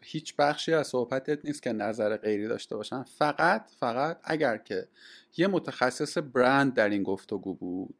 [0.00, 4.88] هیچ بخشی از صحبتت نیست که نظر غیری داشته باشم فقط فقط اگر که
[5.36, 7.94] یه متخصص برند در این گفتگو بود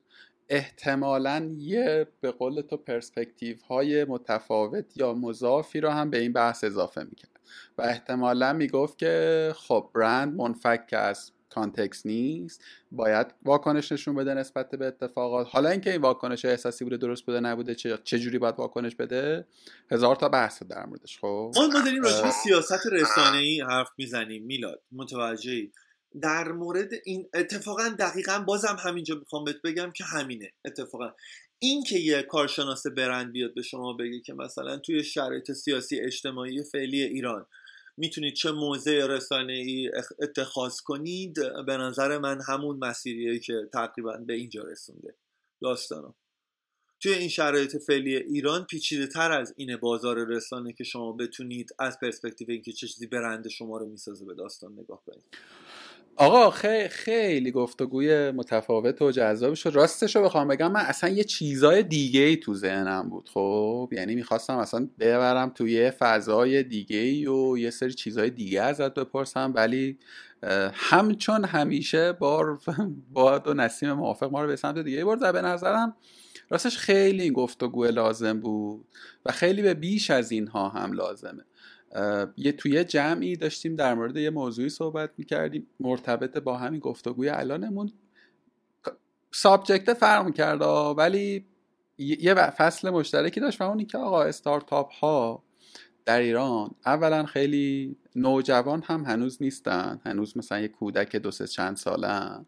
[0.48, 6.64] احتمالا یه به قول تو پرسپکتیو های متفاوت یا مضافی رو هم به این بحث
[6.64, 7.40] اضافه می‌کرد.
[7.78, 14.70] و احتمالا می‌گفت که خب برند منفک از کانتکس نیست باید واکنش نشون بده نسبت
[14.70, 15.48] به اتفاقات.
[15.50, 19.46] حالا اینکه این واکنش احساسی بوده درست بوده نبوده چه, چه جوری باید واکنش بده
[19.90, 24.44] هزار تا بحث در موردش خب؟ ما داریم راجع سیاست رسانه ای حرف می‌زنیم.
[24.44, 25.72] میلاد متوجهی؟
[26.22, 30.52] در مورد این اتفاقا دقیقا بازم همینجا می‌خوام بهت بگم که همینه.
[30.64, 31.12] اتفاقا
[31.58, 36.62] این که یه کارشناس برند بیاد به شما بگه که مثلا توی شرایط سیاسی اجتماعی
[36.62, 37.46] فعلی ایران
[37.96, 39.90] می‌تونید چه موضع رسانه ای
[40.22, 41.34] اتخاذ کنید
[41.66, 45.14] به نظر من همون مسیریه که تقریبا به اینجا رسونده.
[45.62, 46.14] داستانا
[47.00, 51.98] توی این شرایط فعلی ایران پیچیده تر از این بازار رسانه که شما بتونید از
[52.00, 55.24] پرسپکتیو اینکه چه چیزی برند شما رو می‌سازه به داستان نگاه کنید.
[56.16, 59.70] آقا خیلی خیلی گفتگوی متفاوت و جذاب شد.
[59.74, 64.14] راستش رو بخوام بگم من اصلا یه چیزای دیگه ای تو ذهنم بود خب؟ یعنی
[64.14, 69.52] می‌خواستم اصلا ببرم توی یه فضای دیگه ای و یه سری چیزای دیگه ازت بپرسم
[69.56, 69.98] ولی
[70.72, 72.60] همچون همیشه بار
[73.12, 75.32] باد و نسیم موافق ما رو به سمت دیگه برد.
[75.32, 75.96] به نظرم
[76.50, 78.84] راستش خیلی گفتگو لازم بود
[79.26, 81.44] و خیلی به بیش از اینها هم لازمه.
[82.36, 87.92] یه توی جمعی داشتیم در مورد یه موضوعی صحبت می‌کردیم مرتبط با همین گفتگوی الانمون.
[89.32, 91.46] سابجکت فرق کرده ولی
[91.98, 95.42] یه فصل مشترکی داشت و اون که آقا استارتاپ ها
[96.04, 101.76] در ایران اولا خیلی نوجوان هم هنوز نیستن هنوز مثلا یه کودک دو سه چند
[101.76, 102.44] ساله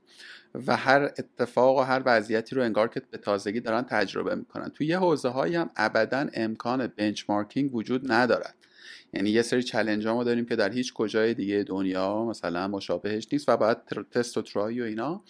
[0.67, 4.69] و هر اتفاق و هر وضعیتی رو انگار که به تازگی دارن تجربه می‌کنن.
[4.69, 8.55] توی یه حوزه هایی هم ابدا امکان benchmarking وجود ندارد.
[9.17, 13.49] یعنی یه سری challenge ما داریم که در هیچ کجای دیگه دنیا مثلا مشابهش نیست
[13.49, 13.79] و باید
[14.11, 15.23] تست و try و اینا.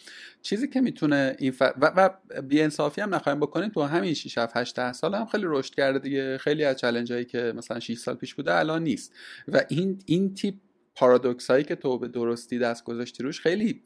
[0.42, 1.62] چیزی که می‌تونه این ف...
[1.62, 2.10] و, و
[2.42, 5.98] بی انصافی هم نخواهیم بکنیم تو همین 6 7 8 سال هم خیلی رشد کرده
[5.98, 6.38] دیگه.
[6.38, 9.12] خیلی از challenge هایی که مثلا 6 سال پیش بوده الان نیست.
[9.48, 10.54] و این این تیپ
[10.94, 13.82] پارادوکس هایی که تو به درستی دست گذاشتی روش خیلی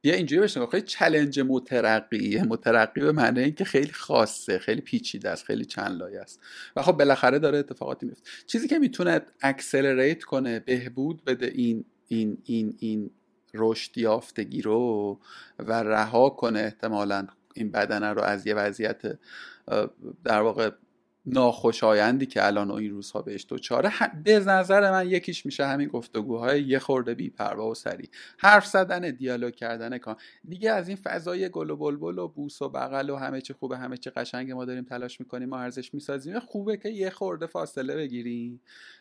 [0.00, 2.42] بیا اینجوری بشه خیلی challenge مترقیه.
[2.44, 6.40] مترقی به معنی اینکه خیلی خاصه خیلی پیچیده است خیلی چند لایه است.
[6.76, 8.30] و خب بالاخره داره اتفاقاتی میفته.
[8.46, 13.10] چیزی که می‌تونه accelerate کنه بهبود بده این این این این
[13.54, 15.20] رشد یافتگی رو
[15.58, 19.02] و رها کنه احتمالا این بدنه رو از یه وضعیت
[20.24, 20.70] در واقع
[21.26, 23.92] ناخوشایندی که الان این روزها بهش دوچاره
[24.24, 28.08] به نظر من یکیش میشه همین گفتگوهای یه خورده بی پروا و سری
[28.38, 30.16] حرف زدن دیالوگ کردن کان
[30.48, 33.78] دیگه از این فضای گل و بلبل و بوس و بغل و همه چی خوبه
[33.78, 36.38] همه چی قشنگ ما داریم تلاش می‌کنیم ما ارزش می‌سازیم.
[36.38, 38.60] خوبه که یه خورده فاصله بگیریم.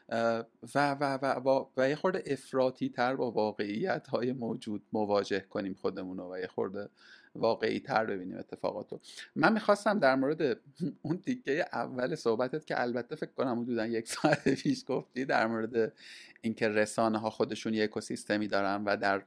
[0.10, 0.44] و
[0.76, 6.20] و و, و, و یه خورده افراطی تر با واقعیت های موجود مواجه کنیم خودمون
[6.20, 6.90] و یه خورده
[7.36, 9.00] واقعی تر ببینیم اتفاقاتو.
[9.36, 10.42] من می‌خواستم در مورد
[11.02, 15.94] اون تیکه اول صحبتت که البته فکر کنم حدودا یک ساعت پیش گفتی در مورد
[16.42, 19.22] اینکه رسانه ها خودشون یک اکوسیستمی دارن و در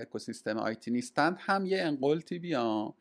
[0.00, 2.94] اکوسیستم آیتی نیستند هم یه انقلتی بیام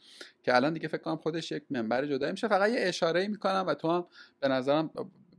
[0.44, 2.48] که الان دیگه فکر کنم خودش یک منبر جدا میشه.
[2.48, 4.06] فقط یه اشاره می‌کنم و تو هم
[4.40, 4.90] به نظرم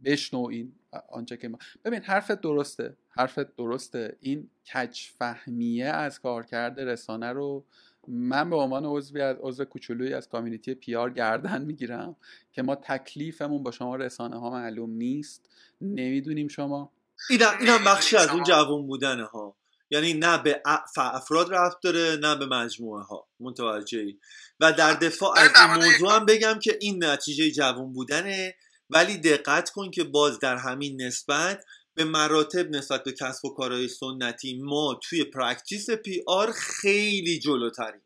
[0.05, 0.73] بشنو این
[1.09, 2.97] آنچه که ما ببین حرفت درسته.
[3.09, 4.17] حرفت درسته.
[4.21, 7.65] این کج فهمیه از کارکرد رسانه رو
[8.09, 12.17] من به عنوان عضوی از عضو کوچولویی از community PR گردن می‌گیرم
[12.53, 15.49] که ما تکلیفمون با شما رسانه ها معلوم نیست.
[15.81, 16.93] نمی‌دونیم شما.
[17.31, 19.57] این هم بخشی از اون جوان بودنه ها
[19.91, 20.63] یعنی نه به
[20.97, 24.19] افراد ربط داره نه به مجموعه ها متوجهی؟
[24.61, 28.55] و در دفاع از این موضوع هم بگم که این نتیجه جوان بودنه.
[28.91, 33.89] ولی دقت کن که باز در همین نسبت به مراتب نسبت به کسب و کارهای
[33.89, 38.01] سنتی ما توی practice PR خیلی جلوتریم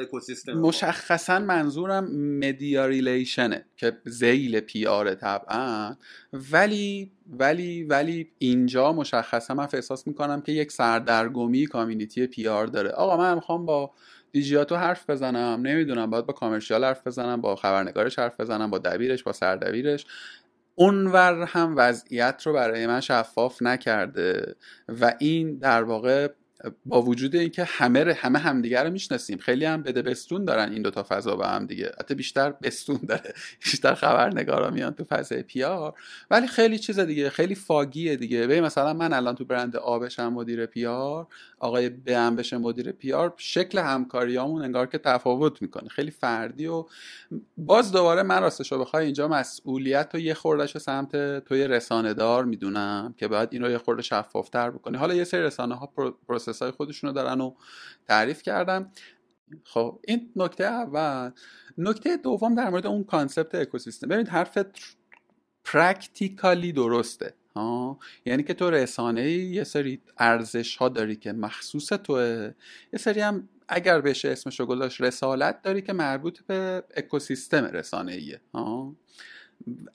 [0.00, 2.04] اکوسیستم مشخصا منظورم
[2.38, 5.96] media relation ه که ذیل PR طبعا.
[6.32, 12.90] ولی ولی ولی اینجا مشخصا من احساس می‌کنم که یک سردرگمی community PR داره.
[12.90, 13.90] آقا من می‌خوام با
[14.32, 15.60] دیجیاتو حرف بزنم.
[15.62, 20.06] نمی‌دونم باید با commercial حرف بزنم با خبرنگارش حرف بزنم با دبیرش با سردبیرش.
[20.74, 24.56] اونور هم وضعیت رو برای من شفاف نکرده
[24.88, 26.28] و این در واقع
[26.86, 29.38] با وجود اینکه همه همه همدیگه رو می‌شناسیم.
[29.38, 31.92] خیلی هم بده بستون دارن این دوتا فضا با هم دیگه.
[32.00, 33.34] حتی بیشتر بستون داره.
[33.64, 35.94] بیشتر خبرنگارا میان تو فضای پیار.
[36.30, 38.46] ولی خیلی چیز دیگه خیلی فاگیه دیگه.
[38.46, 41.26] ببین مثلا من الان تو برند آبشم مدیر پیار
[41.58, 45.88] آقای بهم بشه مدیر پیار شکل همکاریامون انگار که تفاوت می‌کنه.
[45.88, 46.84] خیلی فردی و
[47.56, 52.44] باز دوباره من راستش رو بخوای اینجا مسئولیت و یه خوردش سمت توی رسانه دار
[52.44, 54.96] می‌دونم که باید این رو یه خورده شفافتر بکنی.
[54.96, 55.92] حالا یه سری رسانه ها
[56.28, 57.54] process های خودشونو دارن و
[58.08, 58.92] تعریف کردم
[59.64, 61.30] خب این نکته اول.
[61.78, 64.08] نکته دوم در مورد اون concept اکوسیستم.
[64.08, 64.58] ببینید حرف
[65.64, 72.54] practically درسته ها؟ یعنی که تو رسانه یه سری ارزش ها داری که مخصوص توه.
[72.92, 78.12] یه سری هم اگر بشه اسمش رو گذاشت رسالت داری که مربوط به اکوسیستم رسانه
[78.12, 78.96] ایه ها؟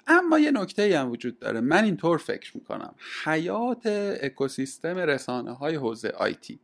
[0.08, 1.62] اما یه نکته هم وجود داره.
[1.62, 2.96] من اینطور فکر می‌کنم.
[3.24, 3.82] حیات
[4.22, 6.60] اکوسیستم رسانه های حوزه آیتی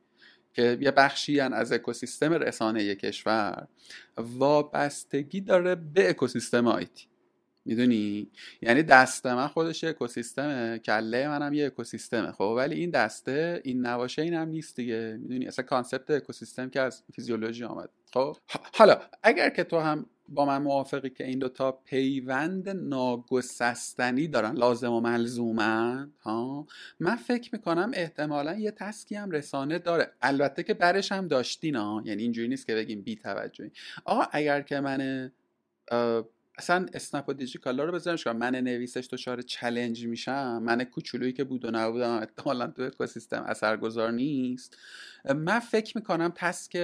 [0.54, 3.68] که یه بخشی از اکوسیستم رسانه کشور
[4.18, 7.06] وابستگی داره به اکوسیستم آیتی
[7.66, 8.32] می‌دونی؟
[8.62, 12.32] یعنی دست من خودش اکوسیستمه کله منم یه اکوسیستمه.
[12.32, 15.18] خب ولی این دسته این نواشه این هم نیست دیگه.
[15.22, 17.90] می‌دونی؟ اصلا کانسپت اکوسیستم که از فیزیولوژی آمد.
[18.14, 18.38] خب
[18.74, 24.56] حالا اگر که تو هم با من موافقی که این دوتا پیوند ناگسستنی دارن.
[24.56, 26.68] لازم و ملزومن ها؟
[27.00, 30.12] من فکر می‌کنم احتمالا یه تسکی هم رسانه داره.
[30.22, 33.72] البته که برش هم داشتین ها؟ یعنی اینجوری نیست که بگیم بی توجهی.
[34.06, 35.32] آقا اگر که من
[36.58, 40.64] اصلا اسنپ و دیجیکالا رو بذارم که من نویسش دچار چلنج میشم.
[40.64, 44.78] من کوچولویی که بود و نبودم احتمالا تو اکوسیستم اثرگذار نیست.
[45.36, 46.78] من فکر می‌کنم تسک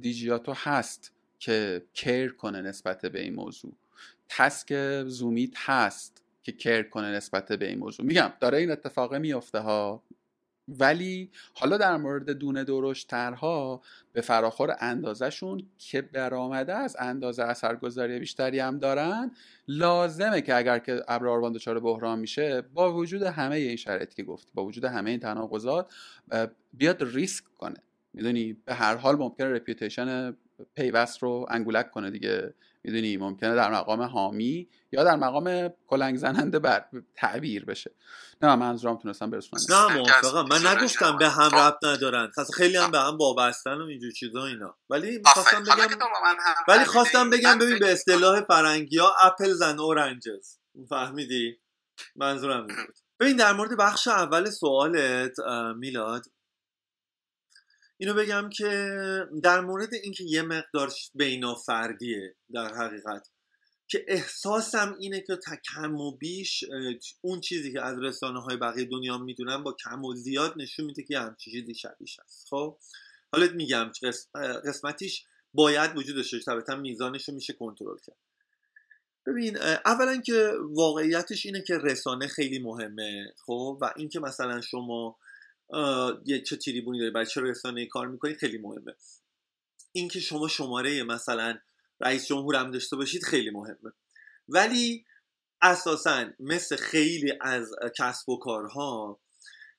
[0.00, 1.12] دیجیاتو هست.
[1.38, 3.72] که کیر کنه نسبت به این موضوع.
[4.28, 8.06] تسک زومیت هست که کیر کنه نسبت به این موضوع.
[8.06, 10.02] میگم داره این اتفاقه میفته ها
[10.68, 13.82] ولی حالا در مورد دونه درشترها
[14.12, 19.30] به فراخور اندازهشون که برآمده از اندازه اثرگذاری بیشتری هم دارن
[19.68, 24.50] لازمه که اگر که ابراروان دچار بحران میشه با وجود همه این شرایطی که گفتی
[24.54, 25.94] با وجود همه این تناقضات
[26.72, 27.82] بیاد ریسک کنه.
[28.12, 30.36] می‌دونی؟ به هر حال ممکنه رپیوتیشن
[30.74, 32.54] پیوست رو انگولک کنه دیگه.
[32.84, 37.90] می‌دونی ممکنه در مقام حامی یا در مقام کلنگ زننده بر تعبیر بشه.
[38.42, 39.62] نه من منظورم تونستم برسونم.
[39.70, 40.48] نه موافقم.
[40.48, 42.30] من نگفتم به هم ربط ندارن.
[42.54, 44.76] خیلی هم به هم وابستن و اینجور چیزا اینا.
[44.90, 45.98] ولی خواستم بگم
[46.68, 50.58] ولی خواستم بگم ببین به اصطلاح فرنگی ها اپلز اند اورنجز.
[50.88, 51.58] فهمیدی؟
[52.16, 52.94] منظورم بود.
[53.20, 55.36] ببین در مورد بخش اول سوالت
[55.76, 56.24] میلاد
[57.98, 59.00] اینو بگم که
[59.42, 60.92] در مورد اینکه یه مقدار
[61.66, 63.28] فردیه در حقیقت
[63.88, 66.64] که احساسم اینه که تا کم و بیش
[67.20, 71.02] اون چیزی که از رسانه های بقیه دنیا می‌دونم با کم و زیاد نشون میده
[71.02, 72.78] که همچین چیزی شبیش هست خب؟
[73.32, 73.90] حالا میگم
[74.64, 78.16] قسمتیش باید وجود داشته طبعا میزانش رو میشه کنترل کرد.
[79.26, 85.18] ببین اولا که واقعیتش اینه که رسانه خیلی مهمه خب؟ و اینکه مثلا شما
[86.24, 88.94] یه چه تریبونی داری برای چه رسانه کار می‌کنید خیلی مهمه.
[89.92, 91.58] اینکه شما شماره مثلا
[92.00, 93.92] رئیس جمهور هم داشته باشید خیلی مهمه.
[94.48, 95.04] ولی
[95.62, 99.20] اساسا مثل خیلی از کسب و کارها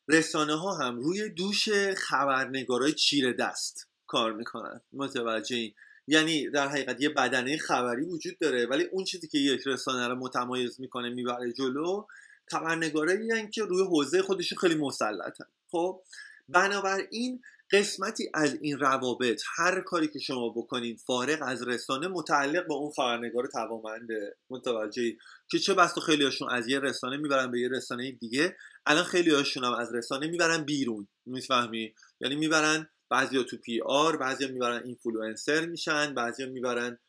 [0.07, 4.81] رسانه ها هم روی دوش خبرنگارای چیر دست کار می‌کنن.
[4.93, 5.73] متوجه این؟
[6.07, 10.15] یعنی در حقیقت یه بدنه خبری وجود داره ولی اون چیزی که یک رسانه رو
[10.15, 12.05] متمایز می‌کنه می‌بره جلو
[12.51, 15.45] خبرنگارایی که روی حوزه خودشون خیلی مسلطن.
[15.71, 16.03] خب
[16.49, 17.41] بنابراین
[17.71, 22.91] قسمتی از این روابط هر کاری که شما بکنین فارغ از رسانه متعلق به اون
[22.91, 25.11] خبرنگار توانمنده متوجه
[25.51, 29.31] که چه بسا خیلی هاشون از یه رسانه می‌برن به یه رسانه دیگه الان خیلی
[29.31, 31.07] هاشون هم از رسانه می‌برن بیرون.
[31.25, 36.99] می‌فهمی؟ یعنی می‌برن بعضیا تو PR بعضیا می‌برن اینفلوئنسر میشن بعضیا می‌برن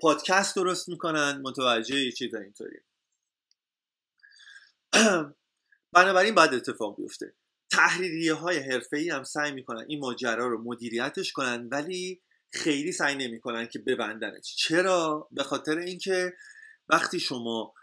[0.00, 1.40] پادکست درست می‌کنن.
[1.44, 2.78] متوجه چیز اینطوری.
[5.94, 7.34] بنابراین بعد اتفاق بیفته.
[7.70, 12.22] تحریریه های حرفه ای هم سعی می‌کنن این ماجرا رو مدیریتش کنن ولی
[12.52, 14.56] خیلی سعی نمی‌کنن که ببندنش.
[14.56, 16.32] چرا؟ به خاطر اینکه
[16.88, 17.74] وقتی شما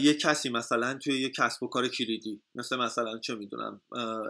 [0.00, 3.80] یه کسی مثلا توی یه کسب و کار کلیدی مثل مثلا چه می‌دونم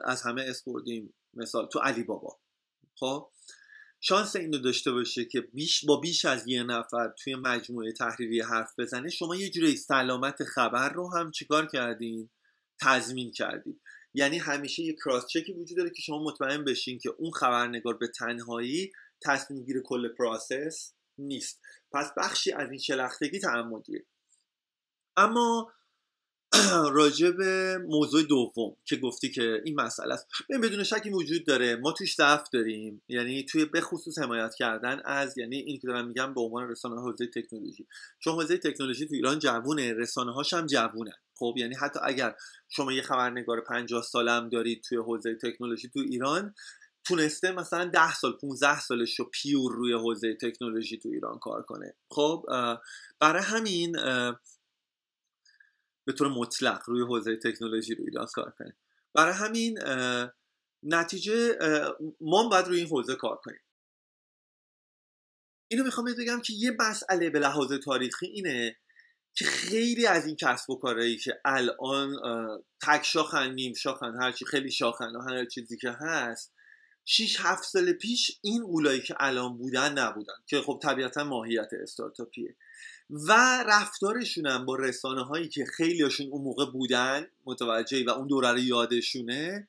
[0.04, 2.40] از همه اسپوردیم مثال تو علی بابا
[2.94, 3.30] خب؟
[4.00, 8.72] شانس اینو داشته باشه که بیش با بیش از یه نفر توی مجموعه تحریری حرف
[8.78, 12.30] بزنه شما یه جوری سلامت خبر رو هم چیکار کردین؟
[12.80, 13.80] تضمین کردید
[14.14, 17.96] یعنی همیشه یه cross check ی وجود داره که شما مطمئن بشین که اون خبرنگار
[17.96, 21.60] به تنهایی تصمیم گیر کل process نیست.
[21.92, 24.06] پس بخشی از این شلختگی تعمدیه
[25.16, 25.72] اما
[26.92, 30.26] راجع به موضوع دوم که گفتی که این مسئله است.
[30.48, 31.76] ببین بدون شکی وجود داره.
[31.76, 33.02] ما توش ضعف داریم.
[33.08, 37.00] یعنی توی به خصوص حمایت کردن از یعنی این که دارم میگم به عنوان رسانه
[37.00, 37.86] حوزه تکنولوژی.
[38.18, 41.12] چون حوزه تکنولوژی تو ایران جوونه رسانه هاش هم جوونه.
[41.38, 42.34] خب یعنی حتی اگر
[42.68, 46.54] شما یه خبرنگار 50 ساله هم دارید توی حوزه تکنولوژی تو ایران
[47.04, 51.94] تونسته مثلا 10 سال 15 سالش رو پیور روی حوزه تکنولوژی تو ایران کار کنه.
[52.10, 52.44] خب
[53.20, 53.96] برای همین
[56.04, 58.76] به طور مطلق روی حوزه تکنولوژی رو ایران کار کنه
[59.14, 59.78] برای همین
[60.82, 61.58] نتیجه
[62.20, 63.60] ما باید روی این حوزه کار کنیم.
[65.68, 68.76] اینو می‌خوام بگم که یه مسئله به لحاظ تاریخی اینه
[69.34, 72.16] که خیلی از این کسب و کارهایی که الان
[72.82, 76.52] تک شاخن نیم شاخن هرچی خیلی شاخن هر چیزی که هست
[77.04, 82.56] 6 7 سال پیش این اولایی که الان بودن نبودن که خب طبیعتا ماهیت استارتاپیه.
[83.10, 83.32] و
[83.66, 88.58] رفتارشون هم با رسانه هایی که خیلیشون اون موقع بودن متوجهی و اون دوره رو
[88.58, 89.68] یادشونه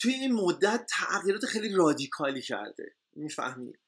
[0.00, 2.94] توی این مدت تغییرات خیلی رادیکالی کرده.
[3.16, 3.78] می‌فهمید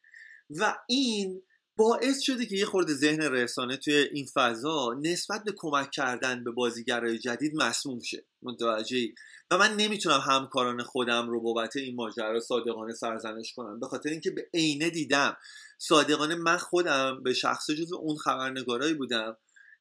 [0.51, 1.43] و این
[1.77, 6.51] باعث شده که یه خورده ذهن رسانه توی این فضا نسبت به کمک کردن به
[6.51, 8.27] بازیگرای جدید مسموم شه.
[8.43, 9.09] متوجه
[9.51, 13.81] و من نمی‌تونم همکاران خودم رو بابت این ماجرا صادقانه سرزنش کنم.
[13.81, 15.37] به خاطر اینکه به عینه دیدم.
[15.79, 19.37] صادقانه من خودم به شخص جز اون خبرنگارایی بودم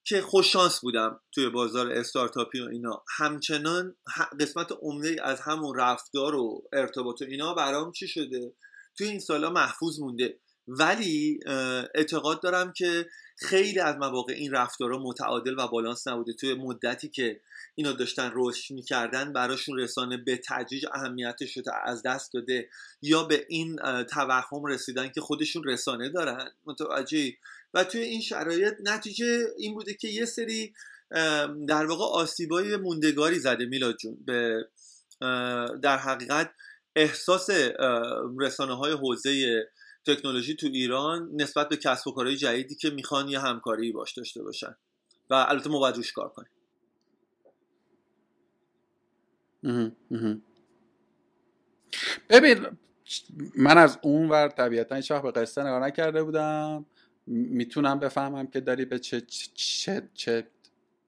[0.05, 3.03] که خوششانس بودم توی بازار استارتاپی و اینا.
[3.17, 3.95] همچنان
[4.39, 8.53] قسمت عمده از همون رفتار و ارتباط و اینا برام چی شده؟
[8.97, 10.39] توی این سالا محفوظ مونده.
[10.67, 11.39] ولی
[11.95, 13.05] اعتقاد دارم که
[13.37, 16.33] خیلی از مواقع این رفتارها متعادل و بالانس نبوده.
[16.33, 17.41] توی مدتی که
[17.75, 22.69] اینا داشتن رشد می‌کردن براشون رسانه به تدریج اهمیتش رو از دست داده
[23.01, 26.51] یا به این توهم رسیدن که خودشون رسانه دارن.
[26.65, 27.33] متوجه
[27.73, 30.73] و توی این شرایط نتیجه این بوده که یه سری
[31.67, 34.17] در واقع آسیبای موندگاری زده میلاد جون.
[34.25, 34.67] به
[35.81, 36.51] در حقیقت
[36.95, 37.49] احساس
[38.39, 39.63] رسانه های حوزه
[40.05, 44.43] تکنولوژی تو ایران نسبت به کسب و کارهای جدیدی که می‌خوان یه همکاری باش داشته
[44.43, 44.75] باشن.
[45.29, 46.49] و البته ما باید روش کار کنیم.
[52.29, 52.67] ببین
[53.55, 56.85] من از اون ور طبیعتا هیچ به قصه نگاه نکرده بودم.
[57.27, 59.21] می‌تونم بفهمم که داری به چه
[59.55, 60.47] چه چه,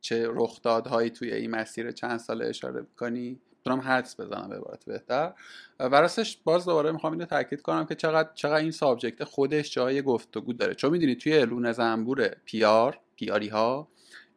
[0.01, 5.33] چه رخدادهایی توی این مسیر چند سال اشاره می‌کنی؟ می‌تونم حدس بزنم به عبارت بهتر.
[5.79, 10.01] و راستش باز دوباره می‌خوام اینو تاکید کنم که چقدر چقدر این سابجکت خودش جای
[10.01, 10.73] گفتگو داره.
[10.73, 13.87] چون می‌دونی توی لونه زنبور پیار پیاری ها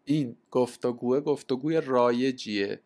[0.04, 2.80] این گفتگوه گفتگوی رایجیه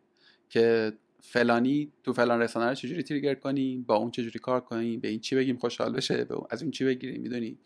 [0.49, 5.07] که فلانی تو فلان رسانه رو چجوری تریگر کنیم با اون چجوری کار کنیم به
[5.07, 7.57] این چی بگیم خوشحال بشه به از اون چی بگیریم می‌دونی؟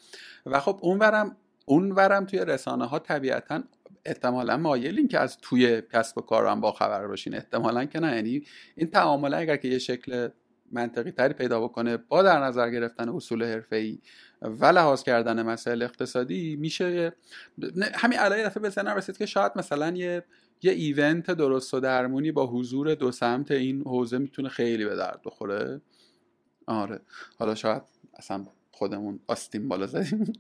[0.45, 3.63] و خب اون ورم اون ورم توی رسانه ها طبیعتا
[4.07, 7.35] احتمالا مایلین که از توی کسب و کار هم با خبر باشین.
[7.35, 8.15] احتمالا که نه.
[8.15, 8.43] یعنی
[8.75, 10.29] این تعامله اگر که یه شکل
[10.71, 13.99] منطقی تری پیدا بکنه با در نظر گرفتن اصول ای
[14.41, 17.13] و لحاظ کردن مسائل اقتصادی میشه
[17.93, 20.23] همین الان دفعه به ذهنم رسید که شاید مثلا یه
[20.61, 25.21] یه ایونت درست و درمونی با حضور دو سمت این حوزه می‌تونه خیلی به درد
[25.25, 25.81] بخوره.
[26.67, 27.01] آره.
[27.39, 27.81] حالا شاید
[28.13, 30.33] اصلا خودمون آستین بالا زدیم.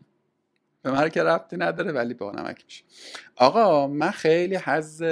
[0.87, 2.83] به من که ربطی نداره ولی با نمک میشه.
[3.35, 5.03] آقا من خیلی حز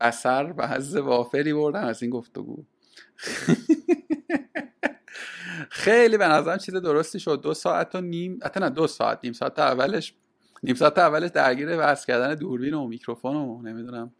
[0.00, 2.64] اثر و حز وافری بردم از این گفتگو.
[5.70, 7.40] خیلی به نظرم چیز درستی شد.
[7.42, 10.14] دو ساعت و نیم حتی نه دو ساعت نیم ساعت اولش
[10.62, 14.12] نیم ساعت اولش درگیر وصل کردن دوربین و میکروفون و نمی‌دونم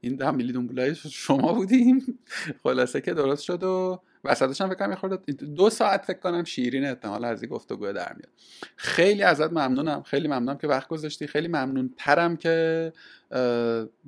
[0.00, 2.18] این هم میلی دنبولای شما بودیم.
[2.62, 7.24] خلاصه که درست شد و وسطش هم فکر خورد دو ساعت فکر کنم شیرین احتمال
[7.24, 8.32] از این گفتگو در میاد.
[8.76, 10.02] خیلی ازت ممنونم.
[10.02, 11.26] خیلی ممنونم که وقت گذاشتی.
[11.26, 12.92] خیلی ممنون ترم که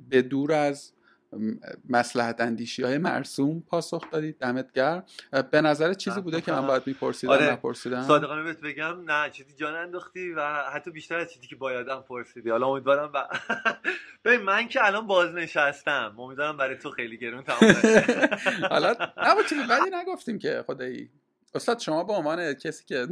[0.09, 0.91] به دور از
[1.89, 5.03] مسلحت اندیشی های مرسوم پاسخ دادید دمت گرم.
[5.51, 7.51] به نظر چیزی بوده که من باید میپرسیدم آره.
[7.51, 10.41] نپرسیدم؟ صادقانه بهت بگم نه چیزی جان انداختی و
[10.73, 12.49] حتی بیشتر از چیزی که بایدم پرسیدی.
[12.49, 13.17] حالا امیدوارم ب...
[14.25, 16.15] ببین من که الان بازنشستم.
[16.19, 17.73] امیدوارم برای تو خیلی گرون تمام
[18.71, 21.09] حالا نه چیزی بدی نگفتیم که خدایی.
[21.53, 23.07] استاد شما به عنوان کسی که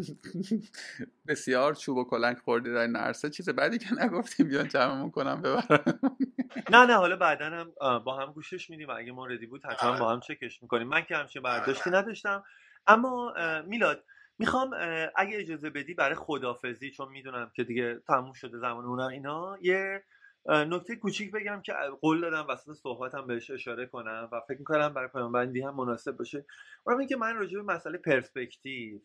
[1.28, 6.00] بسیار چوب و کلنگ خوردی در نرسه چیز بعدی که نگفتیم بیان جمعمون کنم ببرم.
[6.74, 8.90] نه نه حالا بعدا هم با هم گوشش میدیم.
[8.90, 10.88] اگه ردی بود حتما با هم چکش می‌کنیم.
[10.88, 12.44] من که همچین برداشتی نداشتم.
[12.88, 13.34] اما
[13.66, 14.04] میلاد
[14.38, 14.72] می‌خوام
[15.16, 20.04] اگه اجازه بدی برای خدافزی چون می‌دونم که دیگه تموم شده زمان اونم اینا یه
[20.50, 25.08] نکته کوچیک بگم که قول دادم وسط صحبتم بهش اشاره کنم و فکر می‌کنم برای
[25.08, 26.46] پایان هم مناسب باشه.
[26.86, 29.00] اونم که من راجع به مسئله پرسپکتیو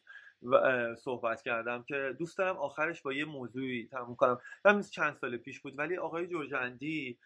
[0.99, 4.39] صحبت کردم که دوست دارم آخرش با یه موضوعی تموم کنم.
[4.65, 7.19] همین چند سال پیش بود ولی آقای جورجندی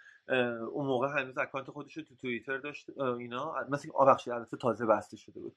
[0.72, 5.16] اون موقع هنوز اکانت خودش رو تو توییتر داشت اینا مثل آبخشی البته تازه بسته
[5.16, 5.56] شده بود.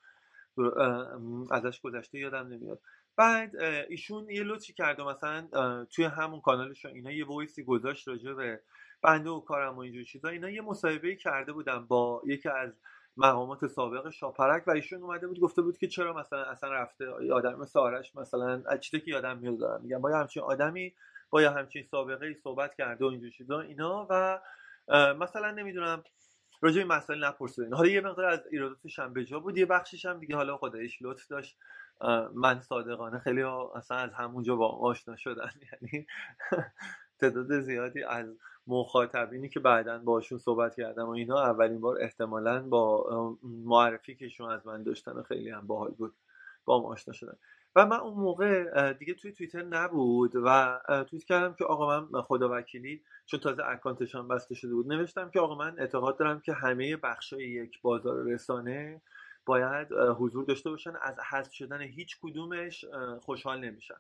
[1.52, 2.80] ازش گذشته یادم نمیاد.
[3.16, 3.56] بعد
[3.90, 5.48] ایشون یه لطفی کرده مثلا
[5.86, 8.62] توی همون کانالش اینا یه وایسی گذاشت راجع به
[9.02, 10.30] بنده و کارم و اینجور چیزا.
[10.30, 12.80] اینا یه مصاحبه کرده بودن با یکی از
[13.18, 17.68] مقامات سابق شاپرک و ایشون اومده بود گفته بود که چرا مثلا اصلا رفته آدم
[17.76, 20.02] آرش مثلا چیزی که یادم میاد دارم میگم.
[20.02, 20.94] با همچین آدمی
[21.30, 23.62] با همچین سابقه ای صحبت کرده و اینجور چیزا.
[23.62, 24.42] اینا و
[25.20, 26.04] مثلا نمی‌دونم
[26.62, 27.74] راجع به مسائل نپرسیدین.
[27.74, 29.58] حالا یه مقدار از ایراداتش هم به جا بود.
[29.58, 31.58] یه بخشش هم دیگه حالا خدایش لطف داشت.
[32.34, 33.44] من صادقانه خیلی
[33.76, 35.50] اصلا از همونجا با آشنا شدن.
[35.72, 36.08] یعنی
[37.20, 38.36] تعداد زیادی از
[38.68, 44.52] مخاطبینی که بعدا باشون صحبت کردم و اینا اولین بار احتمالا با معرفی که شما
[44.52, 46.14] از من داشتن و خیلی هم باحال بود
[46.66, 47.38] با هم آشنا شدن.
[47.76, 50.80] و من اون موقع دیگه توی توییتر نبود و
[51.10, 55.30] توییت کردم که آقا من خدا وکیلی چون تازه اکانتش هم بسته شده بود نوشتم
[55.30, 59.02] که آقا من اعتقاد دارم که همه بخشای یک بازار رسانه
[59.46, 60.94] باید حضور داشته باشن.
[61.02, 62.86] از حذف شدن هیچ کدومش
[63.22, 63.96] خوشحال نمیشن.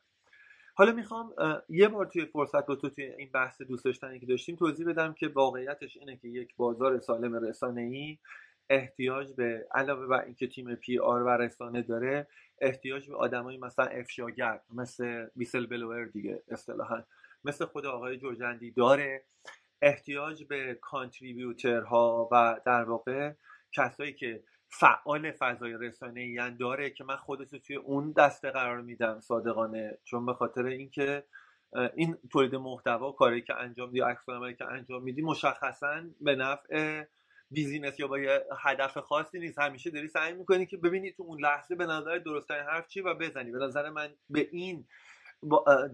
[0.75, 1.33] حالا می‌خوام
[1.69, 5.13] یه بار توی فرصت رو تو توی این بحث دوست داشتنی که داشتیم توضیح بدم
[5.13, 8.17] که واقعیتش اینه که یک بازار سالم رسانه ای
[8.69, 12.27] احتیاج به علاوه بر اینکه تیم پی آر و رسانه داره
[12.61, 17.03] احتیاج به آدمایی مثلا افشاگر مثل بیسل بلوور دیگه اصطلاحا
[17.43, 19.23] مثل خود آقای جورجندی داره.
[19.81, 23.33] احتیاج به کانتریبیوترها و در واقع
[23.71, 24.43] کسایی که
[24.73, 29.97] فعال فضای رسانه ای داره که من خودش توی اون دسته قرار میدم صادقانه.
[30.03, 31.23] چون به خاطر اینکه
[31.95, 34.25] این تولید محتوا کاری که انجام میدی عکس
[34.57, 37.03] که انجام میدی مشخصا به نفع
[37.51, 39.59] بیزینس یا با یه هدف خاصی نیست.
[39.59, 43.13] همیشه داری سعی می‌کنی که ببینی تو اون لحظه به نظر درست حرف چی و
[43.13, 43.51] بزنی.
[43.51, 44.87] به نظر من به این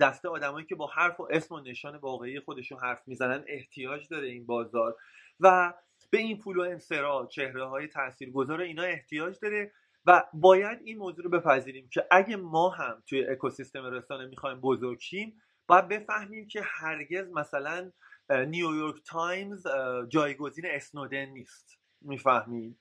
[0.01, 4.27] دسته آدمایی که با حرف و اسم و نشان واقعی خودشون حرف می‌زنن احتیاج داره
[4.27, 4.95] این بازار.
[5.39, 5.73] و
[6.09, 9.71] به این فلوئنسرها چهره های تاثیرگذار اینا احتیاج داره
[10.05, 14.99] و باید این موضوع رو بپذیریم که اگه ما هم توی اکوسیستم رسانه می‌خوایم بزرگ
[14.99, 17.91] شیم باید بفهمیم که هرگز مثلا
[18.29, 19.67] نیویورک تایمز
[20.09, 21.79] جایگزین اسنودن نیست.
[22.01, 22.79] می‌فهمیم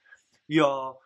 [0.48, 0.98] یا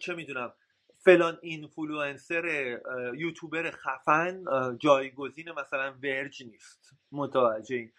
[0.00, 0.52] چه می‌دونم
[0.98, 2.78] فلان اینفلوئنسر
[3.16, 4.44] یوتیوبر خفن
[4.78, 6.90] جایگزین مثلا ورج نیست.
[7.12, 7.92] متوجه این؟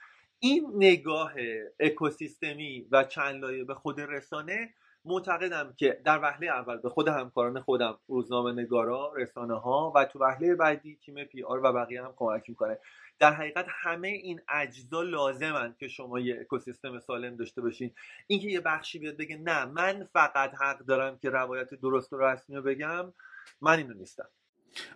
[0.77, 1.33] نگاه
[1.79, 4.73] اکوسیستمی و چند لایه به خود رسانه
[5.05, 10.19] معتقدم که در وهله اول به خود همکاران خودم روزنامه نگارا رسانه ها و تو
[10.19, 12.79] وهله بعدی تیم پی آر و بقیه هم کمک می‌کنه.
[13.19, 17.91] در حقیقت همه این اجزا لازمن که شما یه اکوسیستم سالم داشته باشین.
[18.27, 22.55] اینکه یه بخشی بیاد بگه نه من فقط حق دارم که روایت درست و رسمی
[22.55, 23.13] رو بگم
[23.61, 24.29] من اینو نیستم.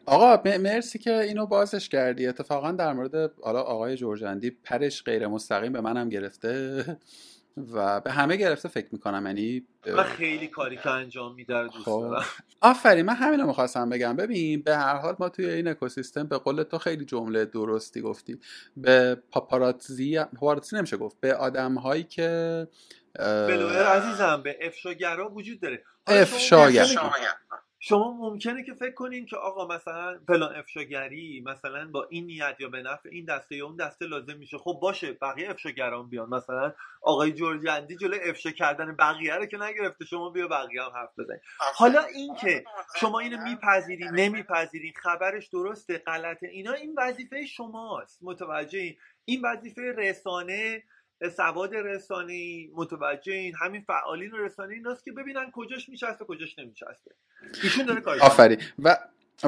[0.06, 2.27] آقا مرسی که اینو بازش کردی.
[2.27, 6.85] اتفاقا در مورد حالا آقای جورجندی پرش غیر مستقیم به منم گرفته
[7.73, 9.26] و به همه گرفته فکر می‌کنم.
[9.26, 12.15] یعنی من خیلی کاری که انجام میده دوست خب.
[12.61, 14.15] آفرین من همینو می‌خواستم بگم.
[14.15, 18.39] ببین به هر حال ما توی این اکوسیستم به قول تو خیلی جمله درستی گفتی.
[18.77, 21.18] به پاپاراتزی پاپاراتزی نمیشه گفت.
[21.19, 22.68] به آدم هایی که
[23.19, 25.84] بلوئر عزیزم به افشاگرا وجود داره.
[26.07, 26.85] افشاگر.
[27.81, 32.69] شما ممکنه که فکر کنین که آقا مثلا فلان افشاگری مثلا با این نیت یا
[32.69, 36.30] به نفع این دسته یا اون دسته لازم میشه خب باشه بقیه افشاگران بیان.
[36.30, 41.19] مثلا آقای جورجندی جلو افشا کردن بقیه رو که نگرفته شما بیا بقیه هم حرف
[41.19, 41.41] بزنید
[41.76, 42.64] حالا این که
[42.95, 48.19] شما اینو میپذیرین نمیپذیرین خبرش درسته غلطه اینا این وظیفه شماست.
[48.22, 48.95] متوجه
[49.26, 50.84] این وظیفه رسانه
[51.29, 57.11] سواد رسانه‌ای متوجه این همین فعالین رسانه ایناست که ببینن کجاش میچسبه کجاش نمیچسبه.
[57.63, 58.57] ایشون داره کارش آفرین.
[58.79, 58.97] و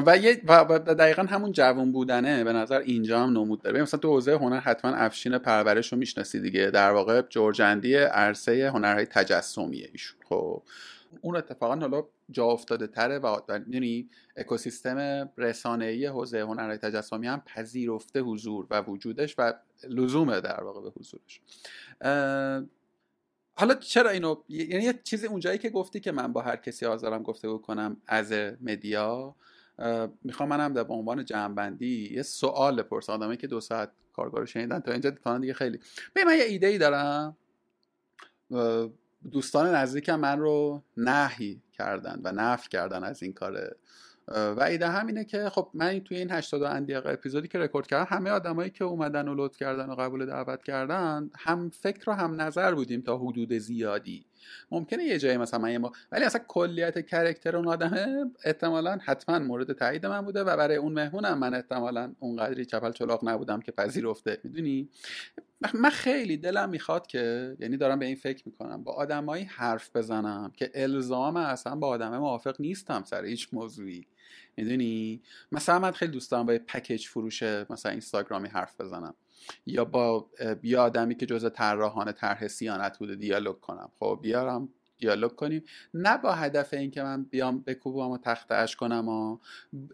[0.06, 2.44] و, یه و دقیقا همون جوان بودنه.
[2.44, 3.82] به نظر اینجا هم نمود داره.
[3.82, 6.70] مثلا تو حوزه هنر حتما افشین پرورش رو می‌شناسی دیگه.
[6.70, 10.20] در واقع جورجندی عرصه هنرهای تجسمیه ایشون.
[10.28, 10.62] خب.
[11.20, 18.20] اون اتفاقا حالا جا افتاده تره و یعنی اکوسیستم رسانه‌ای حوزه هنرهای تجسمی هم پذیرفته
[18.20, 19.52] حضور و وجودش و
[19.88, 21.40] لزومه در واقع به حضورش.
[23.54, 27.22] حالا چرا اینو؟ یعنی یه چیزی اونجایی که گفتی که من با هر کسی حاضرم
[27.22, 29.34] گفته کنم از مدیا
[30.24, 34.80] می‌خوام منم در به عنوان جمعبندی یه سوال بپرس آدمایی که دو ساعت کارگاه شنیدن
[34.80, 35.10] تا اینجا
[35.40, 35.80] دیگه خیلی.
[36.14, 37.36] به من یه ایده ای دارم
[39.30, 43.76] دوستان نزدیکم من رو نهی کردن و نف کردن از این کار
[44.28, 48.30] و ایده همینه که خب من توی این 80 اندیق اپیزودی که رکورد کردم همه
[48.30, 52.74] آدمایی که اومدن و لطف کردن و قبول دعوت کردن هم فکر و هم نظر
[52.74, 54.24] بودیم تا حدود زیادی.
[54.70, 59.72] ممکنه یه جایی مثلا من ما ولی اصلا کلیت کرکتر اون آدمه احتمالا حتما مورد
[59.72, 64.38] تایید من بوده و برای اون مهمونم من احتمالا اونقدری چپل چلاق نبودم که پذیرفته
[64.44, 64.88] می‌دونی؟
[65.74, 70.52] من خیلی دلم می‌خواد که یعنی دارم به این فکر می‌کنم با آدمایی حرف بزنم
[70.56, 74.06] که الزام اصلا با آدمه موافق نیستم سر هیچ موضوعی
[74.56, 79.14] می‌دونی؟ مثلا من خیلی دوست دارم با پکیج فروش مثلا اینستاگرامی حرف بزنم.
[79.66, 80.30] یا با
[80.62, 83.90] یه آدمی که جزء طراحان طرح سیانت بوده دیالوگ کنم.
[83.98, 84.68] خب بیارم
[85.02, 85.64] دیالوگ کنیم.
[85.94, 89.38] نه با هدف اینکه من بیام بکوبم و تختش کنم و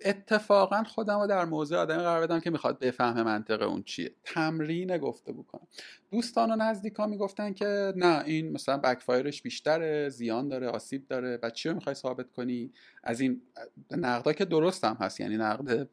[0.05, 4.13] اتفاقا خودم رو در موضع آدمی قرار بدم که می‌خواد بفهمه منطقه اون چیه.
[4.25, 5.67] تمرین گفته بکنم.
[6.11, 11.39] دوستان و نزدیکا می‌گفتن که نه این مثلا بکفایرش بیشتره زیان داره آسیب داره.
[11.43, 12.73] و چی رو می‌خوای ثابت کنی؟
[13.05, 13.43] از این
[13.91, 15.89] نقدا که درست هم هست یعنی نقد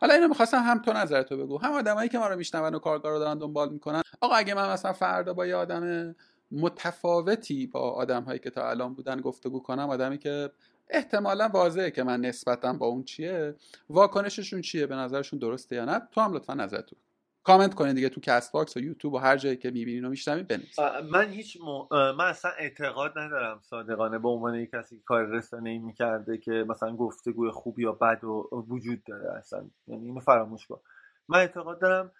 [0.00, 1.58] حالا اینو می‌خواستم هم تو نظرتو بگو.
[1.58, 4.02] هم آدمایی که ما رو میشنون و کارگار رو دارن دنبال می‌کنن.
[4.20, 6.14] آقا اگه من مثلا فردا با یه آدم
[6.50, 10.50] متفاوتی با آدم هایی که تا الان بودن گفتگو کنم آدمی که
[10.90, 13.54] احتمالا واضحه که من نسبتم با اون چیه.
[13.90, 16.96] واکنششون چیه؟ به نظرشون درسته یا نه؟ تو هم لطفا نظرتو
[17.44, 20.42] کامنت کنید دیگه تو کست باکس و یوتیوب و هر جایی که می‌بینین و میشنوین
[20.42, 21.86] بنویسید من هیچ م...
[21.90, 26.50] من اصلا اعتقاد ندارم صادقانه به عنوان یک کسی که کار رسانه ای می‌کرده که
[26.68, 29.70] مثلا گفتگوی خوب یا بد و وجود داره اصلا.
[29.86, 30.80] یعنی اینو فراموش کن.
[31.28, 32.12] من اعتقاد دارم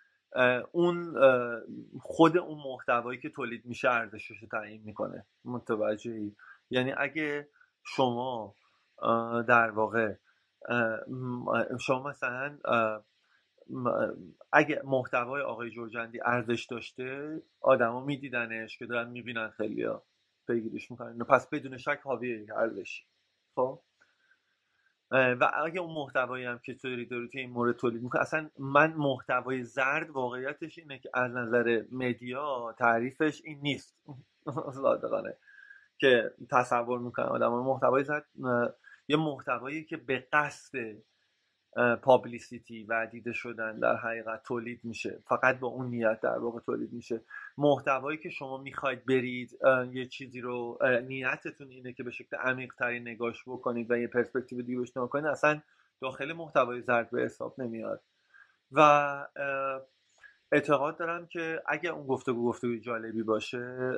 [0.72, 1.14] اون
[2.00, 5.26] خود اون محتوایی که تولید میشه ارزشش رو تعیین می‌کنه.
[5.44, 6.36] متوجهی
[6.70, 7.48] یعنی اگه
[7.82, 8.54] شما
[9.48, 10.14] در واقع
[11.80, 12.58] شما مثلا
[14.52, 20.02] اگه محتوای آقای جورجندی ارزش داشته آدما میدیدنش که دارن می‌بینن خیلیا
[20.46, 21.18] پیگیریش می‌کنن.
[21.18, 23.04] پس بدون شک حاوی ارزشی.
[23.54, 23.80] خب؟
[25.10, 28.92] و اگه اون محتوایی هم که توی داری توی این مورد تولید می‌کنه اصلا من
[28.92, 33.96] محتوای زرد واقعیتش اینه که از نظر مدیا تعریفش این نیست.
[34.82, 35.36] صادقانه.
[35.98, 38.26] که تصور می‌کنن آدم محتوای زرد
[39.08, 40.78] یه محتوایی که به قصد
[42.02, 45.18] پابلیسیتی و دیده شدن در حقیقت تولید میشه.
[45.24, 47.20] فقط با اون نیت در واقع تولید میشه.
[47.58, 49.58] محتوایی که شما می‌خواید برید
[49.92, 50.78] یه چیزی رو
[51.08, 55.26] نیتتون اینه که به شکل عمیق تری نگاش بکنید و یه پرسپکتیو دیگه بشنو کنید.
[55.26, 55.60] اصلا
[56.00, 58.02] داخل محتوای زرد به حساب نمیاد.
[58.72, 59.26] و
[60.52, 63.92] اعتقاد دارم که اگر اون گفتگو گفتگو جالبی باشه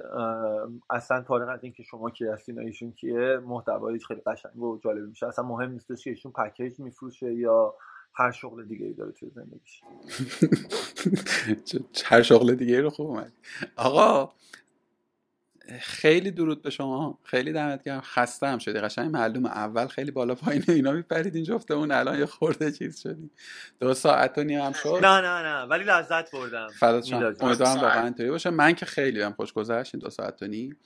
[0.91, 5.27] اصلا فارغ از اینکه شما کی هستین ایشون کیه محتوایی خیلی قشنگ و جالبی میشه.
[5.27, 7.75] اصلا مهم نیستش که ایشون پکیج میفروشه یا
[8.15, 9.83] هر شغل دیگه ای داره توی زندگیش.
[12.11, 13.33] هر شغل دیگه رو خوب اومد.
[13.77, 14.33] آقا
[15.81, 17.19] خیلی درود به شما.
[17.25, 18.01] خیلی دمت گرم.
[18.01, 18.79] خسته هم شدی.
[18.79, 21.93] قشنگ معلوم اول خیلی بالا پایین اینا میپریدین جفتمون.
[21.93, 23.31] الان یه خورده چیز شدی.
[23.81, 24.99] دو ساعت و نیم هم شد.
[25.03, 25.63] نه نه نه.
[25.63, 26.69] ولی لذت بردم.
[26.81, 28.51] فدات شم امیدوارم واقعا اینطوری باشه.
[28.51, 29.95] من که خیلی هم خوش گذشت.
[29.95, 30.77] این دو ساعت و نیم.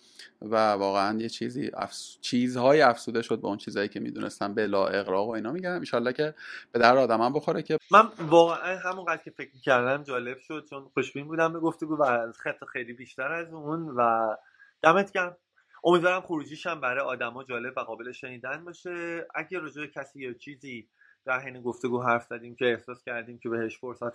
[0.42, 2.18] و واقعا یه چیزی افس...
[2.20, 4.54] چیزهای افسوده شد با اون چیزهایی که می‌دونستم.
[4.54, 5.80] بلا اقراق و اینا میگم.
[5.92, 6.34] ان که
[6.72, 10.66] به در آدمم بخوره که من واقعا همونقدر که فکر کردم جالب شد.
[10.70, 14.34] چون خوشبین بودم به گفتگو و خط خیلی بیشتر از اون و
[14.82, 15.36] دمت گرم.
[15.84, 19.26] امیدوارم خروجیش هم برای آدما جالب و قابل شنیدن باشه.
[19.34, 20.88] اگه رجوع کسی یا چیزی
[21.24, 24.14] در حین گفتگو حرف زدیم که احساس کردیم که بهش فرصت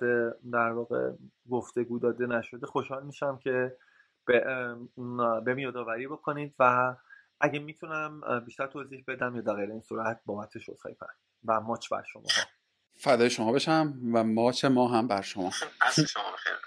[0.51, 1.11] در واقع
[1.49, 3.77] گفتگو داده نشده خوشحال میشم که
[4.25, 4.43] به,
[5.45, 6.95] به میادآوری بکنید و
[7.39, 11.15] اگه می‌تونم بیشتر توضیح بدم یا در غیر این صورت بابتش عذرخواهی کنم
[11.45, 12.43] و ماچ بر شما ها.
[12.99, 15.51] فدای شما بشم و ماچ ما هم بر شما.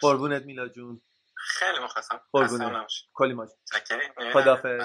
[0.01, 1.01] قربونت میلا جون.
[1.41, 2.21] خیلی مخواستم.
[2.33, 3.49] قربونه کلی ماج
[4.33, 4.81] خدافز